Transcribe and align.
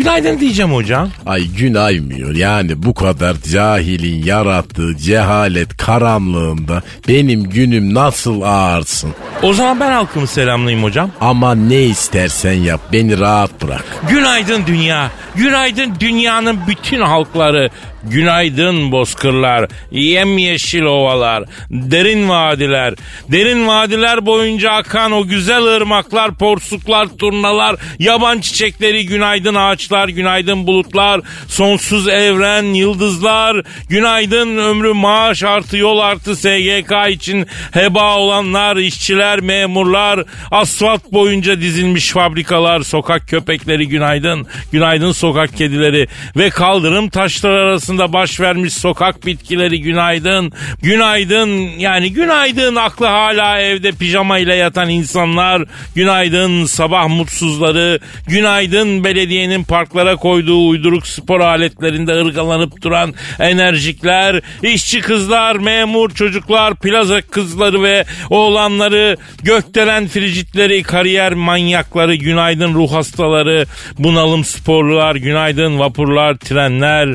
Günaydın 0.00 0.40
diyeceğim 0.40 0.72
hocam. 0.72 1.08
Ay 1.26 1.46
gün 1.46 1.74
aymıyor 1.74 2.34
yani 2.34 2.82
bu 2.82 2.94
kadar 2.94 3.36
cahilin 3.52 4.24
yarattığı 4.24 4.96
cehalet 4.96 5.76
karanlığında 5.76 6.82
benim 7.08 7.42
günüm 7.42 7.94
nasıl 7.94 8.40
ağırsın? 8.42 9.10
O 9.42 9.52
zaman 9.52 9.80
ben 9.80 9.90
halkımı 9.92 10.26
selamlayayım 10.26 10.84
hocam. 10.84 11.10
Ama 11.20 11.54
ne 11.54 11.82
istersen 11.82 12.52
yap 12.52 12.80
beni 12.92 13.18
rahat 13.18 13.62
bırak. 13.62 13.84
Günaydın 14.08 14.66
dünya. 14.66 15.10
Günaydın 15.34 15.94
dünyanın 16.00 16.58
bütün 16.68 17.00
halkları. 17.00 17.70
Günaydın 18.02 18.92
bozkırlar, 18.92 19.70
yemyeşil 19.90 20.82
ovalar, 20.82 21.44
derin 21.70 22.28
vadiler, 22.28 22.94
derin 23.28 23.66
vadiler 23.66 24.26
boyunca 24.26 24.70
akan 24.70 25.12
o 25.12 25.26
güzel 25.26 25.62
ırmaklar, 25.62 26.34
porsuklar, 26.34 27.08
turnalar, 27.18 27.76
yaban 27.98 28.40
çiçekleri, 28.40 29.06
günaydın 29.06 29.54
ağaçlar, 29.54 30.08
günaydın 30.08 30.66
bulutlar, 30.66 31.20
sonsuz 31.48 32.08
evren, 32.08 32.62
yıldızlar, 32.62 33.64
günaydın 33.88 34.56
ömrü 34.56 34.92
maaş 34.92 35.42
artı 35.42 35.76
yol 35.76 35.98
artı 35.98 36.36
SGK 36.36 36.92
için 37.10 37.46
heba 37.72 38.16
olanlar, 38.16 38.76
işçiler, 38.76 39.40
memurlar, 39.40 40.24
asfalt 40.50 41.12
boyunca 41.12 41.60
dizilmiş 41.60 42.10
fabrikalar, 42.10 42.80
sokak 42.80 43.28
köpekleri 43.28 43.88
günaydın, 43.88 44.46
günaydın 44.72 45.12
sokak 45.12 45.56
kedileri 45.56 46.08
ve 46.36 46.50
kaldırım 46.50 47.08
taşları 47.08 47.60
arasında 47.60 47.89
baş 47.98 48.40
vermiş 48.40 48.72
sokak 48.72 49.26
bitkileri 49.26 49.80
günaydın. 49.80 50.52
Günaydın 50.82 51.48
yani 51.78 52.12
günaydın 52.12 52.76
aklı 52.76 53.06
hala 53.06 53.60
evde 53.60 53.92
pijama 53.92 54.38
ile 54.38 54.54
yatan 54.54 54.88
insanlar. 54.88 55.62
Günaydın 55.94 56.64
sabah 56.64 57.08
mutsuzları. 57.08 57.98
Günaydın 58.26 59.04
belediyenin 59.04 59.64
parklara 59.64 60.16
koyduğu 60.16 60.68
uyduruk 60.68 61.06
spor 61.06 61.40
aletlerinde 61.40 62.12
ırgalanıp 62.12 62.82
duran 62.82 63.14
enerjikler. 63.38 64.40
işçi 64.62 65.00
kızlar, 65.00 65.56
memur 65.56 66.10
çocuklar, 66.10 66.74
plaza 66.74 67.20
kızları 67.20 67.82
ve 67.82 68.04
oğlanları, 68.30 69.16
gökdelen 69.42 70.08
fricitleri, 70.08 70.82
kariyer 70.82 71.32
manyakları, 71.32 72.14
günaydın 72.14 72.74
ruh 72.74 72.92
hastaları, 72.92 73.66
bunalım 73.98 74.44
sporlular, 74.44 75.14
günaydın 75.16 75.78
vapurlar, 75.78 76.36
trenler, 76.36 77.14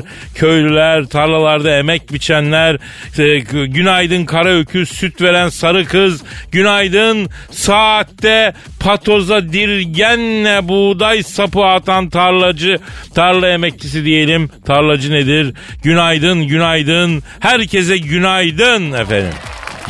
köylüler, 0.66 1.04
tarlalarda 1.04 1.78
emek 1.78 2.12
biçenler, 2.12 2.78
e, 3.18 3.38
günaydın 3.66 4.24
kara 4.24 4.48
öküz, 4.48 4.88
süt 4.88 5.22
veren 5.22 5.48
sarı 5.48 5.84
kız, 5.84 6.22
günaydın 6.52 7.28
saatte 7.50 8.54
patoza 8.80 9.52
dirgenle 9.52 10.68
buğday 10.68 11.22
sapı 11.22 11.64
atan 11.64 12.08
tarlacı, 12.10 12.78
tarla 13.14 13.48
emekçisi 13.48 14.04
diyelim, 14.04 14.50
tarlacı 14.66 15.12
nedir? 15.12 15.54
Günaydın, 15.82 16.42
günaydın, 16.42 17.22
herkese 17.40 17.98
günaydın 17.98 18.92
efendim. 18.92 19.34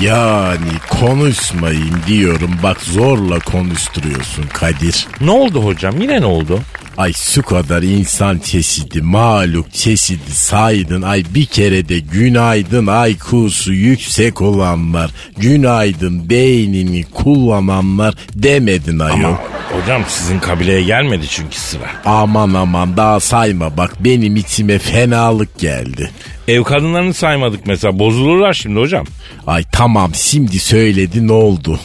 Yani 0.00 0.70
konuşmayın 0.88 1.96
diyorum 2.06 2.50
bak 2.62 2.80
zorla 2.80 3.38
konuşturuyorsun 3.38 4.42
Kadir. 4.42 5.06
Ne 5.20 5.30
oldu 5.30 5.64
hocam 5.64 6.00
yine 6.00 6.20
ne 6.20 6.26
oldu? 6.26 6.60
Ay 6.96 7.12
şu 7.12 7.42
kadar 7.42 7.82
insan 7.82 8.38
çeşidi, 8.38 9.02
maluk 9.02 9.72
çeşidi 9.72 10.30
saydın. 10.30 11.02
Ay 11.02 11.24
bir 11.34 11.44
kere 11.46 11.88
de 11.88 11.98
günaydın 11.98 13.08
IQ'su 13.08 13.72
yüksek 13.72 14.42
olanlar, 14.42 15.10
günaydın 15.36 16.30
beynini 16.30 17.04
kullananlar 17.04 18.14
demedin 18.34 18.98
ayol. 18.98 19.14
Ama 19.14 19.40
hocam 19.72 20.02
sizin 20.08 20.38
kabileye 20.38 20.82
gelmedi 20.82 21.26
çünkü 21.28 21.56
sıra. 21.56 21.90
Aman 22.04 22.54
aman 22.54 22.96
daha 22.96 23.20
sayma 23.20 23.76
bak 23.76 24.04
benim 24.04 24.36
içime 24.36 24.78
fenalık 24.78 25.58
geldi. 25.58 26.10
Ev 26.48 26.62
kadınlarını 26.62 27.14
saymadık 27.14 27.66
mesela 27.66 27.98
bozulurlar 27.98 28.52
şimdi 28.54 28.80
hocam. 28.80 29.06
Ay 29.46 29.64
tamam 29.72 30.14
şimdi 30.14 30.58
söyledi 30.58 31.26
ne 31.26 31.32
oldu? 31.32 31.80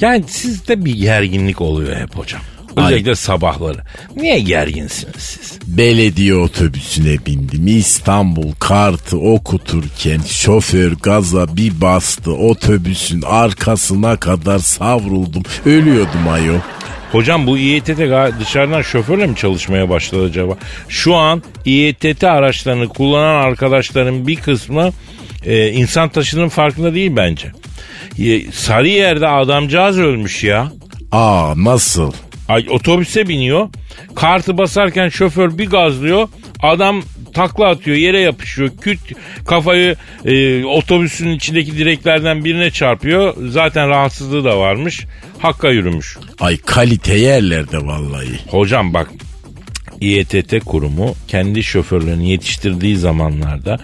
Yani 0.00 0.24
sizde 0.28 0.84
bir 0.84 0.94
gerginlik 0.96 1.60
oluyor 1.60 1.96
hep 1.96 2.16
hocam. 2.16 2.40
Özellikle 2.76 3.14
sabahları. 3.14 3.78
Niye 4.16 4.40
gerginsiniz 4.40 5.14
siz? 5.16 5.58
Belediye 5.66 6.34
otobüsüne 6.34 7.26
bindim. 7.26 7.66
İstanbul 7.66 8.52
kartı 8.58 9.18
okuturken 9.18 10.20
şoför 10.26 10.92
gaza 10.92 11.56
bir 11.56 11.80
bastı. 11.80 12.32
Otobüsün 12.32 13.22
arkasına 13.22 14.16
kadar 14.16 14.58
savruldum. 14.58 15.42
Ölüyordum 15.66 16.28
ayol. 16.28 16.58
Hocam 17.12 17.46
bu 17.46 17.58
İETT 17.58 17.88
dışarıdan 18.40 18.82
şoförle 18.82 19.26
mi 19.26 19.36
çalışmaya 19.36 19.88
başladı 19.88 20.24
acaba? 20.24 20.56
Şu 20.88 21.14
an 21.14 21.42
İETT 21.64 22.24
araçlarını 22.24 22.88
kullanan 22.88 23.44
arkadaşların 23.44 24.26
bir 24.26 24.36
kısmı 24.36 24.90
e, 25.46 25.68
insan 25.68 26.08
taşıdığının 26.08 26.48
farkında 26.48 26.94
değil 26.94 27.12
bence. 27.16 27.52
E, 28.18 28.52
Sarıyer'de 28.52 29.28
adamcağız 29.28 29.98
ölmüş 29.98 30.44
ya. 30.44 30.72
Aa 31.12 31.54
nasıl? 31.56 32.12
Ay, 32.50 32.66
otobüse 32.70 33.28
biniyor. 33.28 33.68
Kartı 34.14 34.58
basarken 34.58 35.08
şoför 35.08 35.58
bir 35.58 35.70
gazlıyor. 35.70 36.28
Adam 36.62 37.02
takla 37.34 37.66
atıyor 37.68 37.96
yere 37.96 38.20
yapışıyor. 38.20 38.70
Küt 38.80 39.00
kafayı 39.46 39.96
e, 40.24 40.64
otobüsün 40.64 41.30
içindeki 41.30 41.78
direklerden 41.78 42.44
birine 42.44 42.70
çarpıyor. 42.70 43.34
Zaten 43.48 43.88
rahatsızlığı 43.88 44.44
da 44.44 44.58
varmış. 44.58 45.06
Hakka 45.38 45.70
yürümüş. 45.70 46.18
Ay 46.40 46.56
kalite 46.56 47.14
yerlerde 47.18 47.78
vallahi. 47.86 48.38
Hocam 48.50 48.94
bak 48.94 49.10
İETT 50.00 50.64
kurumu 50.64 51.14
kendi 51.28 51.62
şoförlerini 51.62 52.30
yetiştirdiği 52.30 52.96
zamanlarda 52.96 53.78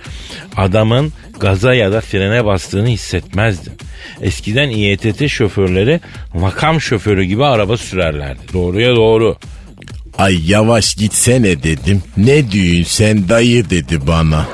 adamın 0.57 1.13
gaza 1.41 1.75
ya 1.75 1.93
da 1.93 2.01
frene 2.01 2.45
bastığını 2.45 2.89
hissetmezdi. 2.89 3.71
Eskiden 4.23 4.71
İETT 4.71 5.29
şoförleri 5.29 6.01
makam 6.35 6.81
şoförü 6.81 7.25
gibi 7.25 7.45
araba 7.45 7.77
sürerlerdi. 7.77 8.41
Doğruya 8.53 8.97
doğru. 8.97 9.37
Ay 10.19 10.51
yavaş 10.51 10.95
gitsene 10.95 11.63
dedim. 11.63 12.03
Ne 12.17 12.51
düğün 12.51 12.83
sen 12.83 13.29
dayı 13.29 13.71
dedi 13.71 14.07
bana. 14.07 14.47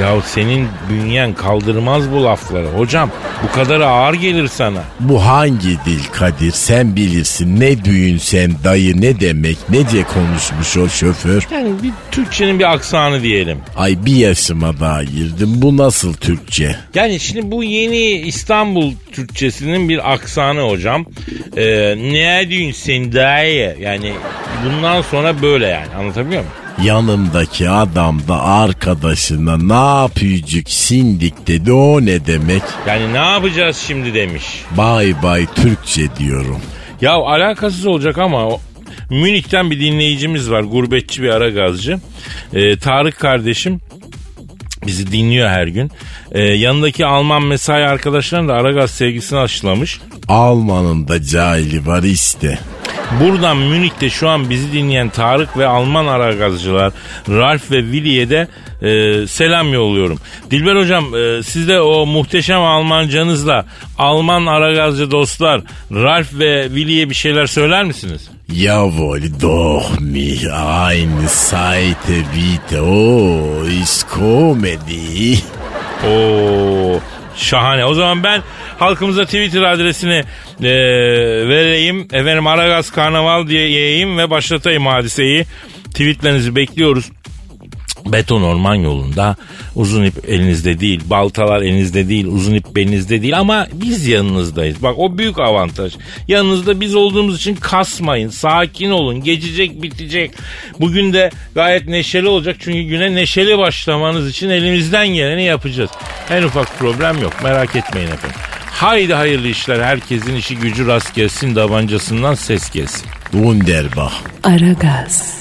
Ya 0.00 0.20
senin 0.22 0.68
bünyen 0.90 1.34
kaldırmaz 1.34 2.10
bu 2.10 2.24
lafları. 2.24 2.66
Hocam 2.66 3.10
bu 3.42 3.52
kadar 3.52 3.80
ağır 3.80 4.14
gelir 4.14 4.48
sana. 4.48 4.82
Bu 5.00 5.26
hangi 5.26 5.68
dil 5.86 6.04
Kadir 6.12 6.50
sen 6.52 6.96
bilirsin. 6.96 7.60
Ne 7.60 7.84
düğün 7.84 8.18
sen 8.18 8.52
dayı 8.64 9.00
ne 9.00 9.20
demek 9.20 9.58
ne 9.70 9.88
diye 9.90 10.04
konuşmuş 10.04 10.76
o 10.76 10.88
şoför. 10.88 11.46
Yani 11.52 11.82
bir 11.82 11.90
Türkçenin 12.10 12.58
bir 12.58 12.72
aksanı 12.72 13.22
diyelim. 13.22 13.58
Ay 13.76 13.96
bir 14.06 14.16
yaşıma 14.16 14.80
daha 14.80 15.04
girdim. 15.04 15.48
Bu 15.54 15.76
nasıl 15.76 16.14
Türkçe? 16.14 16.76
Yani 16.94 17.20
şimdi 17.20 17.50
bu 17.50 17.64
yeni 17.64 18.10
İstanbul 18.10 18.92
Türkçesinin 19.12 19.88
bir 19.88 20.12
aksanı 20.12 20.60
hocam. 20.60 21.04
Ee, 21.56 21.64
ne 21.96 22.46
diyorsun 22.50 22.72
sen 22.82 23.12
dayı? 23.12 23.76
Yani 23.80 24.12
bundan 24.64 25.02
sonra 25.02 25.42
böyle 25.42 25.66
yani 25.66 25.94
anlatabiliyor 25.98 26.42
muyum? 26.42 26.54
Yanımdaki 26.84 27.70
adam 27.70 28.20
da 28.28 28.42
arkadaşına 28.42 29.56
ne 29.56 30.00
yapıyorduk 30.02 30.70
sindik 30.70 31.46
dedi 31.46 31.72
o 31.72 32.00
ne 32.04 32.26
demek? 32.26 32.62
Yani 32.86 33.12
ne 33.12 33.16
yapacağız 33.18 33.76
şimdi 33.86 34.14
demiş. 34.14 34.44
Bay 34.76 35.14
bay 35.22 35.46
Türkçe 35.54 36.16
diyorum. 36.18 36.60
Ya 37.00 37.12
alakasız 37.12 37.86
olacak 37.86 38.18
ama 38.18 38.46
o, 38.46 38.60
Münih'ten 39.10 39.70
bir 39.70 39.80
dinleyicimiz 39.80 40.50
var. 40.50 40.60
Gurbetçi 40.60 41.22
bir 41.22 41.28
ara 41.28 41.48
gazcı. 41.50 41.98
Ee, 42.54 42.78
Tarık 42.78 43.18
kardeşim 43.18 43.80
bizi 44.88 45.12
dinliyor 45.12 45.48
her 45.48 45.66
gün. 45.66 45.90
Ee, 46.32 46.42
yanındaki 46.42 47.06
Alman 47.06 47.42
mesai 47.42 47.84
arkadaşlarına 47.84 48.48
da 48.48 48.54
Aragaz 48.54 48.90
sevgisini 48.90 49.38
aşılamış. 49.38 50.00
Alman'ın 50.28 51.08
da 51.08 51.22
cahili 51.22 51.86
var 51.86 52.02
işte. 52.02 52.58
Buradan 53.20 53.56
Münih'te 53.56 54.10
şu 54.10 54.28
an 54.28 54.50
bizi 54.50 54.72
dinleyen 54.72 55.08
Tarık 55.08 55.56
ve 55.56 55.66
Alman 55.66 56.06
aragazcılar 56.06 56.92
Ralf 57.28 57.70
ve 57.70 57.82
Willy'e 57.82 58.30
de 58.30 58.48
e, 58.82 59.26
selam 59.26 59.72
yolluyorum. 59.72 60.18
Dilber 60.50 60.76
hocam 60.76 61.14
e, 61.14 61.42
siz 61.42 61.68
de 61.68 61.80
o 61.80 62.06
muhteşem 62.06 62.60
Almancanızla 62.60 63.66
Alman 63.98 64.46
aragazcı 64.46 65.10
dostlar 65.10 65.60
Ralf 65.92 66.34
ve 66.38 66.64
Willy'e 66.66 67.10
bir 67.10 67.14
şeyler 67.14 67.46
söyler 67.46 67.84
misiniz? 67.84 68.30
Jawohl, 68.50 69.30
doch 69.40 70.00
mich 70.00 70.50
eine 70.50 71.28
Seite 71.28 72.24
bitte. 72.32 72.82
Oh, 72.82 73.62
ist 73.64 74.06
Comedy. 74.08 75.38
Oo 76.04 77.00
şahane. 77.38 77.84
O 77.84 77.94
zaman 77.94 78.24
ben 78.24 78.42
halkımıza 78.78 79.24
Twitter 79.24 79.62
adresini 79.62 80.24
e, 80.62 80.72
vereyim. 81.48 82.08
Efendim 82.12 82.46
Aragaz 82.46 82.90
Karnaval 82.90 83.46
diye 83.46 83.68
yayayım 83.70 84.18
ve 84.18 84.30
başlatayım 84.30 84.86
hadiseyi. 84.86 85.46
Tweetlerinizi 85.90 86.56
bekliyoruz. 86.56 87.10
Beton 88.12 88.42
orman 88.42 88.74
yolunda 88.74 89.36
uzun 89.74 90.04
ip 90.04 90.28
elinizde 90.28 90.80
değil, 90.80 91.00
baltalar 91.06 91.62
elinizde 91.62 92.08
değil, 92.08 92.26
uzun 92.26 92.54
ip 92.54 92.76
belinizde 92.76 93.22
değil 93.22 93.38
ama 93.38 93.66
biz 93.72 94.06
yanınızdayız. 94.06 94.82
Bak 94.82 94.98
o 94.98 95.18
büyük 95.18 95.38
avantaj. 95.38 95.94
Yanınızda 96.28 96.80
biz 96.80 96.94
olduğumuz 96.94 97.36
için 97.36 97.56
kasmayın, 97.56 98.28
sakin 98.28 98.90
olun, 98.90 99.24
geçecek 99.24 99.82
bitecek. 99.82 100.30
Bugün 100.80 101.12
de 101.12 101.30
gayet 101.54 101.88
neşeli 101.88 102.28
olacak 102.28 102.56
çünkü 102.60 102.82
güne 102.82 103.14
neşeli 103.14 103.58
başlamanız 103.58 104.30
için 104.30 104.48
elimizden 104.48 105.08
geleni 105.08 105.44
yapacağız. 105.44 105.90
En 106.30 106.42
ufak 106.42 106.78
problem 106.78 107.22
yok 107.22 107.32
merak 107.42 107.76
etmeyin 107.76 108.08
efendim. 108.08 108.40
Haydi 108.70 109.14
hayırlı 109.14 109.48
işler 109.48 109.80
herkesin 109.80 110.36
işi 110.36 110.56
gücü 110.56 110.86
rast 110.86 111.14
gelsin 111.14 111.56
davancasından 111.56 112.34
ses 112.34 112.70
gelsin. 112.70 113.06
Wunderbar. 113.32 114.12
Aragaz. 114.44 115.37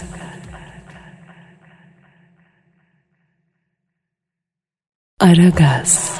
Aragaz. 5.19 6.11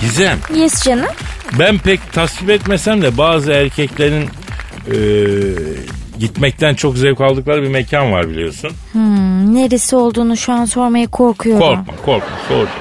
Gizem 0.00 0.38
Yes 0.54 0.82
canım. 0.84 1.06
Ben 1.58 1.78
pek 1.78 2.12
tasvip 2.12 2.50
etmesem 2.50 3.02
de 3.02 3.18
bazı 3.18 3.52
erkeklerin 3.52 4.22
e, 4.86 4.96
gitmekten 6.18 6.74
çok 6.74 6.96
zevk 6.96 7.20
aldıkları 7.20 7.62
bir 7.62 7.68
mekan 7.68 8.12
var 8.12 8.28
biliyorsun. 8.28 8.70
Hmm, 8.92 9.54
neresi 9.54 9.96
olduğunu 9.96 10.36
şu 10.36 10.52
an 10.52 10.64
sormaya 10.64 11.06
korkuyorum. 11.10 11.60
Korkma 11.60 11.96
korkma 12.04 12.36
soracağım. 12.48 12.78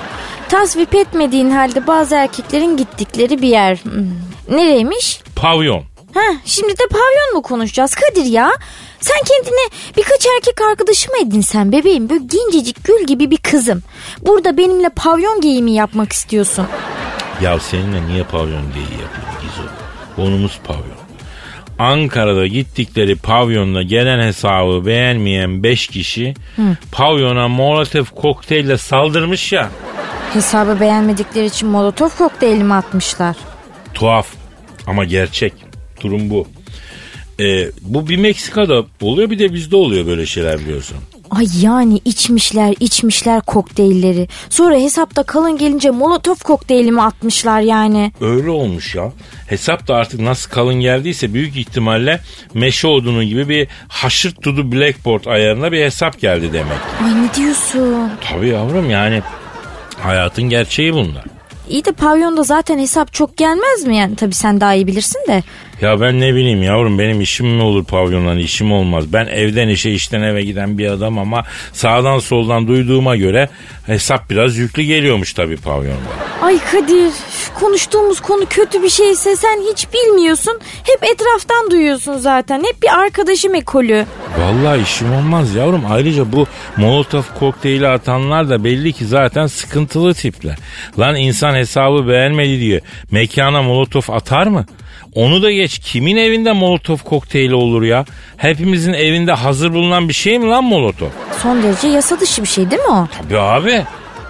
Tasvip 0.49 0.95
etmediğin 0.95 1.49
halde 1.51 1.87
bazı 1.87 2.15
erkeklerin 2.15 2.77
gittikleri 2.77 3.41
bir 3.41 3.47
yer. 3.49 3.77
Hmm, 3.77 4.57
Nereymiş? 4.57 5.21
Pavyon. 5.35 5.83
Heh, 6.13 6.35
şimdi 6.45 6.71
de 6.73 6.83
pavyon 6.91 7.33
mu 7.33 7.41
konuşacağız 7.41 7.95
Kadir 7.95 8.25
ya? 8.25 8.51
Sen 8.99 9.17
kendine 9.27 9.69
birkaç 9.97 10.25
erkek 10.38 10.61
arkadaşı 10.71 11.11
mı 11.11 11.17
edinsen 11.27 11.71
bebeğim? 11.71 12.09
Böyle 12.09 12.23
gencecik 12.23 12.83
gül 12.83 13.07
gibi 13.07 13.31
bir 13.31 13.38
kızım. 13.38 13.83
Burada 14.21 14.57
benimle 14.57 14.89
pavyon 14.89 15.41
giyimi 15.41 15.71
yapmak 15.71 16.13
istiyorsun. 16.13 16.67
Ya 17.41 17.59
seninle 17.59 18.07
niye 18.07 18.23
pavyon 18.23 18.73
diye 18.73 18.85
yapayım 18.85 19.41
Gizo? 19.41 19.63
Konumuz 20.15 20.59
pavyon. 20.63 20.97
Ankara'da 21.79 22.47
gittikleri 22.47 23.15
pavyonda 23.15 23.81
gelen 23.83 24.27
hesabı 24.27 24.85
beğenmeyen 24.85 25.63
5 25.63 25.88
kişi 25.88 26.33
pavyona 26.91 27.47
Molotov 27.47 28.05
kokteylle 28.15 28.77
saldırmış 28.77 29.51
ya. 29.53 29.69
Hesabı 30.33 30.79
beğenmedikleri 30.79 31.45
için 31.45 31.69
molotof 31.69 32.17
kokteyli 32.17 32.63
mi 32.63 32.73
atmışlar? 32.73 33.35
Tuhaf 33.94 34.27
ama 34.88 35.05
gerçek. 35.05 35.53
Durum 36.03 36.29
bu. 36.29 36.47
Ee, 37.39 37.69
bu 37.81 38.09
bir 38.09 38.17
Meksika'da 38.17 38.85
oluyor 39.01 39.29
bir 39.29 39.39
de 39.39 39.53
bizde 39.53 39.75
oluyor 39.75 40.07
böyle 40.07 40.25
şeyler 40.25 40.59
biliyorsun. 40.59 40.97
Ay 41.31 41.45
yani 41.61 41.99
içmişler 42.05 42.75
içmişler 42.79 43.41
kokteylleri. 43.41 44.27
Sonra 44.49 44.75
hesapta 44.75 45.23
kalın 45.23 45.57
gelince 45.57 45.89
molotof 45.91 46.43
kokteyli 46.43 46.91
mi 46.91 47.01
atmışlar 47.01 47.61
yani? 47.61 48.11
Öyle 48.21 48.49
olmuş 48.49 48.95
ya. 48.95 49.11
Hesap 49.47 49.87
da 49.87 49.95
artık 49.95 50.19
nasıl 50.19 50.49
kalın 50.51 50.73
geldiyse 50.73 51.33
büyük 51.33 51.57
ihtimalle 51.57 52.21
meşe 52.53 52.87
odunu 52.87 53.23
gibi 53.23 53.49
bir 53.49 53.67
haşırt 53.87 54.41
tudu 54.41 54.71
blackboard 54.71 55.25
ayarına 55.25 55.71
bir 55.71 55.83
hesap 55.85 56.19
geldi 56.21 56.53
demek. 56.53 56.77
Ay 57.03 57.23
ne 57.23 57.33
diyorsun? 57.35 58.11
Tabii 58.29 58.47
yavrum 58.47 58.89
yani 58.89 59.21
hayatın 59.99 60.43
gerçeği 60.43 60.93
bunlar. 60.93 61.23
İyi 61.69 61.85
de 61.85 61.91
pavyonda 61.91 62.43
zaten 62.43 62.79
hesap 62.79 63.13
çok 63.13 63.37
gelmez 63.37 63.85
mi 63.85 63.97
yani? 63.97 64.15
Tabii 64.15 64.33
sen 64.35 64.61
daha 64.61 64.73
iyi 64.73 64.87
bilirsin 64.87 65.21
de. 65.27 65.43
Ya 65.81 66.01
ben 66.01 66.19
ne 66.19 66.35
bileyim 66.35 66.63
yavrum 66.63 67.00
benim 67.00 67.21
işim 67.21 67.47
mi 67.47 67.62
olur 67.63 67.85
pavyondan 67.85 68.38
işim 68.38 68.71
olmaz. 68.71 69.13
Ben 69.13 69.27
evden 69.27 69.68
işe 69.68 69.91
işten 69.91 70.21
eve 70.21 70.44
giden 70.44 70.77
bir 70.77 70.88
adam 70.88 71.19
ama 71.19 71.44
sağdan 71.74 72.19
soldan 72.19 72.68
duyduğuma 72.68 73.15
göre 73.15 73.50
hesap 73.85 74.29
biraz 74.29 74.57
yüklü 74.57 74.83
geliyormuş 74.83 75.33
tabii 75.33 75.57
pavyonda. 75.57 76.00
Ay 76.41 76.59
Kadir 76.71 77.12
konuştuğumuz 77.59 78.19
konu 78.19 78.45
kötü 78.50 78.83
bir 78.83 78.89
şeyse 78.89 79.35
sen 79.35 79.62
hiç 79.71 79.88
bilmiyorsun. 79.94 80.59
Hep 80.83 81.03
etraftan 81.03 81.71
duyuyorsun 81.71 82.18
zaten. 82.18 82.59
Hep 82.59 82.83
bir 82.83 83.00
arkadaşım 83.00 83.56
ekolü. 83.56 84.06
Vallahi 84.39 84.81
işim 84.81 85.13
olmaz 85.13 85.56
yavrum. 85.56 85.83
Ayrıca 85.89 86.31
bu 86.31 86.47
Molotov 86.77 87.23
kokteyli 87.39 87.88
atanlar 87.88 88.50
da 88.50 88.63
belli 88.63 88.94
ki 88.94 89.06
zaten 89.06 89.47
sıkıntılı 89.47 90.13
tipler. 90.13 90.57
Lan 91.00 91.15
insan 91.15 91.56
hesabı 91.56 92.07
beğenmedi 92.07 92.59
diye 92.59 92.81
mekana 93.12 93.62
Molotov 93.62 94.13
atar 94.13 94.47
mı? 94.47 94.65
Onu 95.17 95.41
da 95.43 95.51
geç 95.51 95.79
kimin 95.79 96.17
evinde 96.17 96.51
Molotov 96.51 96.97
kokteyli 96.97 97.55
olur 97.55 97.83
ya? 97.83 98.05
Hepimizin 98.37 98.93
evinde 98.93 99.33
hazır 99.33 99.73
bulunan 99.73 100.09
bir 100.09 100.13
şey 100.13 100.39
mi 100.39 100.47
lan 100.47 100.63
Molotov? 100.63 101.07
Son 101.43 101.63
derece 101.63 101.87
yasa 101.87 102.19
dışı 102.19 102.43
bir 102.43 102.47
şey 102.47 102.71
değil 102.71 102.81
mi 102.81 102.87
o? 102.89 103.07
Tabii 103.21 103.39
abi 103.39 103.83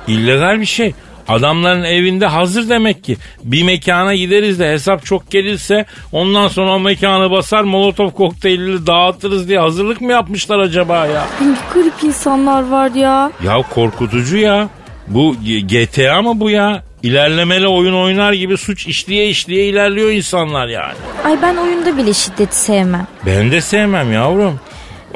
illegal 0.07 0.60
bir 0.60 0.66
şey. 0.66 0.94
Adamların 1.28 1.84
evinde 1.84 2.25
hazır 2.25 2.69
demek 2.69 3.04
ki. 3.04 3.18
Bir 3.44 3.63
mekana 3.63 4.16
gideriz 4.16 4.60
de 4.60 4.72
hesap 4.72 5.06
çok 5.06 5.31
gelirse 5.31 5.86
ondan 6.12 6.48
sonra 6.48 6.75
o 6.75 6.80
mekanı 6.80 7.31
basar 7.31 7.63
molotov 7.63 8.09
kokteylleri 8.09 8.88
dağıtırız 8.88 9.50
diye 9.50 9.59
hazırlık 9.59 10.02
mı 10.02 10.12
yapmışlar 10.12 10.59
acaba 10.59 11.06
ya? 11.07 11.28
Ne 11.42 11.56
garip 11.73 12.04
insanlar 12.04 12.68
var 12.69 12.92
ya. 12.92 13.31
Ya 13.44 13.62
korkutucu 13.73 14.38
ya. 14.38 14.69
Bu 15.07 15.35
GTA 15.68 16.21
mı 16.21 16.40
bu 16.40 16.50
ya? 16.50 16.87
İlerlemeli 17.04 17.68
oyun 17.68 17.94
oynar 17.94 18.33
gibi 18.33 18.57
suç 18.57 18.87
işliye 18.87 19.27
işliye 19.30 19.66
ilerliyor 19.66 20.09
insanlar 20.11 20.68
yani. 20.68 20.94
Ay 21.25 21.42
ben 21.42 21.56
oyunda 21.56 21.97
bile 21.97 22.13
şiddeti 22.13 22.56
sevmem. 22.59 23.07
Ben 23.25 23.51
de 23.51 23.61
sevmem 23.61 24.13
yavrum. 24.13 24.59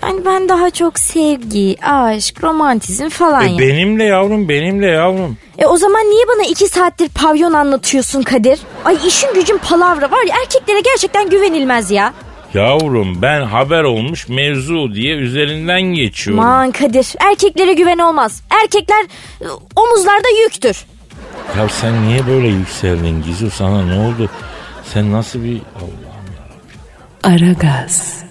Yani 0.03 0.25
ben 0.25 0.50
daha 0.50 0.69
çok 0.69 1.00
sevgi, 1.00 1.75
aşk, 1.85 2.43
romantizm 2.43 3.09
falan 3.09 3.47
E, 3.47 3.51
ya. 3.51 3.59
benimle 3.59 4.03
yavrum 4.03 4.50
benimle 4.50 4.88
yavrum. 4.88 5.38
E 5.57 5.65
o 5.65 5.77
zaman 5.77 6.01
niye 6.01 6.23
bana 6.27 6.47
iki 6.47 6.67
saattir 6.67 7.09
pavyon 7.09 7.53
anlatıyorsun 7.53 8.21
Kadir? 8.21 8.59
Ay 8.85 8.97
işin 9.07 9.33
gücün 9.33 9.57
palavra 9.57 10.11
var 10.11 10.23
ya 10.27 10.35
erkeklere 10.43 10.79
gerçekten 10.79 11.29
güvenilmez 11.29 11.91
ya. 11.91 12.13
Yavrum 12.53 13.21
ben 13.21 13.41
haber 13.41 13.83
olmuş 13.83 14.27
mevzu 14.29 14.93
diye 14.95 15.15
üzerinden 15.15 15.81
geçiyorum. 15.81 16.43
Aman 16.45 16.71
Kadir 16.71 17.07
erkeklere 17.19 17.73
güven 17.73 17.97
olmaz. 17.97 18.41
Erkekler 18.63 19.03
e, 19.41 19.45
omuzlarda 19.75 20.27
yüktür. 20.43 20.85
Ya 21.57 21.69
sen 21.69 22.07
niye 22.07 22.27
böyle 22.27 22.48
yükseldin 22.48 23.24
Gizu 23.24 23.51
sana 23.51 23.86
ne 23.86 24.00
oldu? 24.00 24.29
Sen 24.93 25.12
nasıl 25.12 25.43
bir 25.43 25.57
Allah 25.57 26.12
Aragaz. 27.24 28.24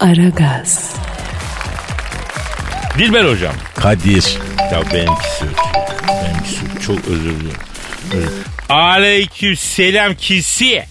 Aragaz. 0.00 0.96
Dilber 2.98 3.24
hocam. 3.24 3.54
Kadir. 3.74 4.38
Ya 4.72 4.82
benimkisi 4.92 5.44
ötüyor. 5.44 5.84
Benimkisi. 6.08 6.86
Çok 6.86 6.98
özür 7.08 7.40
dilerim. 7.40 8.30
Aleyküm 8.68 9.56
selam 9.56 10.14
kisi. 10.14 10.84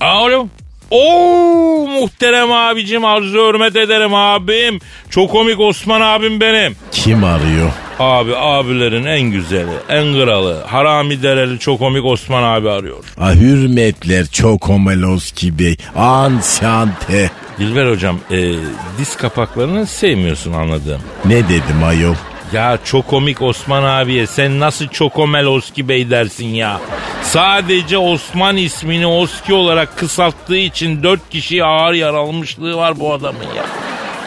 Oğlum. 0.00 0.50
Oo 0.90 1.86
muhterem 1.86 2.52
abicim 2.52 3.04
arzu 3.04 3.38
hürmet 3.48 3.76
ederim 3.76 4.14
abim. 4.14 4.78
Çok 5.10 5.30
komik 5.30 5.60
Osman 5.60 6.00
abim 6.00 6.40
benim. 6.40 6.76
Kim 6.92 7.24
arıyor? 7.24 7.70
Abi 7.98 8.36
abilerin 8.36 9.04
en 9.04 9.20
güzeli, 9.20 9.70
en 9.88 10.12
kralı, 10.14 10.62
harami 10.66 11.22
dereli 11.22 11.58
çok 11.58 11.78
komik 11.78 12.04
Osman 12.04 12.42
abi 12.42 12.70
arıyor. 12.70 13.04
Ah, 13.20 13.34
hürmetler 13.34 14.26
çok 14.26 14.70
Omeloski 14.70 15.58
Bey. 15.58 15.76
Ansante. 15.96 17.30
Dilber 17.58 17.90
hocam 17.90 18.18
e, 18.30 18.52
diz 18.98 19.16
kapaklarını 19.16 19.86
sevmiyorsun 19.86 20.52
anladığım. 20.52 21.00
Ne 21.24 21.48
dedim 21.48 21.84
ayol? 21.84 22.14
Ya 22.52 22.78
çok 22.84 23.06
komik 23.08 23.42
Osman 23.42 23.82
abiye 23.82 24.26
sen 24.26 24.60
nasıl 24.60 24.88
Çokomel 24.88 25.46
Oski 25.46 25.88
Bey 25.88 26.10
dersin 26.10 26.46
ya? 26.46 26.80
Sadece 27.22 27.98
Osman 27.98 28.56
ismini 28.56 29.06
Oski 29.06 29.54
olarak 29.54 29.98
kısalttığı 29.98 30.56
için 30.56 31.02
dört 31.02 31.30
kişi 31.30 31.64
ağır 31.64 31.92
yaralmışlığı 31.94 32.76
var 32.76 33.00
bu 33.00 33.12
adamın 33.12 33.42
ya. 33.56 33.64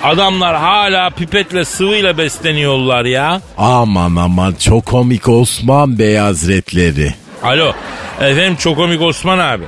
Adamlar 0.03 0.55
hala 0.55 1.09
pipetle 1.09 1.65
sıvıyla 1.65 2.17
besleniyorlar 2.17 3.05
ya. 3.05 3.41
Aman 3.57 4.15
aman 4.15 4.53
çok 4.53 4.85
komik 4.85 5.29
Osman 5.29 5.99
Bey 5.99 6.15
Hazretleri. 6.17 7.13
Alo 7.43 7.73
efendim 8.21 8.55
çok 8.55 8.75
komik 8.75 9.01
Osman 9.01 9.39
abi. 9.39 9.63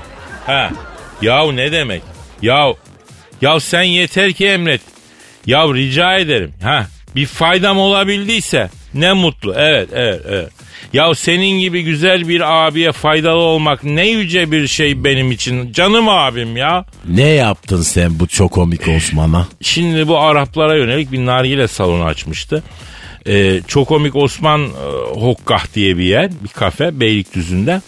Ha. 0.46 0.70
Yahu 1.22 1.56
ne 1.56 1.72
demek? 1.72 2.02
Yahu, 2.42 2.78
yahu 3.42 3.60
sen 3.60 3.84
yeter 3.84 4.34
ki 4.34 4.48
emret. 4.48 4.82
Yahu 5.46 5.76
rica 5.76 6.16
ederim. 6.18 6.54
Ha. 6.64 6.88
Bir 7.16 7.26
faydam 7.26 7.78
olabildiyse 7.78 8.70
ne 8.94 9.14
mutlu. 9.14 9.54
Evet 9.58 9.90
evet 9.94 10.22
evet. 10.30 10.50
Ya 10.94 11.16
senin 11.16 11.60
gibi 11.60 11.84
güzel 11.84 12.28
bir 12.28 12.68
abiye 12.68 12.92
faydalı 12.92 13.40
olmak 13.40 13.84
ne 13.84 14.08
yüce 14.08 14.52
bir 14.52 14.68
şey 14.68 15.04
benim 15.04 15.32
için. 15.32 15.72
Canım 15.72 16.10
abim 16.10 16.58
ya. 16.58 16.86
Ne 17.10 17.28
yaptın 17.30 17.82
sen 17.82 18.20
bu 18.20 18.28
çok 18.28 18.52
komik 18.52 18.88
Osman'a? 18.88 19.48
Şimdi 19.62 20.08
bu 20.08 20.20
Araplara 20.20 20.76
yönelik 20.76 21.12
bir 21.12 21.26
nargile 21.26 21.68
salonu 21.68 22.04
açmıştı. 22.04 22.64
Ee, 23.28 23.62
çok 23.68 23.88
komik 23.88 24.16
Osman 24.16 24.62
e, 24.62 25.20
Hokkah 25.20 25.74
diye 25.76 25.98
bir 25.98 26.04
yer, 26.04 26.32
bir 26.44 26.50
kafe 26.50 27.00
Beylikdüzü'nde. 27.00 27.82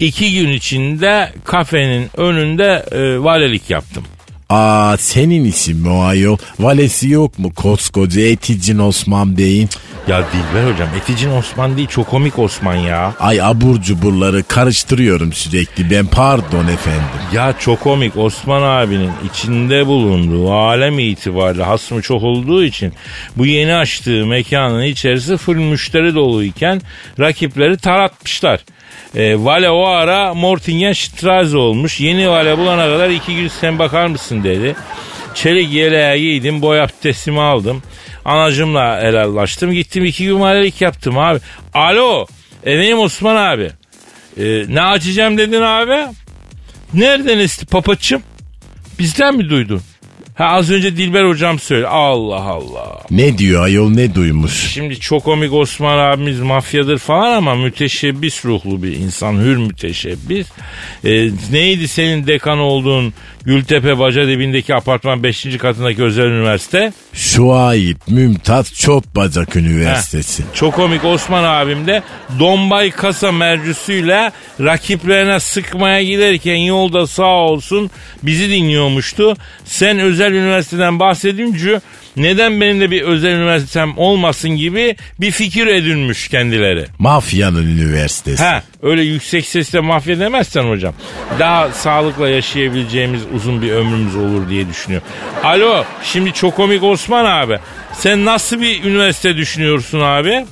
İki 0.00 0.32
gün 0.32 0.48
içinde 0.48 1.32
kafenin 1.44 2.10
önünde 2.16 2.84
e, 2.92 3.18
valelik 3.24 3.70
yaptım. 3.70 4.04
Aa 4.48 4.96
senin 4.96 5.44
isim 5.44 5.78
mi 5.78 5.88
o 5.88 6.00
ayol? 6.02 6.36
Valesi 6.60 7.08
yok 7.10 7.38
mu 7.38 7.52
koskoca 7.54 8.20
Eticin 8.20 8.78
Osman 8.78 9.36
Bey'in? 9.38 9.68
Ya 10.08 10.24
Dilber 10.32 10.72
hocam 10.72 10.88
Eticin 10.96 11.30
Osman 11.30 11.76
değil 11.76 11.88
çok 11.88 12.06
komik 12.06 12.38
Osman 12.38 12.74
ya. 12.74 13.14
Ay 13.20 13.42
abur 13.42 13.80
cuburları 13.82 14.42
karıştırıyorum 14.44 15.32
sürekli 15.32 15.90
ben 15.90 16.06
pardon 16.06 16.66
efendim. 16.66 17.02
Ya 17.34 17.54
çok 17.58 17.80
komik 17.80 18.16
Osman 18.16 18.62
abinin 18.62 19.10
içinde 19.30 19.86
bulunduğu 19.86 20.52
alem 20.52 20.98
itibariyle 20.98 21.62
hasmı 21.62 22.02
çok 22.02 22.22
olduğu 22.22 22.64
için 22.64 22.92
bu 23.36 23.46
yeni 23.46 23.74
açtığı 23.74 24.26
mekanın 24.26 24.82
içerisi 24.82 25.36
full 25.36 25.56
müşteri 25.56 26.14
doluyken 26.14 26.80
rakipleri 27.18 27.76
taratmışlar. 27.76 28.60
E, 29.14 29.44
vale 29.44 29.70
o 29.70 29.84
ara 29.84 30.34
Mortingen 30.34 30.92
Strasse 30.92 31.56
olmuş. 31.56 32.00
Yeni 32.00 32.30
vale 32.30 32.58
bulana 32.58 32.86
kadar 32.86 33.10
iki 33.10 33.36
gün 33.36 33.48
sen 33.48 33.78
bakar 33.78 34.06
mısın 34.06 34.44
dedi. 34.44 34.76
Çelik 35.34 35.72
yeleğe 35.72 36.18
giydim 36.18 36.62
boy 36.62 36.80
abdestimi 36.80 37.40
aldım. 37.40 37.82
Anacımla 38.24 39.00
helallaştım. 39.02 39.72
Gittim 39.72 40.04
iki 40.04 40.24
gün 40.24 40.40
valelik 40.40 40.80
yaptım 40.80 41.18
abi. 41.18 41.40
Alo 41.74 42.26
efendim 42.64 42.98
Osman 42.98 43.36
abi. 43.36 43.70
E, 44.40 44.64
ne 44.68 44.82
açacağım 44.82 45.38
dedin 45.38 45.62
abi? 45.62 45.96
Nereden 46.94 47.38
esti 47.38 47.66
papaçım? 47.66 48.22
Bizden 48.98 49.36
mi 49.36 49.50
duydun? 49.50 49.80
Ha 50.34 50.44
az 50.44 50.70
önce 50.70 50.96
Dilber 50.96 51.24
hocam 51.24 51.58
söyle. 51.58 51.86
Allah 51.86 52.42
Allah. 52.42 53.02
Ne 53.10 53.38
diyor 53.38 53.64
ayol 53.64 53.90
ne 53.90 54.14
duymuş? 54.14 54.70
Şimdi 54.72 55.00
çok 55.00 55.24
komik 55.24 55.52
Osman 55.52 55.98
abimiz 55.98 56.40
mafyadır 56.40 56.98
falan 56.98 57.32
ama 57.32 57.54
müteşebbis 57.54 58.44
ruhlu 58.44 58.82
bir 58.82 58.92
insan. 58.96 59.32
Hür 59.34 59.56
müteşebbis. 59.56 60.46
Ee, 61.04 61.28
neydi 61.52 61.88
senin 61.88 62.26
dekan 62.26 62.58
olduğun 62.58 63.14
Gültepe 63.48 63.98
Baca 63.98 64.28
dibindeki 64.28 64.74
apartman 64.74 65.22
5. 65.22 65.56
katındaki 65.58 66.02
özel 66.02 66.24
üniversite? 66.24 66.92
Şuayip 67.12 67.98
Mümtaz 68.08 68.74
Çotbacak 68.74 69.56
Üniversitesi. 69.56 70.42
Heh, 70.42 70.54
çok 70.54 70.74
komik 70.74 71.04
Osman 71.04 71.44
abim 71.44 71.86
de 71.86 72.02
Dombay 72.38 72.90
kasa 72.90 73.32
mercüsüyle 73.32 74.32
rakiplerine 74.60 75.40
sıkmaya 75.40 76.02
giderken 76.02 76.56
yolda 76.56 77.06
sağ 77.06 77.36
olsun 77.36 77.90
bizi 78.22 78.50
dinliyormuştu. 78.50 79.36
Sen 79.64 79.98
özel 79.98 80.32
üniversiteden 80.32 81.00
bahsedince 81.00 81.80
neden 82.18 82.60
benim 82.60 82.80
de 82.80 82.90
bir 82.90 83.02
özel 83.02 83.30
üniversitem 83.30 83.98
olmasın 83.98 84.50
gibi 84.50 84.96
bir 85.20 85.30
fikir 85.30 85.66
edinmiş 85.66 86.28
kendileri. 86.28 86.84
Mafyanın 86.98 87.66
üniversitesi. 87.66 88.44
Ha 88.44 88.62
öyle 88.82 89.02
yüksek 89.02 89.46
sesle 89.46 89.80
mafya 89.80 90.18
demezsen 90.20 90.62
hocam. 90.62 90.94
Daha 91.38 91.68
sağlıkla 91.72 92.28
yaşayabileceğimiz 92.28 93.22
uzun 93.34 93.62
bir 93.62 93.70
ömrümüz 93.72 94.16
olur 94.16 94.48
diye 94.50 94.68
düşünüyor. 94.68 95.02
Alo 95.44 95.84
şimdi 96.04 96.32
çok 96.32 96.56
komik 96.56 96.82
Osman 96.82 97.24
abi. 97.24 97.58
Sen 97.92 98.24
nasıl 98.24 98.60
bir 98.60 98.84
üniversite 98.84 99.36
düşünüyorsun 99.36 100.00
abi? 100.00 100.46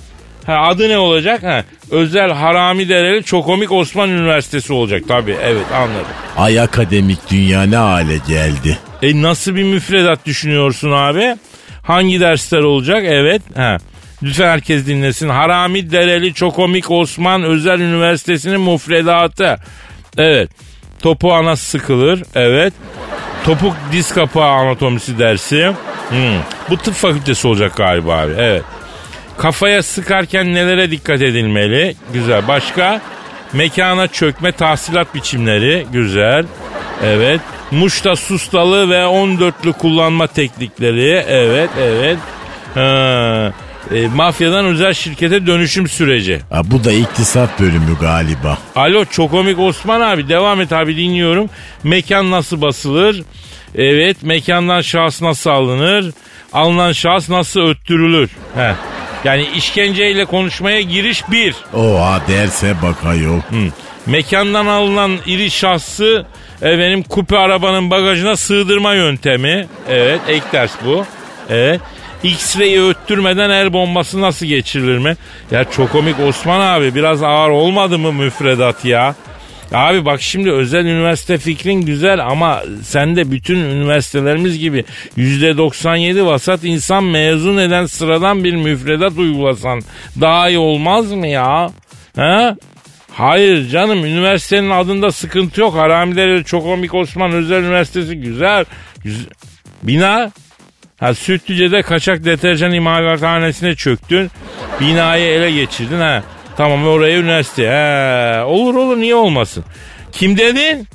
Ha, 0.47 0.53
adı 0.69 0.89
ne 0.89 0.99
olacak? 0.99 1.43
Ha, 1.43 1.65
özel 1.91 2.31
Harami 2.33 2.89
Dereli 2.89 3.25
Çokomik 3.25 3.73
Osman 3.73 4.11
Üniversitesi 4.11 4.73
olacak 4.73 5.03
tabii. 5.09 5.37
Evet 5.43 5.67
anladım. 5.75 6.07
Ay 6.37 6.61
akademik 6.61 7.19
dünya 7.31 7.63
ne 7.63 7.77
hale 7.77 8.19
geldi? 8.29 8.79
E 9.03 9.23
nasıl 9.23 9.55
bir 9.57 9.63
müfredat 9.63 10.27
düşünüyorsun 10.27 10.91
abi? 10.93 11.37
Hangi 11.87 12.21
dersler 12.21 12.61
olacak? 12.61 13.03
Evet. 13.07 13.43
Ha. 13.57 13.79
Lütfen 14.23 14.49
herkes 14.49 14.87
dinlesin. 14.87 15.29
Harami 15.29 15.91
Dereli 15.91 16.35
Çokomik 16.35 16.91
Osman 16.91 17.43
Özel 17.43 17.81
Üniversitesi'nin 17.81 18.61
müfredatı. 18.61 19.57
Evet. 20.19 20.51
Topu 21.03 21.33
ana 21.33 21.57
sıkılır. 21.57 22.23
Evet. 22.35 22.75
Topuk 23.45 23.77
diz 23.93 24.15
kapağı 24.15 24.51
anatomisi 24.51 25.19
dersi. 25.19 25.73
Hmm. 26.09 26.39
Bu 26.71 26.77
tıp 26.77 26.95
fakültesi 26.95 27.49
olacak 27.49 27.77
galiba 27.77 28.19
abi. 28.19 28.33
Evet. 28.39 28.63
Kafaya 29.39 29.83
sıkarken 29.83 30.55
nelere 30.55 30.91
dikkat 30.91 31.23
edilmeli? 31.23 31.97
Güzel. 32.13 32.49
Başka? 32.49 33.01
Mekana 33.53 34.09
çökme 34.09 34.53
tahsilat 34.53 35.15
biçimleri. 35.15 35.87
Güzel. 35.93 36.47
Evet. 37.05 37.41
Muşta 37.71 38.17
sustalı 38.17 38.91
ve 38.91 38.99
14'lü 38.99 39.73
kullanma 39.73 40.27
teknikleri. 40.27 41.25
Evet, 41.29 41.71
evet. 41.81 42.19
Ha. 42.75 43.53
E, 43.95 44.07
mafyadan 44.09 44.65
özel 44.65 44.95
şirkete 44.95 45.47
dönüşüm 45.47 45.89
süreci. 45.89 46.41
Ha, 46.51 46.61
bu 46.65 46.85
da 46.85 46.93
iktisat 46.93 47.61
bölümü 47.61 47.99
galiba. 48.01 48.59
Alo 48.77 49.05
Çokomik 49.05 49.59
Osman 49.59 50.01
abi 50.01 50.29
devam 50.29 50.61
et 50.61 50.73
abi 50.73 50.97
dinliyorum. 50.97 51.51
Mekan 51.85 52.31
nasıl 52.31 52.63
basılır? 52.63 53.23
Evet 53.75 54.23
mekandan 54.23 54.81
şahıs 54.81 55.23
nasıl 55.23 55.51
alınır? 55.51 56.13
Alınan 56.53 56.93
şahıs 56.93 57.29
nasıl 57.31 57.61
öttürülür? 57.61 58.31
Heh. 58.55 58.75
Yani 59.25 59.47
işkenceyle 59.57 60.25
konuşmaya 60.25 60.81
giriş 60.81 61.31
bir. 61.31 61.55
Oha 61.75 62.21
derse 62.29 62.75
bak 62.83 63.05
ayol. 63.05 63.39
Hı. 63.39 63.71
Mekandan 64.07 64.67
alınan 64.67 65.13
iri 65.27 65.51
şahsı 65.51 66.27
efendim 66.63 67.03
kupe 67.03 67.39
arabanın 67.39 67.91
bagajına 67.91 68.37
sığdırma 68.37 68.95
yöntemi. 68.95 69.67
Evet 69.89 70.21
ek 70.29 70.47
ders 70.53 70.73
bu. 70.85 71.05
Evet. 71.51 71.81
X-ray'i 72.23 72.83
öttürmeden 72.83 73.51
el 73.51 73.73
bombası 73.73 74.21
nasıl 74.21 74.47
geçirilir 74.47 74.99
mi? 74.99 75.17
Ya 75.51 75.65
çok 75.65 75.93
komik 75.93 76.21
Osman 76.21 76.61
abi 76.61 76.95
biraz 76.95 77.23
ağır 77.23 77.51
olmadı 77.51 77.99
mı 77.99 78.13
müfredat 78.13 78.85
ya? 78.85 79.15
Abi 79.73 80.05
bak 80.05 80.23
şimdi 80.23 80.53
özel 80.53 80.85
üniversite 80.85 81.39
fikrin 81.39 81.81
güzel 81.81 82.27
ama 82.27 82.63
sen 82.83 83.17
de 83.17 83.31
bütün 83.31 83.57
üniversitelerimiz 83.57 84.59
gibi 84.59 84.85
%97 85.17 86.27
vasat 86.27 86.65
insan 86.65 87.05
mezun 87.05 87.57
eden 87.57 87.87
sıradan 87.87 88.45
bir 88.45 88.57
müfredat 88.57 89.13
uygulasan 89.19 89.83
daha 90.21 90.49
iyi 90.49 90.59
olmaz 90.59 91.13
mı 91.13 91.27
ya? 91.27 91.71
He? 92.17 92.55
Hayır 93.17 93.69
canım 93.69 94.05
üniversitenin 94.05 94.71
adında 94.71 95.13
sıkıntı 95.13 95.61
yok. 95.61 95.75
Haramileri 95.75 96.45
çok 96.45 96.63
komik 96.63 96.95
Osman 96.95 97.33
Özel 97.33 97.63
Üniversitesi 97.63 98.17
güzel. 98.17 98.65
güzel. 99.05 99.27
Bina 99.83 100.31
Ha 101.01 101.15
Sütlüce'de 101.15 101.83
kaçak 101.83 102.25
deterjan 102.25 102.73
imalathanesine 102.73 103.75
çöktün. 103.75 104.31
Binayı 104.81 105.25
ele 105.27 105.51
geçirdin 105.51 106.01
ha. 106.01 106.23
Tamam 106.57 106.87
oraya 106.87 107.19
üniversite. 107.19 107.69
He, 107.69 108.43
olur 108.45 108.75
olur 108.75 108.97
niye 108.97 109.15
olmasın. 109.15 109.65
Kim 110.13 110.39
dedin? 110.39 110.87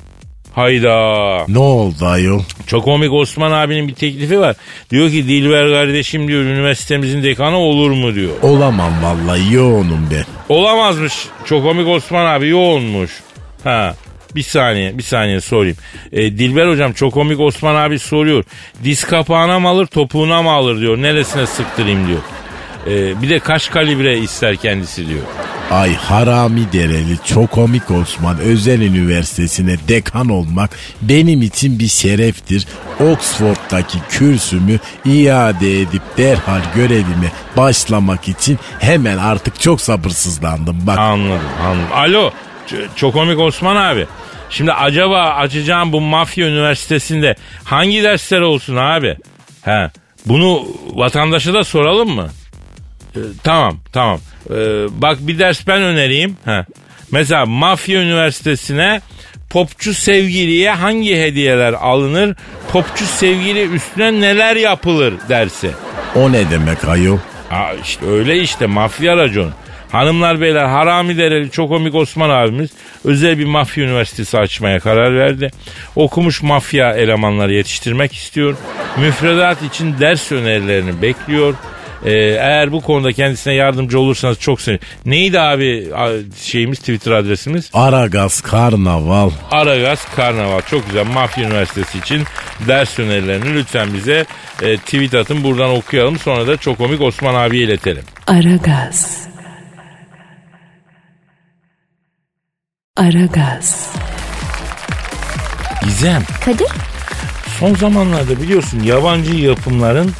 Hayda. 0.54 1.44
Ne 1.48 1.58
oldu 1.58 2.06
ayol? 2.06 2.42
Çok 2.66 2.84
komik 2.84 3.12
Osman 3.12 3.52
abinin 3.52 3.88
bir 3.88 3.94
teklifi 3.94 4.40
var. 4.40 4.56
Diyor 4.90 5.10
ki 5.10 5.28
Dilber 5.28 5.70
kardeşim 5.72 6.28
diyor 6.28 6.42
üniversitemizin 6.42 7.22
dekanı 7.22 7.56
olur 7.56 7.90
mu 7.90 8.14
diyor. 8.14 8.30
Olamam 8.42 8.92
vallahi 9.02 9.54
yoğunum 9.54 10.08
ben. 10.10 10.24
Olamazmış. 10.48 11.12
Çok 11.44 11.62
komik 11.62 11.88
Osman 11.88 12.26
abi 12.26 12.48
yoğunmuş. 12.48 13.10
Ha. 13.64 13.94
Bir 14.34 14.42
saniye 14.42 14.98
bir 14.98 15.02
saniye 15.02 15.40
sorayım. 15.40 15.76
E, 16.12 16.18
Dilber 16.38 16.68
hocam 16.68 16.92
çok 16.92 17.12
komik 17.14 17.40
Osman 17.40 17.74
abi 17.74 17.98
soruyor. 17.98 18.44
Diz 18.84 19.04
kapağına 19.04 19.60
mı 19.60 19.68
alır 19.68 19.86
topuğuna 19.86 20.42
mı 20.42 20.50
alır 20.50 20.80
diyor. 20.80 21.02
Neresine 21.02 21.46
sıktırayım 21.46 22.06
diyor. 22.08 22.20
E, 22.86 23.22
bir 23.22 23.28
de 23.30 23.38
kaç 23.38 23.70
kalibre 23.70 24.18
ister 24.18 24.56
kendisi 24.56 25.08
diyor. 25.08 25.22
Ay 25.72 25.94
harami 25.94 26.72
dereli 26.72 27.16
çok 27.24 27.50
komik 27.50 27.90
Osman 27.90 28.38
Özel 28.38 28.80
Üniversitesi'ne 28.80 29.76
dekan 29.88 30.28
olmak 30.28 30.70
benim 31.02 31.42
için 31.42 31.78
bir 31.78 31.88
şereftir. 31.88 32.66
Oxford'daki 33.00 33.98
kürsümü 34.08 34.78
iade 35.04 35.80
edip 35.80 36.02
derhal 36.18 36.60
görevime 36.74 37.32
başlamak 37.56 38.28
için 38.28 38.58
hemen 38.80 39.18
artık 39.18 39.60
çok 39.60 39.80
sabırsızlandım. 39.80 40.86
Bak 40.86 40.98
Anladım 40.98 41.40
anladım. 41.64 41.92
Alo 41.94 42.30
Ç- 42.68 42.86
çok 42.96 43.12
komik 43.12 43.38
Osman 43.38 43.76
abi. 43.76 44.06
Şimdi 44.50 44.72
acaba 44.72 45.22
açacağım 45.22 45.92
bu 45.92 46.00
mafya 46.00 46.48
üniversitesinde 46.48 47.36
hangi 47.64 48.02
dersler 48.02 48.40
olsun 48.40 48.76
abi? 48.76 49.16
He, 49.62 49.90
bunu 50.26 50.66
vatandaşa 50.94 51.54
da 51.54 51.64
soralım 51.64 52.10
mı? 52.14 52.28
Ee, 53.16 53.20
tamam 53.44 53.78
tamam. 53.92 54.20
Ee, 54.50 54.54
bak 55.02 55.18
bir 55.20 55.38
ders 55.38 55.66
ben 55.66 55.82
önereyim. 55.82 56.36
He. 56.44 56.64
Mesela 57.10 57.46
mafya 57.46 58.02
üniversitesine 58.02 59.00
popçu 59.50 59.94
sevgiliye 59.94 60.70
hangi 60.70 61.16
hediyeler 61.16 61.72
alınır? 61.72 62.36
Popçu 62.72 63.04
sevgili 63.04 63.62
üstüne 63.74 64.20
neler 64.20 64.56
yapılır 64.56 65.14
dersi. 65.28 65.70
o 66.16 66.32
ne 66.32 66.50
demek 66.50 66.84
ayol? 66.84 67.18
Ha 67.48 67.70
işte 67.82 68.06
öyle 68.06 68.38
işte 68.40 68.66
mafya 68.66 69.16
racon. 69.16 69.52
Hanımlar 69.92 70.40
beyler 70.40 70.64
harami 70.64 71.18
dereli 71.18 71.50
çok 71.50 71.68
komik 71.68 71.94
Osman 71.94 72.30
abimiz 72.30 72.70
özel 73.04 73.38
bir 73.38 73.44
mafya 73.44 73.84
üniversitesi 73.84 74.38
açmaya 74.38 74.80
karar 74.80 75.16
verdi. 75.18 75.50
Okumuş 75.96 76.42
mafya 76.42 76.92
elemanları 76.92 77.54
yetiştirmek 77.54 78.14
istiyor. 78.14 78.56
Müfredat 78.96 79.62
için 79.62 79.94
ders 80.00 80.32
önerilerini 80.32 81.02
bekliyor. 81.02 81.54
Ee, 82.04 82.10
eğer 82.40 82.72
bu 82.72 82.80
konuda 82.80 83.12
kendisine 83.12 83.54
yardımcı 83.54 84.00
olursanız 84.00 84.38
çok 84.38 84.60
sevinirim. 84.60 84.86
Neydi 85.06 85.40
abi 85.40 85.88
şeyimiz 86.36 86.78
Twitter 86.78 87.12
adresimiz? 87.12 87.70
Aragaz 87.72 88.40
Karnaval 88.40 89.30
Aragaz 89.50 90.04
Karnaval. 90.16 90.60
Çok 90.70 90.86
güzel. 90.86 91.06
Mafya 91.06 91.44
Üniversitesi 91.44 91.98
için 91.98 92.22
ders 92.68 92.98
önerilerini 92.98 93.54
lütfen 93.54 93.94
bize 93.94 94.24
e, 94.62 94.76
tweet 94.76 95.14
atın. 95.14 95.44
Buradan 95.44 95.70
okuyalım. 95.70 96.18
Sonra 96.18 96.46
da 96.46 96.56
çok 96.56 96.78
komik 96.78 97.00
Osman 97.00 97.34
abiye 97.34 97.64
iletelim. 97.64 98.02
Aragaz. 98.26 99.28
Aragaz. 102.96 103.92
Gizem. 105.84 106.22
Kadir? 106.44 106.68
Son 107.58 107.74
zamanlarda 107.74 108.42
biliyorsun 108.42 108.80
yabancı 108.82 109.34
yapımların 109.34 110.12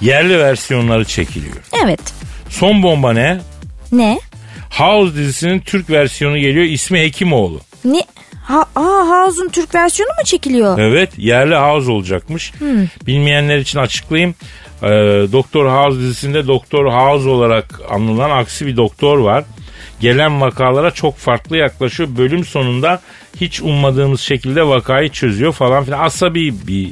yerli 0.00 0.38
versiyonları 0.38 1.04
çekiliyor. 1.04 1.56
Evet. 1.84 2.00
Son 2.48 2.82
bomba 2.82 3.12
ne? 3.12 3.40
Ne? 3.92 4.20
House 4.70 5.16
dizisinin 5.16 5.60
Türk 5.60 5.90
versiyonu 5.90 6.38
geliyor. 6.38 6.64
İsmi 6.64 7.00
Hekimoğlu. 7.00 7.60
Ne? 7.84 8.02
Ha, 8.44 8.64
aa, 8.76 9.08
Havuz'un 9.08 9.48
Türk 9.48 9.74
versiyonu 9.74 10.10
mu 10.18 10.24
çekiliyor? 10.24 10.78
Evet 10.78 11.10
yerli 11.18 11.54
House 11.54 11.90
olacakmış. 11.90 12.52
Bilmeyenler 13.06 13.58
için 13.58 13.78
açıklayayım. 13.78 14.34
Ee, 14.82 14.86
Doktor 15.32 15.66
House 15.70 15.98
dizisinde 16.00 16.46
Doktor 16.46 16.92
House 16.92 17.28
olarak 17.28 17.80
anılan 17.90 18.30
aksi 18.30 18.66
bir 18.66 18.76
doktor 18.76 19.18
var. 19.18 19.44
Gelen 20.00 20.40
vakalara 20.40 20.90
çok 20.90 21.16
farklı 21.16 21.56
yaklaşıyor. 21.56 22.08
Bölüm 22.18 22.44
sonunda 22.44 23.00
hiç 23.40 23.60
ummadığımız 23.60 24.20
şekilde 24.20 24.66
vakayı 24.66 25.08
çözüyor 25.08 25.52
falan 25.52 25.84
filan. 25.84 26.00
Asabi 26.04 26.54
bir 26.66 26.90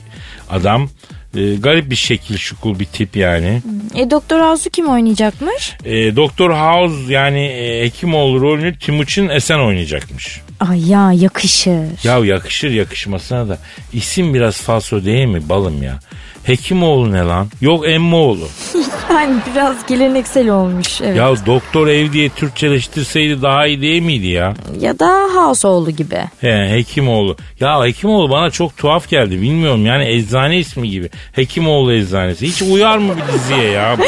adam. 0.50 0.88
Ee, 1.34 1.54
garip 1.54 1.90
bir 1.90 1.96
şekil 1.96 2.36
şukul 2.36 2.78
bir 2.78 2.84
tip 2.84 3.16
yani. 3.16 3.62
E, 3.94 4.10
Doktor 4.10 4.40
Havuz'u 4.40 4.70
kim 4.70 4.88
oynayacakmış? 4.88 5.76
Ee, 5.84 6.16
Doktor 6.16 6.50
House 6.50 7.12
yani 7.12 7.40
e, 7.46 7.82
Hekimoğlu 7.84 8.40
rolünü 8.40 8.78
Timuçin 8.78 9.28
Esen 9.28 9.58
oynayacakmış. 9.58 10.40
Ay 10.60 10.88
ya 10.90 11.12
yakışır. 11.12 12.04
Ya 12.04 12.18
yakışır 12.24 12.70
yakışmasına 12.70 13.48
da 13.48 13.58
isim 13.92 14.34
biraz 14.34 14.56
falso 14.62 15.04
değil 15.04 15.26
mi 15.26 15.48
balım 15.48 15.82
ya? 15.82 15.98
Hekimoğlu 16.46 17.12
ne 17.12 17.18
lan? 17.22 17.48
Yok 17.60 17.88
Emmoğlu. 17.88 18.48
Yani 19.10 19.36
biraz 19.54 19.86
geleneksel 19.86 20.48
olmuş. 20.48 21.00
Evet. 21.00 21.16
Ya, 21.16 21.28
Ya 21.28 21.46
doktor 21.46 21.86
ev 21.86 22.12
diye 22.12 22.28
Türkçeleştirseydi 22.28 23.42
daha 23.42 23.66
iyi 23.66 23.80
değil 23.82 24.02
miydi 24.02 24.26
ya? 24.26 24.54
da 24.98 25.28
Houseoğlu 25.34 25.90
gibi. 25.90 26.18
He 26.40 26.68
Hekimoğlu. 26.70 27.36
Ya 27.60 27.84
Hekimoğlu 27.84 28.30
bana 28.30 28.50
çok 28.50 28.76
tuhaf 28.76 29.08
geldi. 29.08 29.42
Bilmiyorum 29.42 29.86
yani 29.86 30.08
eczane 30.08 30.58
ismi 30.58 30.90
gibi. 30.90 31.10
Hekimoğlu 31.32 31.92
eczanesi. 31.92 32.46
Hiç 32.46 32.62
uyar 32.62 32.98
mı 32.98 33.14
bir 33.16 33.32
diziye 33.34 33.70
ya 33.70 33.96
bu? 33.98 34.02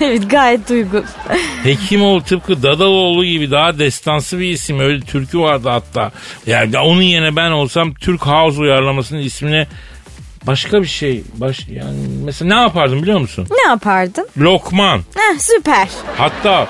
evet 0.04 0.30
gayet 0.30 0.68
duygu. 0.68 1.02
Hekimoğlu 1.62 2.22
tıpkı 2.22 2.62
Dadaloğlu 2.62 3.24
gibi 3.24 3.50
daha 3.50 3.78
destansı 3.78 4.38
bir 4.38 4.50
isim. 4.50 4.80
Öyle 4.80 5.00
türkü 5.00 5.38
vardı 5.38 5.68
hatta. 5.68 6.10
Yani 6.46 6.78
onun 6.78 7.02
yerine 7.02 7.36
ben 7.36 7.50
olsam 7.50 7.94
Türk 7.94 8.26
House 8.26 8.60
uyarlamasının 8.60 9.20
ismine 9.20 9.66
başka 10.46 10.82
bir 10.82 10.86
şey. 10.86 11.22
Baş, 11.34 11.66
yani 11.68 11.96
mesela 12.24 12.54
ne 12.54 12.60
yapardım 12.60 13.02
biliyor 13.02 13.20
musun? 13.20 13.46
Ne 13.50 13.70
yapardın? 13.70 14.28
Lokman. 14.38 14.98
Heh, 14.98 15.38
süper. 15.38 15.88
Hatta 16.16 16.68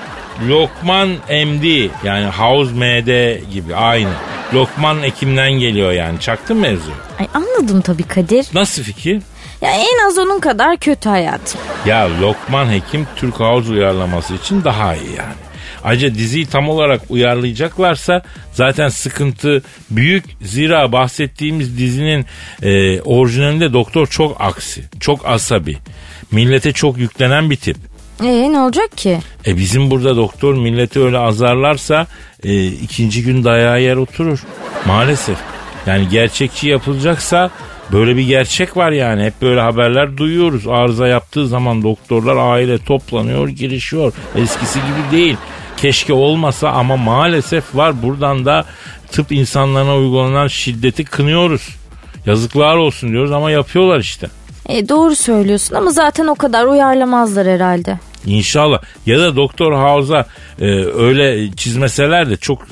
Lokman 0.49 1.09
MD 1.29 1.89
yani 2.03 2.25
House 2.25 2.71
MD 2.73 3.39
gibi 3.53 3.75
aynı. 3.75 4.09
Lokman 4.53 5.03
Ekim'den 5.03 5.51
geliyor 5.51 5.91
yani. 5.91 6.19
Çaktın 6.19 6.57
mevzu. 6.57 6.91
Ay 7.19 7.27
anladım 7.33 7.81
tabii 7.81 8.03
Kadir. 8.03 8.47
Nasıl 8.53 8.83
fikir? 8.83 9.21
Ya 9.61 9.71
en 9.71 10.07
az 10.07 10.17
onun 10.17 10.39
kadar 10.39 10.77
kötü 10.77 11.09
hayatım. 11.09 11.61
Ya 11.85 12.19
Lokman 12.21 12.71
Hekim 12.71 13.07
Türk 13.15 13.39
House 13.39 13.71
uyarlaması 13.71 14.33
için 14.33 14.63
daha 14.63 14.95
iyi 14.95 15.15
yani. 15.17 15.33
Ayrıca 15.83 16.15
diziyi 16.15 16.45
tam 16.45 16.69
olarak 16.69 17.01
uyarlayacaklarsa 17.09 18.21
zaten 18.53 18.89
sıkıntı 18.89 19.63
büyük. 19.89 20.25
Zira 20.41 20.91
bahsettiğimiz 20.91 21.77
dizinin 21.77 22.25
e, 22.61 23.01
orijinalinde 23.01 23.73
doktor 23.73 24.07
çok 24.07 24.41
aksi, 24.41 24.83
çok 24.99 25.25
asabi. 25.25 25.77
Millete 26.31 26.71
çok 26.71 26.97
yüklenen 26.97 27.49
bir 27.49 27.55
tip. 27.55 27.77
Ee 28.23 28.51
ne 28.51 28.59
olacak 28.59 28.97
ki? 28.97 29.19
E 29.47 29.57
bizim 29.57 29.91
burada 29.91 30.15
doktor 30.15 30.53
milleti 30.53 30.99
öyle 30.99 31.17
azarlarsa 31.17 32.07
e, 32.43 32.65
ikinci 32.65 33.23
gün 33.23 33.43
dayağı 33.43 33.81
yer 33.81 33.95
oturur. 33.95 34.39
Maalesef. 34.85 35.37
Yani 35.87 36.09
gerçekçi 36.09 36.67
yapılacaksa 36.67 37.51
böyle 37.91 38.17
bir 38.17 38.27
gerçek 38.27 38.77
var 38.77 38.91
yani. 38.91 39.23
Hep 39.23 39.41
böyle 39.41 39.61
haberler 39.61 40.17
duyuyoruz. 40.17 40.67
Arıza 40.67 41.07
yaptığı 41.07 41.47
zaman 41.47 41.83
doktorlar 41.83 42.35
aile 42.37 42.77
toplanıyor, 42.77 43.49
girişiyor. 43.49 44.13
Eskisi 44.35 44.79
gibi 44.79 45.17
değil. 45.17 45.37
Keşke 45.81 46.13
olmasa 46.13 46.69
ama 46.69 46.97
maalesef 46.97 47.75
var. 47.75 48.03
Buradan 48.03 48.45
da 48.45 48.65
tıp 49.11 49.31
insanlarına 49.31 49.95
uygulanan 49.95 50.47
şiddeti 50.47 51.03
kınıyoruz. 51.03 51.69
Yazıklar 52.25 52.75
olsun 52.75 53.09
diyoruz 53.09 53.31
ama 53.31 53.51
yapıyorlar 53.51 53.99
işte. 53.99 54.27
E, 54.69 54.89
doğru 54.89 55.15
söylüyorsun 55.15 55.75
ama 55.75 55.91
zaten 55.91 56.27
o 56.27 56.35
kadar 56.35 56.65
uyarlamazlar 56.65 57.47
herhalde. 57.47 57.99
İnşallah. 58.25 58.81
Ya 59.05 59.19
da 59.19 59.35
Doktor 59.35 59.73
House'a 59.73 60.25
e, 60.59 60.65
öyle 60.85 61.51
çizmeseler 61.51 62.29
de 62.29 62.37
çok 62.37 62.67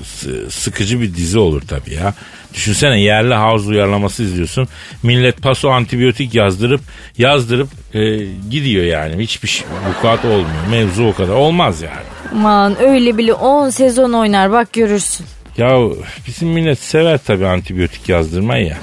sıkıcı 0.50 1.02
bir 1.02 1.16
dizi 1.16 1.40
olur 1.40 1.62
tabii 1.62 1.94
ya. 1.94 2.14
Düşünsene 2.54 3.02
yerli 3.02 3.36
House 3.36 3.70
uyarlaması 3.70 4.24
izliyorsun. 4.24 4.68
Millet 5.04 5.42
paso 5.42 5.70
antibiyotik 5.70 6.36
yazdırıp 6.36 6.82
yazdırıp 7.18 7.70
e, 7.94 8.18
gidiyor 8.50 8.86
yani. 8.86 9.24
Hiçbir 9.24 9.48
şey, 9.48 9.68
vukuat 9.90 10.26
olmuyor. 10.26 10.68
Mevzu 10.72 11.04
o 11.04 11.14
kadar. 11.14 11.34
Olmaz 11.34 11.82
yani. 11.82 12.19
Aman 12.32 12.82
öyle 12.82 13.18
bile 13.18 13.34
10 13.34 13.70
sezon 13.70 14.14
oynar 14.14 14.52
bak 14.52 14.74
görürsün. 14.74 15.26
Ya 15.58 15.80
bizim 16.28 16.50
millet 16.50 16.80
sever 16.80 17.20
tabii 17.28 17.48
antibiyotik 17.48 18.10
yazdırmayı 18.10 18.66
ya. 18.68 18.78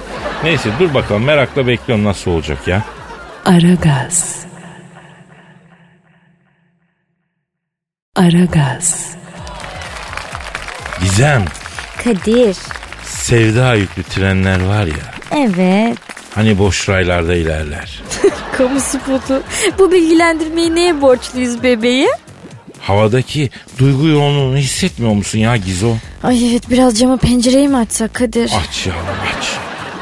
Neyse 0.45 0.71
dur 0.81 0.95
bakalım 0.95 1.25
merakla 1.25 1.67
bekliyorum 1.67 2.05
nasıl 2.05 2.31
olacak 2.31 2.69
ya. 2.69 2.83
Aragaz. 3.45 4.47
Aragaz. 8.17 9.17
Gizem, 11.01 11.45
Kadir. 12.05 12.57
sevda 13.05 13.75
yüklü 13.75 14.03
trenler 14.03 14.65
var 14.67 14.85
ya. 14.87 15.15
Evet. 15.37 15.99
Hani 16.35 16.59
boş 16.59 16.89
raylarda 16.89 17.35
ilerler. 17.35 18.03
Kamu 18.59 18.81
spotu. 18.81 19.43
Bu 19.79 19.93
bilgilendirmeyi 19.93 20.75
neye 20.75 21.01
borçluyuz 21.01 21.63
bebeğim? 21.63 22.11
Havadaki 22.87 23.51
duygu 23.79 24.07
yoğunluğunu 24.09 24.57
hissetmiyor 24.57 25.13
musun 25.15 25.39
ya 25.39 25.57
Gizo? 25.57 25.95
Ay 26.23 26.51
evet 26.51 26.71
biraz 26.71 26.99
camı 26.99 27.19
pencereyi 27.19 27.69
mi 27.69 27.77
açsak 27.77 28.15
Kadir? 28.15 28.51
Aç 28.69 28.87
yavrum 28.87 29.03
aç. 29.39 29.47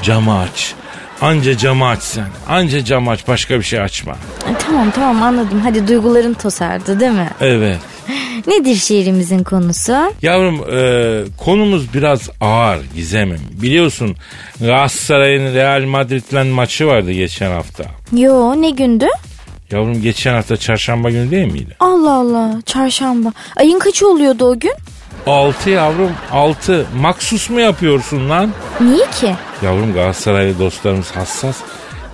Camı 0.02 0.38
aç. 0.38 0.74
Anca 1.20 1.56
camı 1.56 1.86
aç 1.88 2.02
sen. 2.02 2.26
Anca 2.48 2.84
camı 2.84 3.10
aç 3.10 3.28
başka 3.28 3.58
bir 3.58 3.64
şey 3.64 3.80
açma. 3.80 4.12
Ay, 4.48 4.54
tamam 4.66 4.90
tamam 4.90 5.22
anladım. 5.22 5.60
Hadi 5.64 5.88
duyguların 5.88 6.34
tosardı 6.34 7.00
değil 7.00 7.12
mi? 7.12 7.30
Evet. 7.40 7.78
Nedir 8.46 8.74
şiirimizin 8.76 9.44
konusu? 9.44 9.96
Yavrum 10.22 10.64
e, 10.76 11.24
konumuz 11.44 11.94
biraz 11.94 12.30
ağır 12.40 12.78
Gizem'im. 12.96 13.40
Biliyorsun 13.62 14.16
Galatasaray'ın 14.60 15.54
Real 15.54 15.84
Madrid'le 15.84 16.52
maçı 16.52 16.86
vardı 16.86 17.12
geçen 17.12 17.50
hafta. 17.50 17.84
Yo 18.12 18.54
ne 18.62 18.70
gündü? 18.70 19.06
Yavrum 19.74 20.02
geçen 20.02 20.34
hafta 20.34 20.56
çarşamba 20.56 21.10
günü 21.10 21.30
değil 21.30 21.52
miydi? 21.52 21.76
Allah 21.80 22.12
Allah 22.12 22.54
çarşamba. 22.66 23.32
Ayın 23.56 23.78
kaçı 23.78 24.08
oluyordu 24.08 24.44
o 24.44 24.58
gün? 24.58 24.72
Altı 25.26 25.70
yavrum 25.70 26.10
altı. 26.32 26.86
Maksus 26.96 27.50
mu 27.50 27.60
yapıyorsun 27.60 28.30
lan? 28.30 28.50
Niye 28.80 29.06
ki? 29.20 29.34
Yavrum 29.62 29.92
Galatasaraylı 29.92 30.58
dostlarımız 30.58 31.10
hassas. 31.10 31.56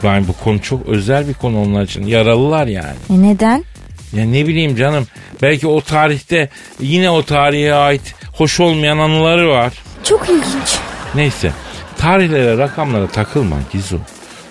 Yani 0.03 0.29
bu 0.29 0.33
konu 0.45 0.63
çok 0.63 0.89
özel 0.89 1.29
bir 1.29 1.35
konu 1.35 1.63
onlar 1.63 1.83
için. 1.83 2.07
Yaralılar 2.07 2.67
yani. 2.67 2.97
E 3.11 3.23
neden? 3.23 3.65
Ya 4.13 4.25
ne 4.25 4.47
bileyim 4.47 4.77
canım. 4.77 5.07
Belki 5.43 5.67
o 5.67 5.81
tarihte 5.81 6.49
yine 6.81 7.11
o 7.11 7.23
tarihe 7.23 7.75
ait 7.75 8.15
hoş 8.33 8.61
olmayan 8.61 8.99
anıları 8.99 9.49
var. 9.49 9.73
Çok 10.05 10.29
ilginç. 10.29 10.79
Neyse. 11.15 11.53
Tarihlere, 11.99 12.59
rakamlara 12.59 13.07
takılma 13.07 13.57
Gizu. 13.73 14.01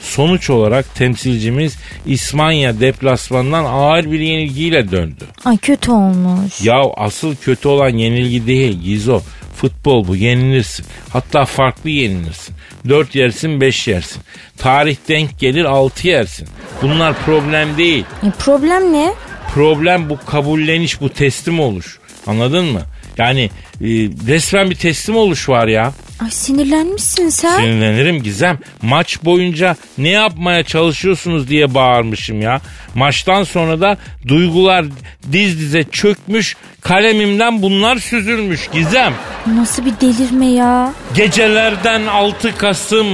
Sonuç 0.02 0.50
olarak 0.50 0.96
temsilcimiz 0.96 1.78
İspanya 2.06 2.80
deplasmandan 2.80 3.66
ağır 3.66 4.12
bir 4.12 4.20
yenilgiyle 4.20 4.92
döndü. 4.92 5.26
Ay 5.46 5.58
kötü 5.58 5.92
olmuş. 5.92 6.62
Ya 6.62 6.82
asıl 6.98 7.36
kötü 7.36 7.68
olan 7.68 7.90
yenilgi 7.90 8.48
değil 8.48 8.82
Gizo. 8.84 9.22
Futbol 9.56 10.08
bu 10.08 10.16
yenilirsin. 10.16 10.86
Hatta 11.10 11.46
farklı 11.46 11.90
yenilirsin. 11.90 12.56
4 12.90 13.16
yersin 13.16 13.62
5 13.62 13.88
yersin. 13.88 14.22
Tarih 14.58 14.98
denk 15.08 15.40
gelir 15.40 15.66
6 15.66 16.08
yersin. 16.08 16.48
Bunlar 16.82 17.16
problem 17.26 17.78
değil. 17.78 18.06
E 18.24 18.32
problem 18.32 18.94
ne? 18.94 19.14
Problem 19.54 20.10
bu 20.10 20.18
kabulleniş 20.26 21.02
bu 21.02 21.10
teslim 21.10 21.60
oluş. 21.60 22.00
Anladın 22.28 22.66
mı? 22.66 22.82
Yani 23.20 23.42
e, 23.82 23.88
resmen 24.28 24.70
bir 24.70 24.76
teslim 24.76 25.16
oluş 25.16 25.50
var 25.50 25.68
ya. 25.68 25.94
Ay 26.24 26.32
sinirlenmişsin 26.32 27.30
sen. 27.30 27.58
Sinirlenirim 27.58 28.24
Gizem. 28.24 28.60
Maç 28.82 29.24
boyunca 29.26 29.76
ne 29.98 30.10
yapmaya 30.10 30.64
çalışıyorsunuz 30.64 31.48
diye 31.50 31.74
bağırmışım 31.74 32.42
ya. 32.42 32.62
Maçtan 32.96 33.44
sonra 33.44 33.82
da 33.82 33.98
duygular 34.28 34.86
diz 35.32 35.60
dize 35.60 35.84
çökmüş. 35.84 36.56
Kalemimden 36.82 37.62
bunlar 37.62 37.98
süzülmüş 37.98 38.70
Gizem. 38.74 39.14
Nasıl 39.48 39.86
bir 39.86 39.94
delirme 40.02 40.46
ya? 40.46 40.94
Gecelerden 41.16 42.06
6 42.06 42.58
Kasım 42.58 43.08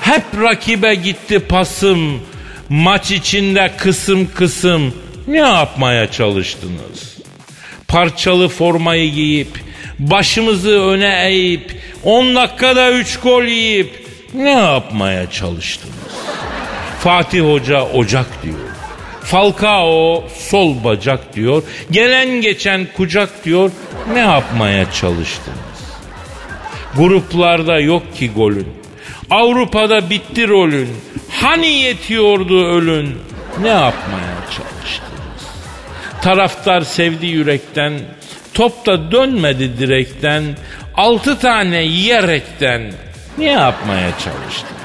hep 0.00 0.24
rakibe 0.42 0.94
gitti 0.94 1.38
pasım. 1.38 2.20
Maç 2.68 3.10
içinde 3.10 3.72
kısım 3.78 4.28
kısım 4.34 4.94
ne 5.28 5.38
yapmaya 5.38 6.10
çalıştınız? 6.10 7.15
Parçalı 7.88 8.48
formayı 8.48 9.12
giyip 9.12 9.48
başımızı 9.98 10.82
öne 10.82 11.26
eğip 11.28 11.80
10 12.04 12.34
dakikada 12.36 12.90
3 12.90 13.20
gol 13.20 13.42
yiyip 13.44 14.06
ne 14.34 14.50
yapmaya 14.50 15.30
çalıştınız? 15.30 15.94
Fatih 17.00 17.40
Hoca 17.40 17.82
ocak 17.82 18.42
diyor. 18.42 18.56
Falcao 19.22 20.24
sol 20.38 20.84
bacak 20.84 21.34
diyor. 21.36 21.62
Gelen 21.90 22.28
geçen 22.28 22.86
kucak 22.96 23.44
diyor. 23.44 23.70
Ne 24.12 24.18
yapmaya 24.18 24.92
çalıştınız? 24.92 25.56
Gruplarda 26.96 27.80
yok 27.80 28.16
ki 28.16 28.30
golün. 28.30 28.68
Avrupa'da 29.30 30.10
bitti 30.10 30.48
rolün. 30.48 30.88
Hani 31.30 31.66
yetiyordu 31.66 32.66
ölün? 32.66 33.18
Ne 33.62 33.68
yapmaya 33.68 34.36
çalıştınız? 34.44 34.75
Taraftar 36.26 36.80
sevdi 36.80 37.26
yürekten. 37.26 38.00
Top 38.54 38.86
da 38.86 39.12
dönmedi 39.12 39.78
direkten. 39.78 40.44
Altı 40.94 41.38
tane 41.38 41.82
yiyerekten. 41.82 42.92
Ne 43.38 43.44
yapmaya 43.44 44.10
çalıştın? 44.10 44.76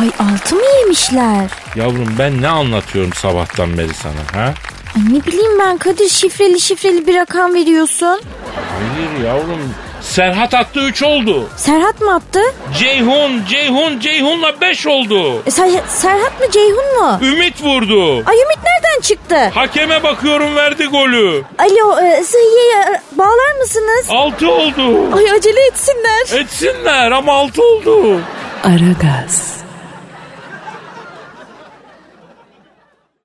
Ay 0.00 0.06
altı 0.08 0.54
mı 0.54 0.62
yemişler? 0.80 1.50
Yavrum 1.76 2.14
ben 2.18 2.42
ne 2.42 2.48
anlatıyorum 2.48 3.12
sabahtan 3.12 3.78
beri 3.78 3.94
sana 3.94 4.42
ha? 4.42 4.54
Ay 4.96 5.14
ne 5.14 5.24
bileyim 5.26 5.58
ben 5.60 5.78
Kadir 5.78 6.08
şifreli 6.08 6.60
şifreli 6.60 7.06
bir 7.06 7.14
rakam 7.14 7.54
veriyorsun. 7.54 8.20
Hayır 8.54 9.26
yavrum. 9.26 9.74
Serhat 10.04 10.54
attı 10.54 10.80
3 10.80 11.02
oldu. 11.02 11.48
Serhat 11.56 12.00
mı 12.00 12.14
attı? 12.14 12.40
Ceyhun, 12.78 13.44
Ceyhun, 13.48 14.00
Ceyhun'la 14.00 14.60
5 14.60 14.86
oldu. 14.86 15.42
E, 15.46 15.50
Ser- 15.50 15.88
Serhat 15.88 16.40
mı 16.40 16.50
Ceyhun 16.50 17.00
mu? 17.02 17.18
Ümit 17.22 17.62
vurdu. 17.62 18.14
Ay 18.26 18.36
Ümit 18.36 18.58
nereden 18.64 19.00
çıktı? 19.02 19.36
Hakeme 19.54 20.02
bakıyorum 20.02 20.56
verdi 20.56 20.86
golü. 20.86 21.42
Alo 21.58 22.00
e, 22.00 22.24
Sıhhiye'ye 22.24 22.80
e, 22.94 23.18
bağlar 23.18 23.58
mısınız? 23.60 24.06
6 24.08 24.50
oldu. 24.50 25.16
Ay 25.16 25.30
acele 25.30 25.66
etsinler. 25.66 26.40
Etsinler 26.40 27.10
ama 27.10 27.32
6 27.32 27.62
oldu. 27.62 28.20
Aragaz. 28.64 29.54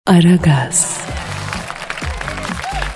Aragaz. 0.07 0.97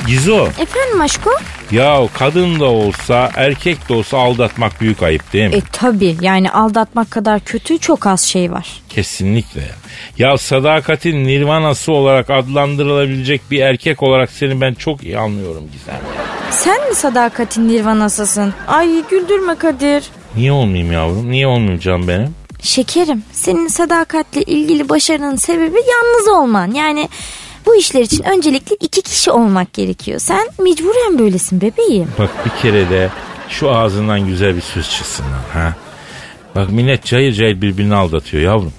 Gizo 0.07 0.47
Efendim 0.59 1.01
aşko? 1.01 1.31
Ya 1.73 2.07
kadın 2.13 2.59
da 2.59 2.65
olsa 2.65 3.31
erkek 3.35 3.89
de 3.89 3.93
olsa 3.93 4.17
aldatmak 4.17 4.81
büyük 4.81 5.03
ayıp 5.03 5.33
değil 5.33 5.49
mi? 5.49 5.55
E 5.55 5.61
tabi 5.71 6.17
yani 6.21 6.51
aldatmak 6.51 7.11
kadar 7.11 7.39
kötü 7.39 7.79
çok 7.79 8.07
az 8.07 8.21
şey 8.21 8.51
var. 8.51 8.67
Kesinlikle 8.89 9.61
ya. 9.61 9.75
Ya 10.17 10.37
sadakatin 10.37 11.23
nirvanası 11.23 11.91
olarak 11.91 12.29
adlandırılabilecek 12.29 13.41
bir 13.51 13.59
erkek 13.61 14.03
olarak 14.03 14.31
seni 14.31 14.61
ben 14.61 14.73
çok 14.73 15.03
iyi 15.03 15.17
anlıyorum 15.17 15.63
Gizem. 15.73 15.99
Sen 16.51 16.89
mi 16.89 16.95
sadakatin 16.95 17.67
nirvanasısın? 17.67 18.53
Ay 18.67 19.03
güldürme 19.09 19.55
Kadir. 19.55 20.03
Niye 20.35 20.51
olmayayım 20.51 20.91
yavrum? 20.91 21.31
Niye 21.31 21.47
olmayayım 21.47 21.79
canım 21.79 22.07
benim? 22.07 22.35
Şekerim 22.61 23.23
senin 23.31 23.67
sadakatle 23.67 24.43
ilgili 24.43 24.89
başarının 24.89 25.35
sebebi 25.35 25.77
yalnız 25.77 26.27
olman. 26.27 26.71
Yani 26.71 27.09
bu 27.65 27.75
işler 27.75 28.01
için 28.01 28.23
öncelikle 28.23 28.75
iki 28.79 29.01
kişi 29.01 29.31
olmak 29.31 29.73
gerekiyor. 29.73 30.19
Sen 30.19 30.47
mecburen 30.59 31.19
böylesin 31.19 31.61
bebeğim. 31.61 32.07
Bak 32.19 32.29
bir 32.45 32.61
kere 32.61 32.89
de 32.89 33.09
şu 33.49 33.71
ağzından 33.75 34.27
güzel 34.27 34.55
bir 34.55 34.61
söz 34.61 34.89
çıksın 34.89 35.23
lan 35.23 35.61
ha. 35.61 35.73
Bak 36.55 36.69
millet 36.69 37.05
cayır 37.05 37.33
cayır 37.33 37.61
birbirini 37.61 37.95
aldatıyor 37.95 38.43
yavrum. 38.43 38.73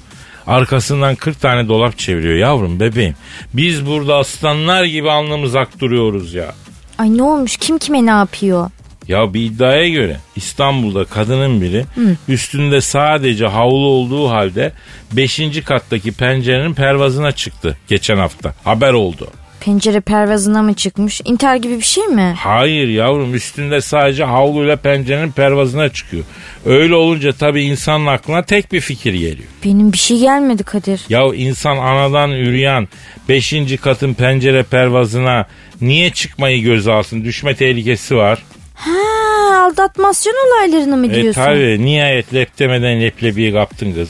Arkasından 0.46 1.14
40 1.14 1.40
tane 1.40 1.68
dolap 1.68 1.98
çeviriyor 1.98 2.34
yavrum 2.34 2.80
bebeğim. 2.80 3.14
Biz 3.54 3.86
burada 3.86 4.16
aslanlar 4.16 4.84
gibi 4.84 5.10
alnımız 5.10 5.56
ak 5.56 5.80
duruyoruz 5.80 6.34
ya. 6.34 6.54
Ay 6.98 7.16
ne 7.16 7.22
olmuş 7.22 7.56
kim 7.56 7.78
kime 7.78 8.06
ne 8.06 8.10
yapıyor? 8.10 8.70
Ya 9.08 9.34
bir 9.34 9.40
iddiaya 9.40 9.88
göre 9.88 10.16
İstanbul'da 10.36 11.04
kadının 11.04 11.60
biri 11.60 11.84
üstünde 12.28 12.80
sadece 12.80 13.46
havlu 13.46 13.86
olduğu 13.86 14.30
halde 14.30 14.72
5. 15.12 15.40
kattaki 15.64 16.12
pencerenin 16.12 16.74
pervazına 16.74 17.32
çıktı 17.32 17.76
geçen 17.88 18.16
hafta. 18.16 18.54
Haber 18.64 18.92
oldu. 18.92 19.28
Pencere 19.60 20.00
pervazına 20.00 20.62
mı 20.62 20.74
çıkmış? 20.74 21.20
İntihar 21.24 21.56
gibi 21.56 21.76
bir 21.78 21.84
şey 21.84 22.06
mi? 22.06 22.34
Hayır 22.38 22.88
yavrum 22.88 23.34
üstünde 23.34 23.80
sadece 23.80 24.24
havluyla 24.24 24.76
pencerenin 24.76 25.30
pervazına 25.32 25.88
çıkıyor. 25.88 26.24
Öyle 26.66 26.94
olunca 26.94 27.32
tabii 27.32 27.64
insanın 27.64 28.06
aklına 28.06 28.42
tek 28.42 28.72
bir 28.72 28.80
fikir 28.80 29.14
geliyor. 29.14 29.48
Benim 29.64 29.92
bir 29.92 29.98
şey 29.98 30.18
gelmedi 30.18 30.62
Kadir. 30.62 31.00
Ya 31.08 31.22
insan 31.34 31.76
anadan 31.76 32.30
üreyen 32.30 32.88
5. 33.28 33.54
katın 33.82 34.14
pencere 34.14 34.62
pervazına 34.62 35.46
niye 35.80 36.10
çıkmayı 36.10 36.62
göze 36.62 36.92
alsın? 36.92 37.24
Düşme 37.24 37.54
tehlikesi 37.54 38.16
var. 38.16 38.42
Ha 38.74 39.64
aldatmasyon 39.64 40.34
olaylarını 40.48 40.96
mı 40.96 41.06
E 41.06 41.14
diyorsun? 41.22 41.42
tabi 41.44 41.84
nihayet 41.84 42.34
lep 42.34 42.58
demeden 42.58 43.00
leblebiyi 43.02 43.52
kaptın 43.52 43.92
kız. 43.92 44.08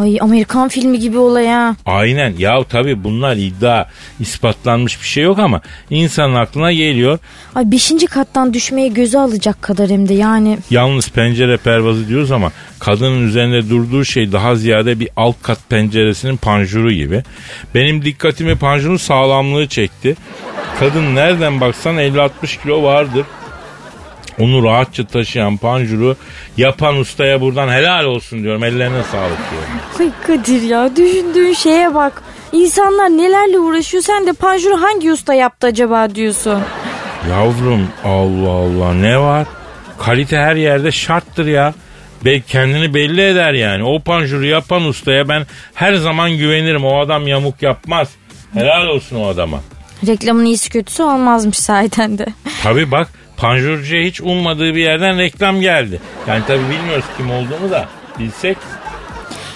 Ay 0.00 0.18
Amerikan 0.20 0.68
filmi 0.68 0.98
gibi 0.98 1.18
olay 1.18 1.46
ha. 1.46 1.76
Aynen 1.86 2.34
ya 2.38 2.64
tabi 2.64 3.04
bunlar 3.04 3.36
iddia 3.36 3.86
ispatlanmış 4.20 5.00
bir 5.02 5.06
şey 5.06 5.24
yok 5.24 5.38
ama 5.38 5.60
insanın 5.90 6.34
aklına 6.34 6.72
geliyor. 6.72 7.18
Ay 7.54 7.70
beşinci 7.70 8.06
kattan 8.06 8.54
düşmeyi 8.54 8.94
göze 8.94 9.18
alacak 9.18 9.62
kadar 9.62 9.90
hem 9.90 10.08
de 10.08 10.14
yani. 10.14 10.58
Yalnız 10.70 11.08
pencere 11.08 11.56
pervazı 11.56 12.08
diyoruz 12.08 12.32
ama 12.32 12.52
kadının 12.78 13.26
üzerinde 13.28 13.70
durduğu 13.70 14.04
şey 14.04 14.32
daha 14.32 14.56
ziyade 14.56 15.00
bir 15.00 15.08
alt 15.16 15.36
kat 15.42 15.58
penceresinin 15.68 16.36
panjuru 16.36 16.92
gibi. 16.92 17.22
Benim 17.74 18.04
dikkatimi 18.04 18.56
panjurun 18.58 18.96
sağlamlığı 18.96 19.66
çekti. 19.68 20.16
Kadın 20.80 21.14
nereden 21.14 21.60
baksan 21.60 21.96
50-60 21.96 22.28
kilo 22.62 22.82
vardır. 22.82 23.24
Onu 24.40 24.64
rahatça 24.64 25.06
taşıyan 25.06 25.56
panjuru 25.56 26.16
yapan 26.56 26.96
ustaya 26.96 27.40
buradan 27.40 27.68
helal 27.68 28.04
olsun 28.04 28.42
diyorum. 28.42 28.64
Ellerine 28.64 29.02
sağlık 29.02 29.38
diyorum. 29.50 29.68
Ay 30.00 30.10
Kadir 30.26 30.62
ya 30.62 30.96
düşündüğün 30.96 31.52
şeye 31.52 31.94
bak. 31.94 32.22
İnsanlar 32.52 33.08
nelerle 33.08 33.58
uğraşıyor 33.58 34.02
sen 34.02 34.26
de 34.26 34.32
panjuru 34.32 34.82
hangi 34.82 35.12
usta 35.12 35.34
yaptı 35.34 35.66
acaba 35.66 36.14
diyorsun. 36.14 36.62
Yavrum 37.30 37.88
Allah 38.04 38.50
Allah 38.50 38.94
ne 38.94 39.18
var? 39.18 39.46
Kalite 39.98 40.36
her 40.36 40.56
yerde 40.56 40.90
şarttır 40.92 41.46
ya. 41.46 41.74
Be 42.24 42.40
kendini 42.40 42.94
belli 42.94 43.22
eder 43.22 43.52
yani. 43.52 43.84
O 43.84 44.00
panjuru 44.00 44.44
yapan 44.46 44.84
ustaya 44.84 45.28
ben 45.28 45.46
her 45.74 45.94
zaman 45.94 46.30
güvenirim. 46.36 46.84
O 46.84 47.00
adam 47.00 47.28
yamuk 47.28 47.62
yapmaz. 47.62 48.08
Helal 48.54 48.86
olsun 48.86 49.16
o 49.16 49.26
adama. 49.26 49.60
Reklamın 50.06 50.44
iyisi 50.44 50.70
kötüsü 50.70 51.02
olmazmış 51.02 51.58
sahiden 51.58 52.18
de. 52.18 52.26
Tabi 52.62 52.90
bak 52.90 53.08
panjurcuya 53.42 54.02
hiç 54.02 54.20
ummadığı 54.20 54.74
bir 54.74 54.80
yerden 54.80 55.18
reklam 55.18 55.60
geldi. 55.60 56.00
Yani 56.28 56.42
tabi 56.46 56.60
bilmiyoruz 56.70 57.04
kim 57.16 57.30
olduğunu 57.30 57.70
da 57.70 57.88
bilsek. 58.18 58.56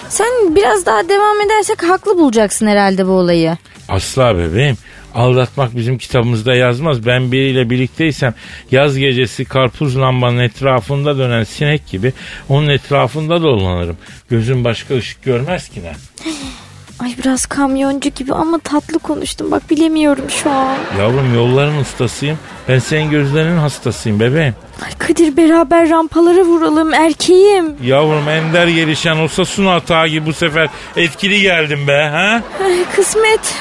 Sen 0.09 0.55
biraz 0.55 0.85
daha 0.85 1.09
devam 1.09 1.41
edersek 1.41 1.83
haklı 1.83 2.17
bulacaksın 2.17 2.67
herhalde 2.67 3.07
bu 3.07 3.11
olayı. 3.11 3.57
Asla 3.89 4.37
bebeğim. 4.37 4.77
Aldatmak 5.15 5.75
bizim 5.75 5.97
kitabımızda 5.97 6.55
yazmaz. 6.55 7.05
Ben 7.05 7.31
biriyle 7.31 7.69
birlikteysem 7.69 8.33
yaz 8.71 8.97
gecesi 8.97 9.45
karpuz 9.45 9.99
lambanın 9.99 10.39
etrafında 10.39 11.17
dönen 11.17 11.43
sinek 11.43 11.87
gibi 11.87 12.13
onun 12.49 12.67
etrafında 12.67 13.41
dolanırım. 13.41 13.97
Gözüm 14.29 14.63
başka 14.63 14.95
ışık 14.95 15.23
görmez 15.23 15.69
ki 15.69 15.83
ne? 15.83 15.93
Ay 16.99 17.15
biraz 17.23 17.45
kamyoncu 17.45 18.09
gibi 18.09 18.33
ama 18.33 18.59
tatlı 18.59 18.99
konuştum. 18.99 19.51
Bak 19.51 19.69
bilemiyorum 19.69 20.29
şu 20.29 20.49
an. 20.51 20.75
Yavrum 20.99 21.35
yolların 21.35 21.77
ustasıyım. 21.77 22.39
Ben 22.67 22.79
senin 22.79 23.09
gözlerinin 23.11 23.57
hastasıyım 23.57 24.19
bebeğim. 24.19 24.55
Ay 24.85 24.91
Kadir 24.97 25.37
beraber 25.37 25.89
rampalara 25.89 26.41
vuralım 26.41 26.93
erkeğim. 26.93 27.75
Yavrum 27.83 28.29
ender 28.29 28.67
gelişen 28.67 29.17
olsa 29.17 29.45
sunu 29.45 29.69
hata 29.71 30.07
gibi 30.07 30.25
bu 30.25 30.33
sefer 30.33 30.69
etkili 30.95 31.41
geldim 31.41 31.87
be 31.87 32.03
ha? 32.11 32.41
Ay 32.65 32.83
kısmet. 32.95 33.55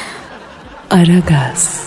Aragaz. 0.91 1.81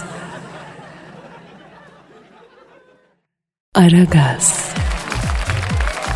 Aragaz. 3.76 4.70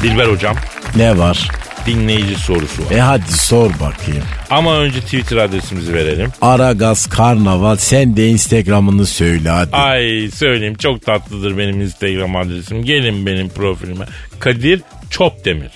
Dilber 0.04 0.28
hocam 0.28 0.56
Ne 0.96 1.18
var? 1.18 1.48
Dinleyici 1.86 2.36
sorusu 2.36 2.86
var. 2.86 2.92
E 2.92 3.00
hadi 3.00 3.32
sor 3.32 3.72
bakayım. 3.72 4.24
Ama 4.50 4.78
önce 4.78 5.00
Twitter 5.02 5.38
adresimizi 5.38 5.94
verelim. 5.94 6.30
Aragaz 6.42 7.08
Karnaval 7.10 7.76
sen 7.76 8.18
de 8.18 8.28
Instagram'ını 8.30 9.06
söyle 9.06 9.50
hadi. 9.50 9.76
Ay 9.76 10.30
söyleyeyim 10.36 10.76
çok 10.76 11.06
tatlıdır 11.06 11.58
benim 11.58 11.82
Instagram 11.82 12.36
adresim. 12.36 12.84
Gelin 12.86 13.26
benim 13.26 13.50
profilime. 13.50 14.06
Kadir 14.40 14.82
Çopdemir. 15.10 15.72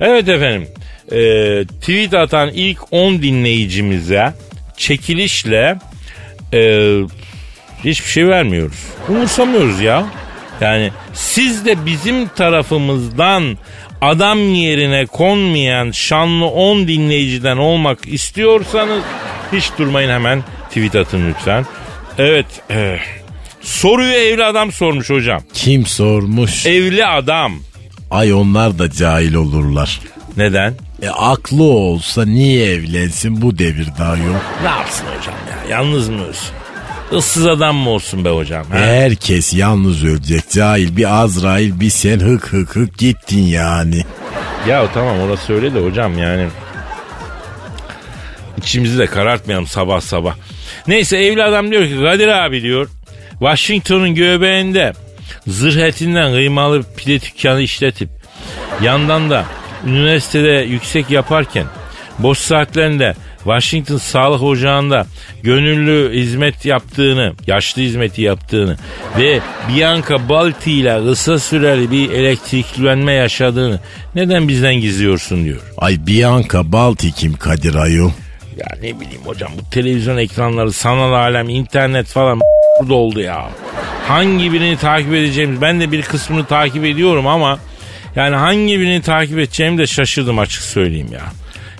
Evet 0.00 0.28
efendim. 0.28 0.68
e, 1.12 1.18
tweet 1.80 2.14
atan 2.14 2.50
ilk 2.54 2.78
10 2.90 3.22
dinleyicimize 3.22 4.34
çekilişle 4.76 5.78
e, 6.52 6.60
hiçbir 7.84 8.08
şey 8.10 8.28
vermiyoruz. 8.28 8.76
Umursamıyoruz 9.08 9.80
ya. 9.80 10.06
Yani 10.60 10.90
siz 11.14 11.64
de 11.66 11.86
bizim 11.86 12.28
tarafımızdan 12.28 13.58
adam 14.02 14.54
yerine 14.54 15.06
konmayan 15.06 15.90
şanlı 15.90 16.46
10 16.46 16.88
dinleyiciden 16.88 17.56
olmak 17.56 17.98
istiyorsanız 18.08 19.02
hiç 19.52 19.70
durmayın 19.78 20.10
hemen 20.10 20.42
tweet 20.68 20.94
atın 20.96 21.28
lütfen. 21.30 21.66
Evet. 22.18 22.46
e, 22.70 22.98
soruyu 23.60 24.12
evli 24.12 24.44
adam 24.44 24.72
sormuş 24.72 25.10
hocam. 25.10 25.42
Kim 25.54 25.86
sormuş? 25.86 26.66
Evli 26.66 27.06
adam. 27.06 27.52
Ay 28.10 28.32
onlar 28.34 28.78
da 28.78 28.90
cahil 28.90 29.34
olurlar. 29.34 30.00
Neden? 30.36 30.74
E 31.02 31.08
aklı 31.08 31.62
olsa 31.62 32.24
niye 32.24 32.66
evlensin 32.72 33.42
bu 33.42 33.58
devirde 33.58 34.02
ayol? 34.02 34.34
Ne 34.62 34.68
yapsın 34.68 35.04
hocam 35.18 35.34
ya? 35.50 35.76
Yalnız 35.76 36.08
mı 36.08 36.24
ölsün? 36.26 36.61
Issız 37.18 37.46
adam 37.46 37.76
mı 37.76 37.90
olsun 37.90 38.24
be 38.24 38.28
hocam? 38.28 38.64
ha? 38.70 38.78
Herkes 38.78 39.54
yalnız 39.54 40.04
ölecek 40.04 40.50
cahil 40.50 40.96
bir 40.96 41.22
Azrail 41.22 41.80
bir 41.80 41.90
sen 41.90 42.20
hık 42.20 42.52
hık 42.52 42.76
hık 42.76 42.98
gittin 42.98 43.42
yani. 43.42 44.02
Ya 44.68 44.86
tamam 44.94 45.20
orası 45.20 45.52
öyle 45.52 45.74
de 45.74 45.80
hocam 45.80 46.18
yani. 46.18 46.46
İçimizi 48.56 48.98
de 48.98 49.06
karartmayalım 49.06 49.66
sabah 49.66 50.00
sabah. 50.00 50.34
Neyse 50.86 51.16
evli 51.18 51.42
adam 51.42 51.70
diyor 51.70 51.84
ki 51.86 51.96
Kadir 52.02 52.28
abi 52.28 52.62
diyor. 52.62 52.88
Washington'un 53.30 54.14
göbeğinde 54.14 54.92
zırh 55.46 55.76
etinden 55.82 56.32
kıymalı 56.32 56.82
pide 56.96 57.20
dükkanı 57.20 57.60
işletip 57.60 58.08
yandan 58.82 59.30
da 59.30 59.44
üniversitede 59.86 60.48
yüksek 60.68 61.10
yaparken 61.10 61.66
boş 62.18 62.38
saatlerinde 62.38 63.14
Washington 63.44 63.96
Sağlık 63.96 64.42
Ocağı'nda 64.42 65.06
gönüllü 65.42 66.20
hizmet 66.20 66.64
yaptığını, 66.64 67.32
yaşlı 67.46 67.82
hizmeti 67.82 68.22
yaptığını 68.22 68.76
ve 69.18 69.40
Bianca 69.68 70.28
Balti 70.28 70.72
ile 70.72 71.00
kısa 71.04 71.38
süreli 71.38 71.90
bir 71.90 72.10
elektriklenme 72.10 73.12
yaşadığını 73.12 73.80
neden 74.14 74.48
bizden 74.48 74.74
gizliyorsun 74.74 75.44
diyor. 75.44 75.60
Ay 75.78 76.06
Bianca 76.06 76.72
Balti 76.72 77.12
kim 77.12 77.32
Kadir 77.34 77.74
ayol? 77.74 78.10
Ya 78.56 78.66
ne 78.82 79.00
bileyim 79.00 79.22
hocam 79.24 79.50
bu 79.58 79.70
televizyon 79.70 80.16
ekranları, 80.16 80.72
sanal 80.72 81.12
alem, 81.12 81.48
internet 81.48 82.06
falan 82.06 82.40
burada 82.80 82.94
oldu 82.94 83.20
ya. 83.20 83.50
Hangi 84.08 84.52
birini 84.52 84.76
takip 84.76 85.14
edeceğimiz 85.14 85.60
ben 85.60 85.80
de 85.80 85.92
bir 85.92 86.02
kısmını 86.02 86.44
takip 86.44 86.84
ediyorum 86.84 87.26
ama 87.26 87.58
yani 88.16 88.36
hangi 88.36 88.80
birini 88.80 89.02
takip 89.02 89.38
edeceğimi 89.38 89.78
de 89.78 89.86
şaşırdım 89.86 90.38
açık 90.38 90.62
söyleyeyim 90.62 91.08
ya. 91.12 91.22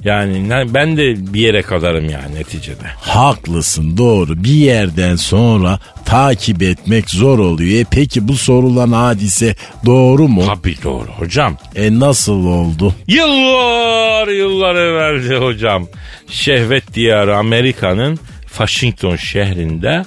Yani 0.04 0.66
ben 0.74 0.96
de 0.96 1.34
bir 1.34 1.40
yere 1.40 1.62
kadarım 1.62 2.10
yani 2.10 2.34
neticede. 2.34 2.86
Haklısın 3.00 3.96
doğru 3.96 4.44
bir 4.44 4.50
yerden 4.54 5.16
sonra 5.16 5.78
takip 6.04 6.62
etmek 6.62 7.10
zor 7.10 7.38
oluyor. 7.38 7.80
E 7.80 7.84
peki 7.90 8.28
bu 8.28 8.36
sorulan 8.36 8.92
hadise 8.92 9.56
doğru 9.86 10.28
mu? 10.28 10.44
Tabii 10.46 10.76
doğru 10.84 11.08
hocam. 11.08 11.56
E 11.76 11.98
nasıl 12.00 12.46
oldu? 12.46 12.94
Yıllar 13.08 14.28
yıllar 14.28 14.74
evveldi 14.74 15.36
hocam. 15.36 15.86
Şehvet 16.28 16.94
diyarı 16.94 17.36
Amerika'nın 17.36 18.18
Washington 18.48 19.16
şehrinde 19.16 20.04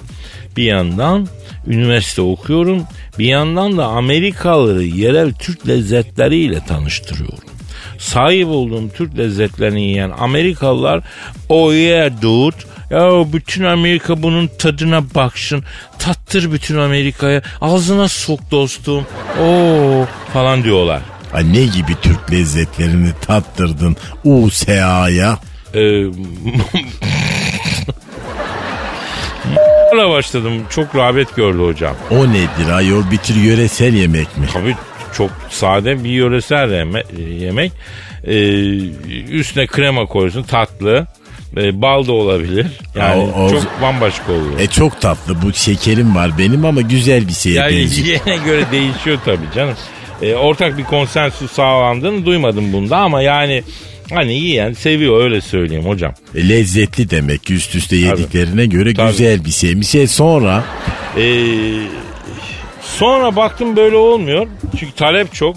bir 0.58 0.63
yandan 0.63 1.27
üniversite 1.67 2.21
okuyorum. 2.21 2.84
Bir 3.19 3.25
yandan 3.25 3.77
da 3.77 3.86
Amerikalıları 3.86 4.84
yerel 4.84 5.34
Türk 5.34 5.67
lezzetleriyle 5.67 6.60
tanıştırıyorum. 6.60 7.55
Sahip 7.97 8.47
olduğum 8.47 8.89
Türk 8.89 9.17
lezzetlerini 9.17 9.81
yiyen 9.81 10.12
Amerikalılar 10.19 11.03
o 11.49 11.73
yeah 11.73 12.21
dude 12.21 12.55
ya 12.89 13.34
bütün 13.34 13.63
Amerika 13.63 14.23
bunun 14.23 14.49
tadına 14.60 15.03
baksın. 15.15 15.63
Tattır 15.99 16.51
bütün 16.51 16.77
Amerika'ya. 16.77 17.41
Ağzına 17.62 18.08
sok 18.08 18.51
dostum. 18.51 19.05
Oo 19.41 20.05
falan 20.34 20.63
diyorlar. 20.63 21.01
Ay 21.34 21.53
ne 21.53 21.65
gibi 21.65 21.95
Türk 22.01 22.31
lezzetlerini 22.31 23.10
tattırdın 23.21 23.95
USA'ya? 24.23 25.39
Ee, 25.75 26.03
başladım. 30.15 30.53
Çok 30.69 30.95
rağbet 30.95 31.36
gördü 31.36 31.63
hocam. 31.63 31.95
O 32.12 32.29
nedir 32.29 32.69
ayol 32.73 33.12
bir 33.12 33.17
tür 33.17 33.36
yöresel 33.36 33.93
yemek 33.93 34.38
mi? 34.38 34.47
Tabii 34.53 34.75
çok 35.17 35.32
sade 35.49 36.04
bir 36.04 36.10
yöresel 36.10 36.71
yeme- 36.71 37.04
yemek. 37.45 37.71
Ee, 38.28 38.36
üstüne 39.32 39.67
krema 39.67 40.06
koyuyorsun 40.06 40.43
tatlı. 40.43 41.08
Ee, 41.58 41.82
bal 41.82 42.08
da 42.08 42.12
olabilir. 42.13 42.65
Yani 42.95 43.19
Ya 43.23 43.28
o- 43.36 43.45
o- 43.45 43.49
çok 43.49 43.82
bambaşka 43.82 44.32
oluyor. 44.32 44.60
E 44.60 44.67
çok 44.67 45.01
tatlı 45.01 45.41
bu 45.41 45.54
şekerim 45.54 46.15
var 46.15 46.32
benim 46.38 46.65
ama 46.65 46.82
güzel 46.82 47.28
bir 47.28 47.34
şeye 47.34 47.56
yani 47.56 47.75
benziyor. 47.75 48.08
yiyene 48.25 48.43
göre 48.45 48.65
değişiyor 48.71 49.17
tabii 49.25 49.45
canım. 49.56 49.75
Ee, 50.21 50.34
ortak 50.36 50.78
bir 50.78 50.84
konsensus 50.84 51.51
sağlandığını 51.51 52.25
duymadım 52.25 52.73
bunda 52.73 52.97
ama 52.97 53.21
yani 53.21 53.63
hani 54.13 54.34
yiyen 54.34 54.73
seviyor 54.73 55.23
öyle 55.23 55.41
söyleyeyim 55.41 55.86
hocam. 55.86 56.13
E, 56.36 56.49
lezzetli 56.49 57.10
demek 57.10 57.51
üst 57.51 57.75
üste 57.75 57.95
yediklerine 57.95 58.65
göre 58.65 58.93
Tabii. 58.93 59.12
güzel 59.12 59.45
bir 59.45 59.51
şeymiş. 59.51 59.95
E 59.95 60.08
sonra 60.08 60.63
Ee, 61.17 61.21
sonra 62.95 63.36
baktım 63.36 63.75
böyle 63.75 63.95
olmuyor. 63.95 64.47
Çünkü 64.79 64.93
talep 64.95 65.34
çok. 65.34 65.55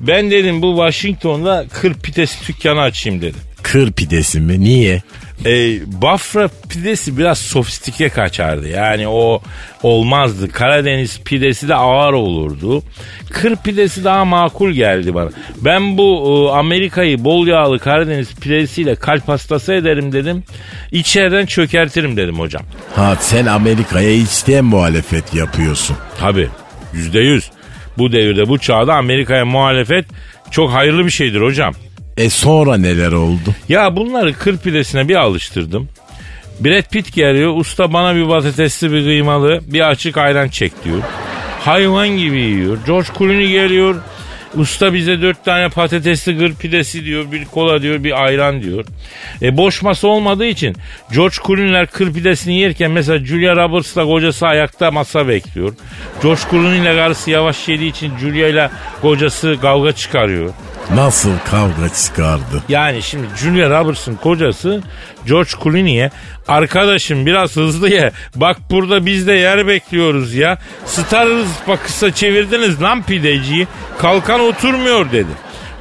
Ben 0.00 0.30
dedim 0.30 0.62
bu 0.62 0.76
Washington'da 0.76 1.64
kır 1.72 1.94
pidesi 1.94 2.48
dükkanı 2.48 2.80
açayım 2.80 3.22
dedim. 3.22 3.40
kır 3.62 3.92
pidesi 3.92 4.40
mi? 4.40 4.60
Niye? 4.60 5.02
Ee, 5.46 5.78
Bafra 6.02 6.48
pidesi 6.68 7.18
biraz 7.18 7.38
sofistike 7.38 8.08
kaçardı. 8.08 8.68
Yani 8.68 9.08
o 9.08 9.40
olmazdı. 9.82 10.48
Karadeniz 10.50 11.20
pidesi 11.20 11.68
de 11.68 11.74
ağır 11.74 12.12
olurdu. 12.12 12.82
Kır 13.30 13.56
pidesi 13.56 14.04
daha 14.04 14.24
makul 14.24 14.70
geldi 14.70 15.14
bana. 15.14 15.30
Ben 15.56 15.98
bu 15.98 16.24
e, 16.52 16.56
Amerika'yı 16.58 17.24
bol 17.24 17.46
yağlı 17.46 17.78
Karadeniz 17.78 18.34
pidesiyle 18.34 18.94
kalp 18.94 19.28
hastası 19.28 19.72
ederim 19.72 20.12
dedim. 20.12 20.44
İçeriden 20.92 21.46
çökertirim 21.46 22.16
dedim 22.16 22.38
hocam. 22.38 22.62
Ha 22.96 23.16
sen 23.20 23.46
Amerika'ya 23.46 24.10
içten 24.10 24.64
muhalefet 24.64 25.34
yapıyorsun. 25.34 25.96
Tabii 26.20 26.48
yüzde 26.96 27.20
yüz. 27.20 27.50
Bu 27.98 28.12
devirde 28.12 28.48
bu 28.48 28.58
çağda 28.58 28.94
Amerika'ya 28.94 29.44
muhalefet 29.44 30.04
çok 30.50 30.70
hayırlı 30.70 31.04
bir 31.04 31.10
şeydir 31.10 31.40
hocam. 31.40 31.74
E 32.16 32.30
sonra 32.30 32.76
neler 32.76 33.12
oldu? 33.12 33.54
Ya 33.68 33.96
bunları 33.96 34.32
kır 34.34 34.58
pidesine 34.58 35.08
bir 35.08 35.16
alıştırdım. 35.16 35.88
Brad 36.60 36.90
Pitt 36.90 37.14
geliyor 37.14 37.56
usta 37.56 37.92
bana 37.92 38.14
bir 38.16 38.28
patatesli 38.28 38.92
bir 38.92 39.04
kıymalı 39.04 39.60
bir 39.66 39.90
açık 39.90 40.16
ayran 40.16 40.48
çek 40.48 40.84
diyor. 40.84 41.02
Hayvan 41.60 42.08
gibi 42.08 42.38
yiyor. 42.38 42.78
George 42.86 43.08
Clooney 43.18 43.48
geliyor. 43.48 43.94
Usta 44.56 44.94
bize 44.94 45.22
dört 45.22 45.44
tane 45.44 45.68
patatesli 45.68 46.36
gır 46.36 46.54
pidesi 46.54 47.04
diyor. 47.04 47.32
Bir 47.32 47.44
kola 47.44 47.82
diyor 47.82 48.04
bir 48.04 48.24
ayran 48.24 48.62
diyor. 48.62 48.84
E 49.42 49.56
boş 49.56 49.82
masa 49.82 50.08
olmadığı 50.08 50.46
için 50.46 50.76
George 51.14 51.36
Clooney'ler 51.46 51.86
kır 51.86 52.12
pidesini 52.12 52.60
yerken 52.60 52.90
mesela 52.90 53.24
Julia 53.24 53.56
Roberts'la 53.56 54.04
kocası 54.04 54.46
ayakta 54.46 54.90
masa 54.90 55.28
bekliyor. 55.28 55.74
George 56.22 56.40
Clooney'le 56.50 56.96
karısı 56.96 57.30
yavaş 57.30 57.68
yediği 57.68 57.90
için 57.90 58.12
Julia 58.18 58.48
ile 58.48 58.70
kocası 59.02 59.56
kavga 59.60 59.92
çıkarıyor. 59.92 60.50
Nasıl 60.94 61.30
kavga 61.50 61.88
çıkardı? 61.88 62.62
Yani 62.68 63.02
şimdi 63.02 63.26
Julia 63.36 63.70
Roberts'ın 63.80 64.14
kocası 64.14 64.82
George 65.26 65.50
Clooney'e 65.62 66.10
arkadaşım 66.48 67.26
biraz 67.26 67.56
hızlı 67.56 67.88
ye. 67.88 68.12
Bak 68.34 68.56
burada 68.70 69.06
biz 69.06 69.26
de 69.26 69.32
yer 69.32 69.66
bekliyoruz 69.66 70.34
ya. 70.34 70.58
Starız 70.84 71.48
bakısa 71.68 72.10
çevirdiniz 72.14 72.82
lan 72.82 73.02
pideciyi. 73.02 73.66
Kalkan 73.98 74.40
oturmuyor 74.40 75.12
dedi. 75.12 75.30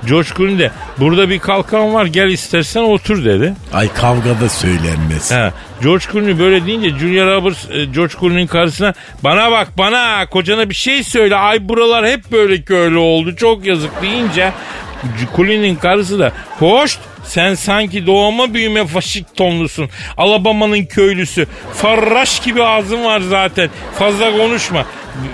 George 0.08 0.30
Clooney 0.38 0.60
de 0.60 0.72
burada 1.00 1.30
bir 1.30 1.39
kalkan 1.39 1.94
var 1.94 2.06
gel 2.06 2.28
istersen 2.28 2.82
otur 2.82 3.26
dedi. 3.26 3.54
Ay 3.74 3.94
kavgada 3.94 4.50
söylenmez. 4.50 5.32
He. 5.32 5.52
George 5.84 6.06
Clooney 6.12 6.39
böyle 6.39 6.65
deyince 6.65 6.89
Julia 6.89 7.26
Roberts 7.26 7.65
e, 7.72 7.86
George 7.86 8.13
Clooney'nin 8.20 8.48
karısına 8.48 8.94
bana 9.24 9.52
bak 9.52 9.68
bana 9.78 10.26
kocana 10.26 10.70
bir 10.70 10.76
şey 10.76 11.04
söyle 11.04 11.36
ay 11.36 11.70
buralar 11.70 12.08
hep 12.08 12.32
böyle 12.32 12.62
köylü 12.62 12.98
oldu 12.98 13.36
çok 13.36 13.65
yazık 13.65 14.02
deyince 14.02 14.52
Clooney'nin 15.36 15.75
karısı 15.75 16.19
da 16.19 16.31
hoş 16.60 16.97
sen 17.23 17.53
sanki 17.53 18.05
doğma 18.05 18.53
büyüme 18.53 18.84
Washingtonlusun. 18.84 19.89
Alabama'nın 20.17 20.86
köylüsü. 20.86 21.47
Farraş 21.73 22.39
gibi 22.39 22.63
ağzın 22.63 23.03
var 23.03 23.19
zaten. 23.19 23.69
Fazla 23.99 24.38
konuşma 24.38 24.86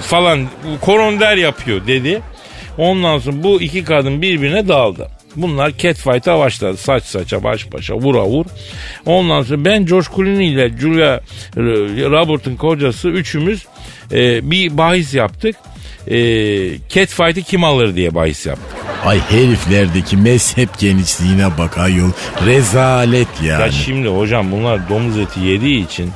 falan. 0.01 0.47
Koronder 0.81 1.37
yapıyor 1.37 1.87
dedi. 1.87 2.21
Ondan 2.77 3.19
sonra 3.19 3.43
bu 3.43 3.61
iki 3.61 3.83
kadın 3.83 4.21
birbirine 4.21 4.67
daldı. 4.67 5.07
Bunlar 5.35 5.71
catfight'a 5.77 6.39
başladı. 6.39 6.77
Saç 6.77 7.03
saça 7.03 7.43
baş 7.43 7.73
başa 7.73 7.95
vura 7.95 8.25
vur. 8.25 8.45
Ondan 9.05 9.41
sonra 9.41 9.65
ben 9.65 9.85
George 9.85 10.07
Clooney 10.15 10.53
ile 10.53 10.69
Julia 10.77 11.19
Robert'ın 12.09 12.55
kocası 12.55 13.09
üçümüz 13.09 13.65
e, 14.11 14.51
bir 14.51 14.77
bahis 14.77 15.13
yaptık. 15.13 15.55
E, 16.07 16.17
catfight'ı 16.89 17.41
kim 17.41 17.63
alır 17.63 17.95
diye 17.95 18.15
bahis 18.15 18.45
yaptık. 18.45 18.77
Ay 19.05 19.19
heriflerdeki 19.29 20.17
mezhep 20.17 20.79
genişliğine 20.79 21.57
bak 21.57 21.77
ayol. 21.77 22.11
Rezalet 22.45 23.27
yani. 23.43 23.61
Ya 23.61 23.71
şimdi 23.71 24.07
hocam 24.07 24.51
bunlar 24.51 24.89
domuz 24.89 25.17
eti 25.17 25.39
yediği 25.39 25.85
için 25.85 26.11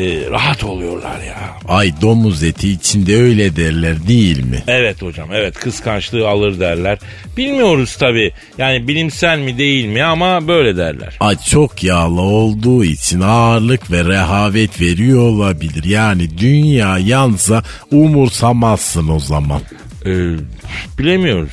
e, 0.00 0.30
rahat 0.30 0.64
oluyorlar 0.64 1.20
ya. 1.20 1.36
Ay 1.68 1.92
domuz 2.02 2.42
eti 2.42 2.70
içinde 2.70 3.16
öyle 3.16 3.56
derler 3.56 4.08
değil 4.08 4.44
mi? 4.44 4.62
Evet 4.66 5.02
hocam 5.02 5.28
evet 5.32 5.54
kıskançlığı 5.54 6.28
alır 6.28 6.60
derler. 6.60 6.98
Bilmiyoruz 7.36 7.96
tabi 7.96 8.32
yani 8.58 8.88
bilimsel 8.88 9.38
mi 9.38 9.58
değil 9.58 9.86
mi 9.86 10.02
ama 10.02 10.48
böyle 10.48 10.76
derler. 10.76 11.16
Ay 11.20 11.36
çok 11.50 11.84
yağlı 11.84 12.20
olduğu 12.20 12.84
için 12.84 13.20
ağırlık 13.20 13.90
ve 13.90 14.04
rehavet 14.04 14.80
veriyor 14.80 15.20
olabilir. 15.20 15.84
Yani 15.84 16.38
dünya 16.38 16.98
yansa 16.98 17.62
umursamazsın 17.90 19.08
o 19.08 19.20
zaman. 19.20 19.60
Ee, 20.06 20.10
bilemiyoruz. 20.98 21.52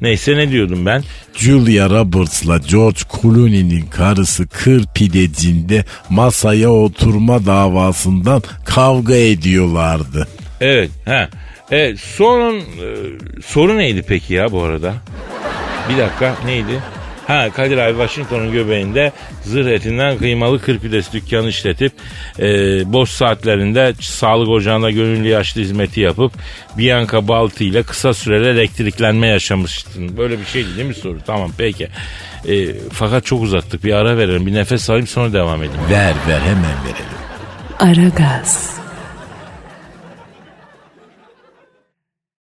Neyse 0.00 0.36
ne 0.36 0.50
diyordum 0.50 0.86
ben? 0.86 1.02
Julia 1.34 1.90
Roberts'la 1.90 2.58
George 2.58 3.00
Clooney'nin 3.22 3.86
karısı 3.86 4.48
kır 4.48 4.84
pidecinde 4.94 5.84
masaya 6.10 6.70
oturma 6.70 7.46
davasından 7.46 8.42
kavga 8.64 9.14
ediyorlardı. 9.14 10.28
Evet. 10.60 10.90
He. 11.04 11.28
Evet, 11.70 12.00
sorun 12.00 12.58
e, 12.58 12.62
soru 13.46 13.78
neydi 13.78 14.04
peki 14.08 14.34
ya 14.34 14.52
bu 14.52 14.62
arada? 14.62 14.94
Bir 15.88 15.98
dakika 15.98 16.34
neydi? 16.44 16.80
Ha 17.30 17.50
Kadir 17.50 17.78
abi 17.78 17.90
Washington'un 17.90 18.52
göbeğinde 18.52 19.12
zırh 19.44 19.66
etinden 19.66 20.18
kıymalı 20.18 20.62
kırpidesi 20.62 21.12
dükkanı 21.12 21.48
işletip 21.48 21.92
e, 22.38 22.44
boş 22.92 23.10
saatlerinde 23.10 23.94
sağlık 24.00 24.48
ocağında 24.48 24.90
gönüllü 24.90 25.28
yaşlı 25.28 25.60
hizmeti 25.60 26.00
yapıp 26.00 26.32
Bianca 26.78 27.28
Balti 27.28 27.66
ile 27.66 27.82
kısa 27.82 28.14
süreli 28.14 28.48
elektriklenme 28.48 29.26
yaşamıştın. 29.26 30.16
Böyle 30.16 30.38
bir 30.38 30.44
şeydi 30.44 30.76
değil 30.76 30.88
mi 30.88 30.94
soru? 30.94 31.18
Tamam 31.26 31.50
peki. 31.58 31.88
E, 32.48 32.74
fakat 32.92 33.26
çok 33.26 33.42
uzattık. 33.42 33.84
Bir 33.84 33.92
ara 33.92 34.18
verelim. 34.18 34.46
Bir 34.46 34.54
nefes 34.54 34.90
alayım 34.90 35.06
sonra 35.06 35.32
devam 35.32 35.62
edelim. 35.62 35.80
Ver 35.90 36.14
ver 36.28 36.40
hemen 36.40 36.76
verelim. 36.84 37.20
Aragaz. 37.78 38.76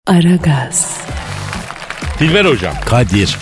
Aragaz. 0.07 1.01
Dilber 2.19 2.45
hocam 2.45 2.73
Kadir 2.85 3.37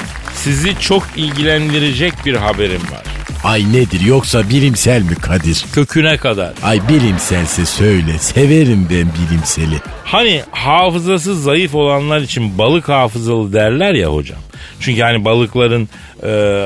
sizi 0.45 0.79
çok 0.79 1.03
ilgilendirecek 1.15 2.13
bir 2.25 2.33
haberim 2.33 2.81
var. 2.81 3.03
ay 3.43 3.73
nedir 3.73 4.01
yoksa 4.01 4.49
bilimsel 4.49 5.01
mi 5.01 5.15
Kadir? 5.15 5.65
Köküne 5.73 6.17
kadar. 6.17 6.53
Ay 6.63 6.79
bilimselse 6.89 7.65
söyle 7.65 8.19
severim 8.19 8.87
ben 8.89 9.07
bilimseli. 9.15 9.75
Hani 10.03 10.41
hafızası 10.51 11.41
zayıf 11.41 11.75
olanlar 11.75 12.21
için 12.21 12.57
balık 12.57 12.89
hafızalı 12.89 13.53
derler 13.53 13.93
ya 13.93 14.13
hocam. 14.13 14.37
Çünkü 14.79 15.01
hani 15.01 15.25
balıkların 15.25 15.89
e, 16.23 16.65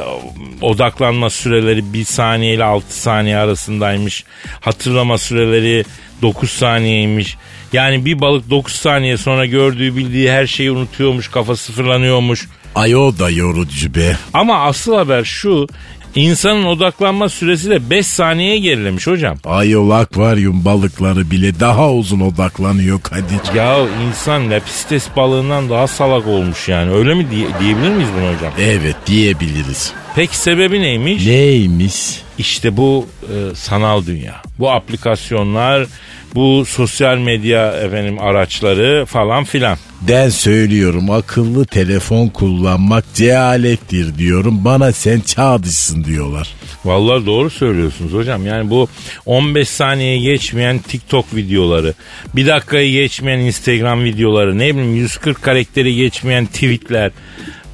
odaklanma 0.61 1.29
süreleri 1.29 1.93
1 1.93 2.05
saniye 2.05 2.53
ile 2.53 2.63
6 2.63 2.99
saniye 3.01 3.37
arasındaymış. 3.37 4.23
Hatırlama 4.59 5.17
süreleri 5.17 5.85
9 6.21 6.49
saniyeymiş. 6.49 7.37
Yani 7.73 8.05
bir 8.05 8.21
balık 8.21 8.49
9 8.49 8.73
saniye 8.75 9.17
sonra 9.17 9.45
gördüğü 9.45 9.95
bildiği 9.95 10.31
her 10.31 10.47
şeyi 10.47 10.71
unutuyormuş, 10.71 11.27
kafa 11.27 11.55
sıfırlanıyormuş. 11.55 12.47
Ay 12.75 12.95
o 12.95 13.19
da 13.19 13.29
yorucu 13.29 13.95
be. 13.95 14.17
Ama 14.33 14.59
asıl 14.63 14.95
haber 14.95 15.23
şu. 15.23 15.67
insanın 16.15 16.63
odaklanma 16.63 17.29
süresi 17.29 17.69
de 17.69 17.89
5 17.89 18.07
saniyeye 18.07 18.57
gerilemiş 18.59 19.07
hocam. 19.07 19.37
Ayol 19.45 19.89
akvaryum 19.89 20.65
balıkları 20.65 21.31
bile 21.31 21.59
daha 21.59 21.91
uzun 21.91 22.19
odaklanıyor 22.19 23.01
Kadir. 23.01 23.55
Ya 23.55 23.77
insan 24.09 24.51
lepistes 24.51 25.07
balığından 25.15 25.69
daha 25.69 25.87
salak 25.87 26.27
olmuş 26.27 26.67
yani. 26.69 26.91
Öyle 26.91 27.13
mi 27.13 27.31
diye, 27.31 27.47
diyebilir 27.61 27.89
miyiz 27.89 28.09
bunu 28.17 28.35
hocam? 28.35 28.53
Evet 28.59 28.95
diyebiliriz. 29.07 29.93
Peki 30.15 30.37
sebebi 30.37 30.81
neymiş? 30.81 31.25
Neymiş? 31.25 31.95
İşte 32.37 32.77
bu 32.77 33.07
e, 33.23 33.55
sanal 33.55 34.05
dünya. 34.05 34.41
Bu 34.59 34.71
aplikasyonlar, 34.71 35.87
bu 36.35 36.65
sosyal 36.65 37.17
medya 37.17 37.71
efendim 37.71 38.19
araçları 38.19 39.05
falan 39.05 39.43
filan. 39.43 39.77
Ben 40.01 40.29
söylüyorum 40.29 41.09
akıllı 41.11 41.65
telefon 41.65 42.27
kullanmak 42.27 43.05
cehalettir 43.13 44.17
diyorum. 44.17 44.65
Bana 44.65 44.91
sen 44.91 45.19
çağ 45.19 45.63
dışısın 45.63 46.03
diyorlar. 46.03 46.47
Vallahi 46.85 47.25
doğru 47.25 47.49
söylüyorsunuz 47.49 48.13
hocam. 48.13 48.45
Yani 48.45 48.69
bu 48.69 48.87
15 49.25 49.69
saniye 49.69 50.19
geçmeyen 50.19 50.79
TikTok 50.79 51.35
videoları, 51.35 51.93
bir 52.35 52.47
dakikayı 52.47 52.91
geçmeyen 52.91 53.39
Instagram 53.39 54.03
videoları, 54.03 54.57
ne 54.57 54.75
bileyim 54.75 54.95
140 54.95 55.41
karakteri 55.41 55.95
geçmeyen 55.95 56.45
tweetler. 56.45 57.11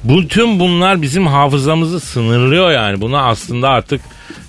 Bütün 0.04 0.60
bunlar 0.60 1.02
bizim 1.02 1.26
hafızamızı 1.26 2.00
sınırlıyor 2.00 2.72
yani. 2.72 3.00
Buna 3.00 3.22
aslında 3.22 3.68
artık 3.68 4.00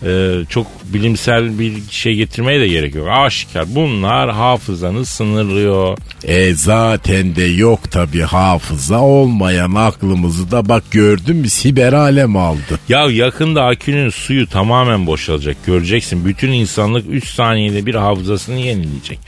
e, 0.06 0.40
çok 0.50 0.68
bilimsel 0.94 1.60
bir 1.60 1.74
şey 1.92 2.16
getirmeye 2.16 2.60
de 2.60 2.68
gerek 2.68 2.96
yok. 2.96 3.08
Aşikar 3.12 3.66
bunlar 3.76 4.32
hafızanı 4.32 5.06
sınırlıyor. 5.06 5.98
E 6.24 6.54
zaten 6.54 7.36
de 7.36 7.44
yok 7.44 7.92
tabi 7.92 8.22
hafıza 8.22 9.02
olmayan 9.02 9.76
aklımızı 9.76 10.52
da 10.52 10.70
bak 10.70 10.84
gördün 10.92 11.36
mü 11.36 11.50
siber 11.50 11.94
alem 11.94 12.36
aldı. 12.36 12.80
Ya 12.90 13.12
yakında 13.12 13.66
akünün 13.66 14.10
suyu 14.10 14.48
tamamen 14.48 15.08
boşalacak. 15.08 15.58
Göreceksin 15.66 16.26
bütün 16.26 16.52
insanlık 16.52 17.06
3 17.10 17.28
saniyede 17.28 17.86
bir 17.86 17.96
hafızasını 17.96 18.60
yenileyecek. 18.60 19.20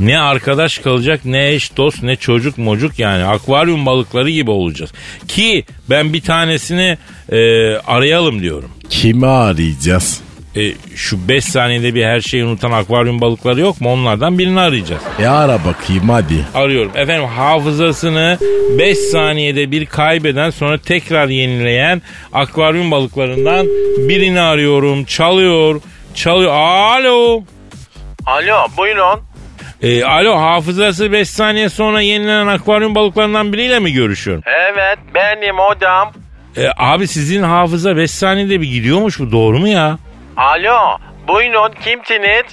Ne 0.00 0.18
arkadaş 0.18 0.78
kalacak 0.78 1.20
ne 1.24 1.48
eş 1.48 1.76
dost 1.76 2.02
ne 2.02 2.16
çocuk 2.16 2.58
mocuk 2.58 2.98
yani 2.98 3.24
akvaryum 3.24 3.86
balıkları 3.86 4.30
gibi 4.30 4.50
olacağız. 4.50 4.92
Ki 5.28 5.64
ben 5.90 6.12
bir 6.12 6.20
tanesini 6.20 6.98
e, 7.32 7.38
arayalım 7.76 8.42
diyorum. 8.42 8.70
Kimi 8.90 9.26
arayacağız? 9.26 10.20
E, 10.56 10.72
şu 10.94 11.28
5 11.28 11.44
saniyede 11.44 11.94
bir 11.94 12.04
her 12.04 12.20
şeyi 12.20 12.44
unutan 12.44 12.70
akvaryum 12.70 13.20
balıkları 13.20 13.60
yok 13.60 13.80
mu? 13.80 13.92
Onlardan 13.92 14.38
birini 14.38 14.60
arayacağız. 14.60 15.02
E 15.18 15.26
ara 15.26 15.64
bakayım 15.64 16.08
hadi. 16.08 16.46
Arıyorum. 16.54 16.92
Efendim 16.94 17.28
hafızasını 17.28 18.38
5 18.78 18.98
saniyede 18.98 19.70
bir 19.70 19.86
kaybeden 19.86 20.50
sonra 20.50 20.78
tekrar 20.78 21.28
yenileyen 21.28 22.02
akvaryum 22.32 22.90
balıklarından 22.90 23.66
birini 24.08 24.40
arıyorum. 24.40 25.04
Çalıyor. 25.04 25.80
Çalıyor. 26.14 26.52
Alo. 26.52 27.42
Alo 28.26 28.66
buyurun. 28.76 29.29
E, 29.82 30.04
alo 30.04 30.36
hafızası 30.40 31.12
5 31.12 31.28
saniye 31.28 31.68
sonra 31.68 32.00
yenilenen 32.00 32.46
akvaryum 32.46 32.94
balıklarından 32.94 33.52
biriyle 33.52 33.78
mi 33.78 33.92
görüşüyorum? 33.92 34.42
Evet 34.46 34.98
benim 35.14 35.58
odam. 35.58 36.12
E, 36.56 36.68
abi 36.76 37.08
sizin 37.08 37.42
hafıza 37.42 37.96
5 37.96 38.10
saniyede 38.10 38.60
bir 38.60 38.68
gidiyormuş 38.70 39.18
bu 39.20 39.32
doğru 39.32 39.58
mu 39.58 39.68
ya? 39.68 39.98
Alo 40.36 40.98
buyurun 41.28 41.72
kimsiniz? 41.84 42.44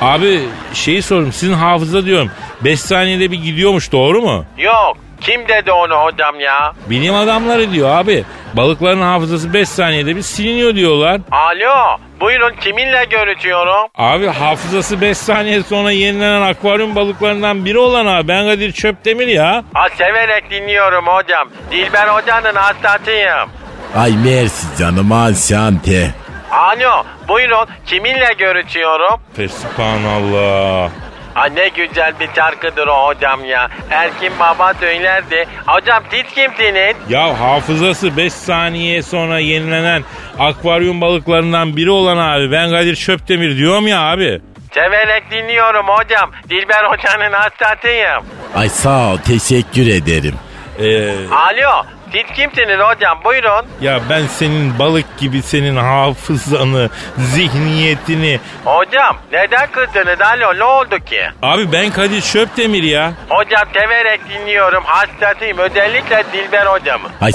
Abi 0.00 0.40
şeyi 0.74 1.02
sorum 1.02 1.32
sizin 1.32 1.52
hafıza 1.54 2.04
diyorum 2.04 2.30
5 2.64 2.80
saniyede 2.80 3.30
bir 3.30 3.42
gidiyormuş 3.42 3.92
doğru 3.92 4.22
mu? 4.22 4.44
Yok 4.58 4.96
kim 5.24 5.48
dedi 5.48 5.72
onu 5.72 5.94
odam 5.94 6.40
ya? 6.40 6.72
Bilim 6.90 7.14
adamları 7.14 7.72
diyor 7.72 7.96
abi. 7.96 8.24
Balıkların 8.54 9.00
hafızası 9.02 9.52
5 9.54 9.68
saniyede 9.68 10.16
bir 10.16 10.22
siliniyor 10.22 10.74
diyorlar. 10.74 11.20
Alo 11.30 11.98
buyurun 12.20 12.52
kiminle 12.60 13.04
görüşüyorum? 13.10 13.88
Abi 13.98 14.26
hafızası 14.26 15.00
5 15.00 15.18
saniye 15.18 15.62
sonra 15.62 15.90
yenilenen 15.90 16.42
akvaryum 16.42 16.94
balıklarından 16.94 17.64
biri 17.64 17.78
olan 17.78 18.06
abi 18.06 18.28
ben 18.28 18.46
Kadir 18.46 18.72
Çöptemir 18.72 19.26
ya. 19.26 19.64
Ha 19.74 19.86
severek 19.98 20.50
dinliyorum 20.50 21.06
hocam. 21.06 21.48
Dilber 21.70 22.08
hocanın 22.08 22.54
hastasıyım. 22.54 23.48
Ay 23.96 24.12
mersi 24.24 24.66
canım 24.78 25.12
ansante. 25.12 26.10
Alo 26.50 27.04
buyurun 27.28 27.66
kiminle 27.86 28.34
görüşüyorum? 28.38 29.20
Fesubhanallah. 29.36 30.90
Ha 31.34 31.46
ne 31.46 31.68
güzel 31.68 32.12
bir 32.20 32.28
şarkıdır 32.36 32.86
o 32.86 33.06
hocam 33.06 33.44
ya. 33.44 33.68
Erkin 33.90 34.32
Baba 34.40 34.74
söylerdi. 34.74 35.46
Hocam 35.66 36.02
siz 36.10 36.22
kimsiniz? 36.34 36.96
Ya 37.08 37.40
hafızası 37.40 38.16
5 38.16 38.32
saniye 38.32 39.02
sonra 39.02 39.38
yenilenen 39.38 40.02
akvaryum 40.38 41.00
balıklarından 41.00 41.76
biri 41.76 41.90
olan 41.90 42.16
abi 42.16 42.52
ben 42.52 42.70
Kadir 42.70 42.96
Çöptemir 42.96 43.56
diyorum 43.56 43.86
ya 43.86 44.00
abi. 44.00 44.40
Severek 44.74 45.30
dinliyorum 45.30 45.86
hocam. 45.88 46.30
Dilber 46.50 46.84
hocanın 46.84 47.32
hastasıyım. 47.32 48.24
Ay 48.56 48.68
sağ 48.68 49.12
ol 49.12 49.16
teşekkür 49.16 49.86
ederim. 49.86 50.34
Ee, 50.78 51.10
Alo 51.30 51.86
siz 52.14 52.36
kimsiniz 52.36 52.78
hocam 52.78 53.18
buyurun. 53.24 53.64
ya 53.80 54.00
ben 54.10 54.26
senin 54.26 54.78
balık 54.78 55.18
gibi 55.18 55.42
senin 55.42 55.76
hafızanı, 55.76 56.90
zihniyetini... 57.18 58.40
Hocam 58.64 59.16
neden 59.32 59.66
kızdınız 59.70 60.20
alo 60.20 60.58
ne 60.58 60.64
oldu 60.64 60.98
ki? 61.06 61.20
Abi 61.42 61.72
ben 61.72 61.90
Kadir 61.90 62.20
Çöptemir 62.20 62.82
ya. 62.82 63.12
Hocam 63.28 63.62
severek 63.74 64.20
dinliyorum 64.30 64.82
hastasıyım 64.86 65.58
özellikle 65.58 66.24
Dilber 66.32 66.66
hocamı. 66.66 67.08
Ay 67.20 67.32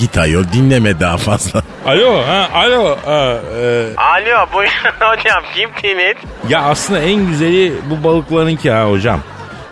git 0.00 0.18
ayol 0.18 0.44
dinleme 0.52 1.00
daha 1.00 1.16
fazla. 1.16 1.62
Alo, 1.86 2.22
ha, 2.26 2.48
alo. 2.54 2.96
ha, 3.06 3.36
e, 3.60 3.86
Alo 3.96 4.46
buyurun 4.52 5.00
hocam 5.00 5.42
kimsiniz? 5.54 6.14
ya 6.48 6.62
aslında 6.62 7.00
en 7.00 7.26
güzeli 7.26 7.72
bu 7.90 8.04
balıklarınki 8.04 8.70
ha 8.70 8.84
hocam. 8.90 9.20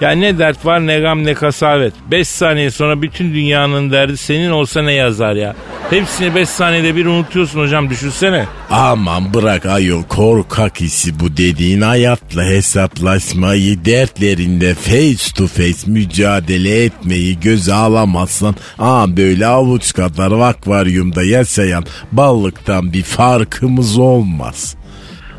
Ya 0.00 0.10
ne 0.10 0.38
dert 0.38 0.66
var 0.66 0.86
ne 0.86 1.00
gam 1.00 1.24
ne 1.24 1.34
kasavet. 1.34 1.92
5 2.10 2.28
saniye 2.28 2.70
sonra 2.70 3.02
bütün 3.02 3.34
dünyanın 3.34 3.90
derdi 3.90 4.16
senin 4.16 4.50
olsa 4.50 4.82
ne 4.82 4.92
yazar 4.92 5.34
ya. 5.34 5.54
Hepsini 5.90 6.34
5 6.34 6.48
saniyede 6.48 6.96
bir 6.96 7.06
unutuyorsun 7.06 7.60
hocam 7.60 7.90
düşünsene. 7.90 8.44
Aman 8.70 9.34
bırak 9.34 9.66
ayol 9.66 10.02
korkak 10.02 10.80
işi 10.80 11.20
bu 11.20 11.36
dediğin 11.36 11.80
hayatla 11.80 12.44
hesaplaşmayı 12.44 13.84
dertlerinde 13.84 14.74
face 14.74 15.34
to 15.36 15.46
face 15.46 15.90
mücadele 15.90 16.84
etmeyi 16.84 17.40
göze 17.40 17.74
alamazsan 17.74 18.54
aa 18.78 19.16
böyle 19.16 19.46
avuç 19.46 19.92
kadar 19.92 20.32
akvaryumda 20.32 21.22
yaşayan 21.24 21.84
balıktan 22.12 22.92
bir 22.92 23.02
farkımız 23.02 23.98
olmaz. 23.98 24.76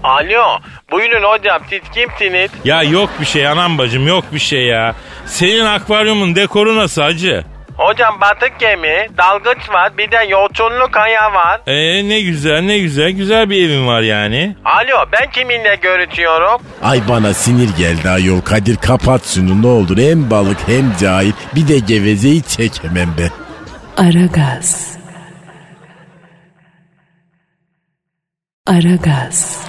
Alo 0.08 0.60
buyurun 0.92 1.24
hocam 1.24 1.62
siz 1.70 1.82
kimsiniz? 1.94 2.52
Ya 2.64 2.84
yok 2.84 3.10
bir 3.22 3.26
şey 3.26 3.48
anam 3.48 3.78
bacım 3.78 4.08
yok 4.08 4.26
bir 4.34 4.40
şey 4.40 4.66
ya. 4.66 4.96
Senin 5.26 5.66
akvaryumun 5.66 6.36
dekoru 6.36 6.76
nasıl 6.76 7.02
hacı? 7.02 7.44
Hocam 7.78 8.22
batık 8.22 8.60
gemi, 8.60 9.08
dalgıç 9.18 9.70
var 9.70 9.98
bir 9.98 10.12
de 10.12 10.18
yoğurtçunlu 10.30 10.92
kaya 10.92 11.34
var. 11.34 11.62
Ee 11.68 12.10
ne 12.10 12.22
güzel 12.22 12.62
ne 12.62 12.80
güzel 12.80 13.12
güzel 13.12 13.50
bir 13.50 13.66
evin 13.70 13.88
var 13.88 14.02
yani. 14.02 14.56
Alo 14.66 15.06
ben 15.12 15.32
kiminle 15.32 15.76
görüşüyorum? 15.82 16.62
Ay 16.84 17.02
bana 17.10 17.34
sinir 17.34 17.70
geldi 17.78 18.10
ayol 18.10 18.42
Kadir 18.42 18.78
kapat 18.78 19.26
şunu 19.28 19.62
ne 19.62 19.68
olur 19.68 19.98
hem 19.98 20.32
balık 20.32 20.58
hem 20.68 20.96
cahil 21.00 21.32
bir 21.56 21.68
de 21.68 21.80
gevezeyi 21.80 22.44
çekemem 22.44 23.10
be. 23.18 23.30
Aragaz. 23.98 24.98
Aragaz. 28.68 29.67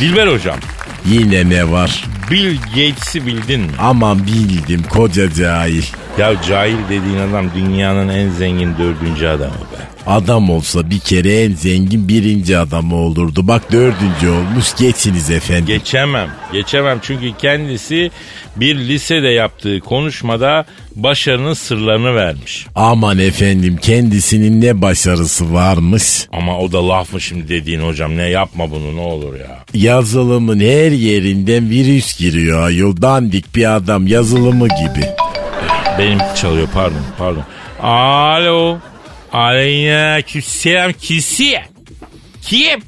Dilber 0.00 0.26
hocam 0.26 0.58
Yine 1.06 1.50
ne 1.50 1.70
var? 1.70 2.04
Bill 2.30 2.56
Gates'i 2.74 3.26
bildin 3.26 3.60
mi? 3.60 3.72
Aman 3.78 4.26
bildim 4.26 4.82
koca 4.82 5.32
cahil. 5.32 5.82
Ya 6.18 6.42
cahil 6.48 6.76
dediğin 6.84 7.18
adam 7.18 7.50
dünyanın 7.54 8.08
en 8.08 8.30
zengin 8.30 8.78
dördüncü 8.78 9.26
adamı 9.26 9.54
be. 9.54 9.88
Adam 10.06 10.50
olsa 10.50 10.90
bir 10.90 10.98
kere 10.98 11.42
en 11.44 11.52
zengin 11.52 12.08
birinci 12.08 12.58
adamı 12.58 12.94
olurdu. 12.96 13.48
Bak 13.48 13.72
dördüncü 13.72 14.28
olmuş 14.28 14.76
geçiniz 14.78 15.30
efendim. 15.30 15.66
Geçemem. 15.66 16.28
Geçemem 16.52 16.98
çünkü 17.02 17.36
kendisi 17.38 18.10
bir 18.60 18.76
lisede 18.78 19.28
yaptığı 19.28 19.80
konuşmada 19.80 20.64
başarının 20.94 21.54
sırlarını 21.54 22.14
vermiş. 22.14 22.66
Aman 22.74 23.18
efendim 23.18 23.78
kendisinin 23.82 24.60
ne 24.60 24.82
başarısı 24.82 25.54
varmış. 25.54 26.26
Ama 26.32 26.58
o 26.58 26.72
da 26.72 26.88
laf 26.88 27.12
mı 27.12 27.20
şimdi 27.20 27.48
dediğin 27.48 27.80
hocam 27.80 28.16
ne 28.16 28.28
yapma 28.28 28.70
bunu 28.70 28.96
ne 28.96 29.00
olur 29.00 29.34
ya. 29.34 29.64
Yazılımın 29.74 30.60
her 30.60 30.90
yerinden 30.92 31.70
virüs 31.70 32.18
giriyor 32.18 32.62
ayol. 32.62 33.02
Dandik 33.02 33.56
bir 33.56 33.76
adam 33.76 34.06
yazılımı 34.06 34.68
gibi. 34.68 35.06
Benim 35.98 36.18
çalıyor 36.36 36.68
pardon 36.74 37.02
pardon. 37.18 37.44
Alo. 37.82 38.78
Aleykümselam 39.32 40.92
kisi. 40.92 41.54
Kim? 42.42 42.80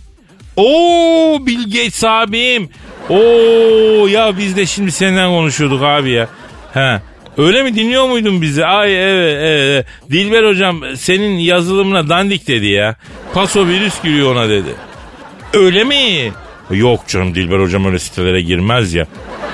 Oo 0.57 1.47
Bill 1.47 1.65
Gates 1.65 2.05
abim. 2.05 2.69
Oo 3.11 4.07
ya 4.07 4.39
biz 4.39 4.57
de 4.57 4.67
şimdi 4.67 4.93
senden 4.93 5.29
konuşuyorduk 5.29 5.83
abi 5.83 6.11
ya. 6.11 6.29
He. 6.75 7.01
Öyle 7.39 7.63
mi 7.63 7.75
dinliyor 7.75 8.09
muydun 8.09 8.43
bizi? 8.43 8.67
Ay 8.67 8.95
evet, 8.95 9.37
evet. 9.41 9.87
Dilber 10.11 10.45
hocam 10.45 10.83
senin 10.97 11.39
yazılımına 11.39 12.09
dandik 12.09 12.49
dedi 12.49 12.67
ya. 12.67 12.97
Paso 13.35 13.67
virüs 13.67 14.03
giriyor 14.03 14.33
ona 14.33 14.49
dedi. 14.49 14.75
Öyle 15.53 15.85
mi? 15.85 16.33
Yok 16.71 17.09
canım 17.09 17.35
Dilber 17.35 17.59
hocam 17.61 17.87
öyle 17.87 17.99
sitelere 17.99 18.41
girmez 18.41 18.95
ya. 18.95 19.07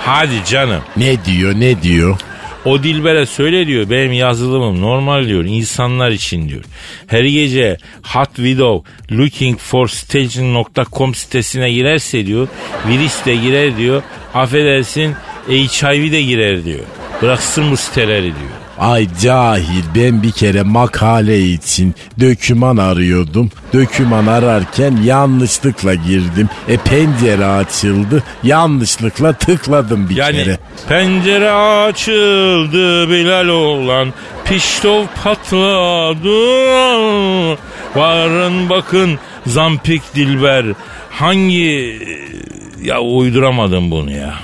Hadi 0.04 0.44
canım. 0.50 0.80
Ne 0.96 1.24
diyor 1.24 1.54
ne 1.61 1.82
diyor? 1.82 2.18
O 2.66 2.82
Dilber'e 2.82 3.26
söyle 3.26 3.66
diyor 3.66 3.90
benim 3.90 4.12
yazılımım 4.12 4.80
normal 4.80 5.28
diyor 5.28 5.44
insanlar 5.44 6.10
için 6.10 6.48
diyor. 6.48 6.64
Her 7.06 7.24
gece 7.24 7.76
Hot 8.02 8.36
Widow 8.36 8.90
Looking 9.16 9.58
for 9.58 9.88
Staging.com 9.88 11.14
sitesine 11.14 11.72
girerse 11.72 12.26
diyor 12.26 12.48
virüs 12.88 13.26
de 13.26 13.36
girer 13.36 13.76
diyor 13.76 14.02
affedersin 14.34 15.14
HIV 15.48 16.12
de 16.12 16.22
girer 16.22 16.64
diyor. 16.64 16.84
Bıraksın 17.22 17.70
bu 17.70 17.76
siteleri 17.76 18.24
diyor. 18.24 18.65
Ay 18.79 19.09
cahil 19.22 19.83
ben 19.95 20.22
bir 20.22 20.31
kere 20.31 20.62
makale 20.62 21.41
için 21.41 21.95
döküman 22.20 22.77
arıyordum. 22.77 23.51
Döküman 23.72 24.27
ararken 24.27 24.97
yanlışlıkla 25.05 25.95
girdim. 25.95 26.49
E 26.68 26.77
pencere 26.77 27.45
açıldı. 27.47 28.22
Yanlışlıkla 28.43 29.33
tıkladım 29.33 30.09
bir 30.09 30.16
Yani 30.16 30.37
kere. 30.37 30.59
pencere 30.89 31.51
açıldı 31.51 33.11
Bilal 33.11 33.49
olan 33.49 34.12
piştov 34.45 35.05
patladı. 35.24 36.29
Varın 37.97 38.70
bakın 38.70 39.18
Zampik 39.47 40.14
Dilber 40.14 40.64
hangi 41.11 41.99
ya 42.83 43.01
uyduramadım 43.01 43.91
bunu 43.91 44.11
ya. 44.11 44.35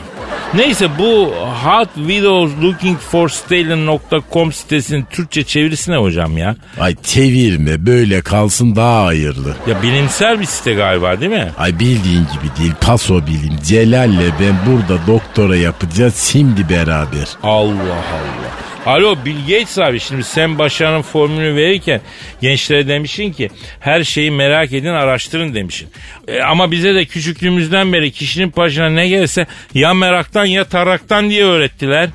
Neyse 0.55 0.88
bu 0.98 1.34
Hot 1.64 1.88
Videos 1.96 2.50
Looking 2.62 2.98
for 2.98 3.28
Stalin.com 3.28 4.53
sitesinin 4.53 5.07
Türkçe 5.11 5.44
çevirisi 5.44 5.90
ne 5.92 5.96
hocam 5.96 6.38
ya? 6.38 6.57
Ay 6.80 6.94
çevirme 7.03 7.86
böyle 7.86 8.20
kalsın 8.22 8.76
daha 8.76 9.05
hayırlı. 9.05 9.55
Ya 9.68 9.82
bilimsel 9.82 10.40
bir 10.40 10.44
site 10.44 10.74
galiba 10.74 11.20
değil 11.20 11.32
mi? 11.32 11.50
Ay 11.59 11.78
bildiğin 11.78 12.20
gibi 12.32 12.57
değil 12.59 12.72
paso 12.80 13.26
bilim. 13.26 13.57
Celal'le 13.64 14.32
ben 14.40 14.55
burada 14.66 15.07
doktora 15.07 15.57
yapacağız 15.57 16.28
şimdi 16.32 16.68
beraber. 16.68 17.28
Allah 17.42 17.72
Allah. 18.12 18.53
Alo 18.87 19.16
Bill 19.24 19.41
Gates 19.49 19.78
abi 19.78 20.01
şimdi 20.01 20.24
sen 20.24 20.59
başarının 20.59 21.03
formülünü 21.03 21.57
verirken 21.57 22.01
gençlere 22.41 22.89
demişsin 22.89 23.33
ki 23.33 23.51
her 23.80 24.05
şeyi 24.05 24.30
merak 24.30 24.72
edin 24.72 24.89
araştırın 24.89 25.55
demişsin. 25.55 25.89
E, 26.28 26.41
ama 26.41 26.70
bize 26.70 26.95
de 26.95 27.05
küçüklüğümüzden 27.05 27.93
beri 27.93 28.12
kişinin 28.12 28.53
başına 28.57 28.89
ne 28.89 29.09
gelse 29.09 29.47
ya 29.74 29.95
meraktan 29.95 30.45
ya 30.45 30.64
taraktan 30.64 31.30
diye 31.30 31.45
öğrettiler. 31.45 32.09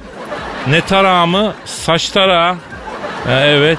Ne 0.69 0.81
tarağı 0.81 1.27
mı? 1.27 1.53
Saç 1.65 2.09
tarağı. 2.09 2.55
Ha, 3.25 3.45
evet. 3.45 3.77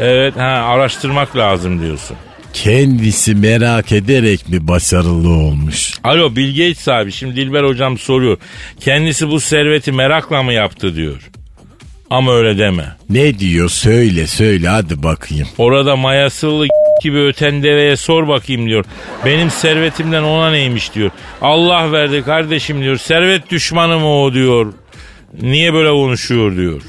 Evet 0.00 0.36
ha, 0.36 0.42
araştırmak 0.42 1.36
lazım 1.36 1.82
diyorsun. 1.82 2.16
Kendisi 2.52 3.34
merak 3.34 3.92
ederek 3.92 4.48
mi 4.48 4.68
başarılı 4.68 5.28
olmuş? 5.30 5.92
Alo 6.04 6.36
Bill 6.36 6.50
Gates 6.50 6.88
abi 6.88 7.12
şimdi 7.12 7.36
Dilber 7.36 7.64
hocam 7.64 7.98
soruyor. 7.98 8.38
Kendisi 8.80 9.28
bu 9.28 9.40
serveti 9.40 9.92
merakla 9.92 10.42
mı 10.42 10.52
yaptı 10.52 10.96
diyor. 10.96 11.30
Ama 12.10 12.32
öyle 12.32 12.58
deme. 12.58 12.96
Ne 13.10 13.38
diyor 13.38 13.68
söyle 13.68 14.26
söyle 14.26 14.68
hadi 14.68 15.02
bakayım. 15.02 15.48
Orada 15.58 15.96
mayasılı 15.96 16.66
gibi 17.02 17.18
öten 17.18 17.62
deveye 17.62 17.96
sor 17.96 18.28
bakayım 18.28 18.66
diyor. 18.66 18.84
Benim 19.24 19.50
servetimden 19.50 20.22
ona 20.22 20.50
neymiş 20.50 20.94
diyor. 20.94 21.10
Allah 21.42 21.92
verdi 21.92 22.22
kardeşim 22.24 22.80
diyor. 22.82 22.96
Servet 22.96 23.50
düşmanı 23.50 23.98
mı 23.98 24.22
o 24.22 24.32
diyor. 24.34 24.72
Niye 25.42 25.74
böyle 25.74 25.90
konuşuyor 25.90 26.56
diyor. 26.56 26.82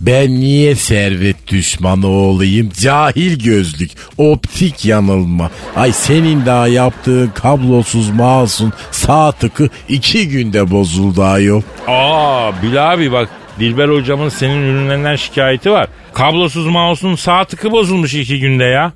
Ben 0.00 0.40
niye 0.40 0.74
servet 0.74 1.48
düşmanı 1.48 2.06
olayım? 2.06 2.70
Cahil 2.80 3.44
gözlük, 3.44 3.90
optik 4.18 4.84
yanılma. 4.84 5.50
Ay 5.76 5.92
senin 5.92 6.46
daha 6.46 6.68
yaptığın 6.68 7.28
kablosuz 7.28 8.10
mouse'un 8.10 8.72
sağ 8.90 9.32
tıkı 9.32 9.68
iki 9.88 10.28
günde 10.28 10.70
bozuldu 10.70 11.22
ayol. 11.22 11.62
Aa 11.86 12.62
Bil 12.62 12.92
abi 12.92 13.12
bak 13.12 13.28
Dilber 13.60 13.88
hocamın 13.88 14.28
senin 14.28 14.62
ürünlerinden 14.62 15.16
şikayeti 15.16 15.70
var. 15.70 15.88
Kablosuz 16.14 16.66
mouse'un 16.66 17.14
sağ 17.14 17.44
tıkı 17.44 17.72
bozulmuş 17.72 18.14
iki 18.14 18.40
günde 18.40 18.64
ya. 18.64 18.92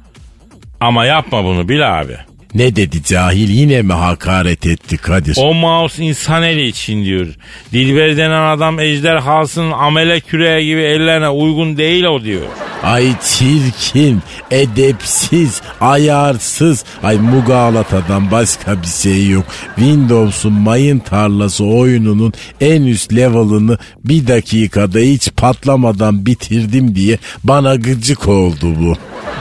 Ama 0.80 1.04
yapma 1.04 1.44
bunu 1.44 1.68
Bil 1.68 2.00
abi. 2.00 2.16
Ne 2.55 2.76
dedi 2.76 3.02
cahil 3.02 3.48
yine 3.50 3.82
mi 3.82 3.92
hakaret 3.92 4.66
etti 4.66 4.96
Kadir? 4.96 5.36
O 5.40 5.55
mouse 5.55 6.05
insan 6.05 6.42
eli 6.42 6.66
için 6.66 7.05
diyor. 7.05 7.26
Dilber 7.72 8.16
denen 8.16 8.42
adam 8.57 8.80
ejderhasının 8.80 9.70
amele 9.70 10.20
küreği 10.20 10.66
gibi 10.66 10.80
ellerine 10.80 11.28
uygun 11.28 11.76
değil 11.76 12.05
o 12.05 12.24
diyor. 12.24 12.42
Ay 12.82 13.12
çirkin, 13.20 14.22
edepsiz, 14.50 15.62
ayarsız. 15.80 16.84
Ay 17.02 17.16
Mugalata'dan 17.16 18.30
başka 18.30 18.82
bir 18.82 18.86
şey 18.86 19.28
yok. 19.28 19.44
Windows'un 19.76 20.52
mayın 20.52 20.98
tarlası 20.98 21.64
oyununun 21.64 22.32
en 22.61 22.82
üst 22.82 23.14
level'ını 23.14 23.78
bir 24.05 24.26
dakikada 24.26 24.98
hiç 24.98 25.28
patlamadan 25.36 26.26
bitirdim 26.26 26.94
diye 26.94 27.18
bana 27.44 27.74
gıcık 27.74 28.28
oldu 28.28 28.74
bu. 28.80 28.96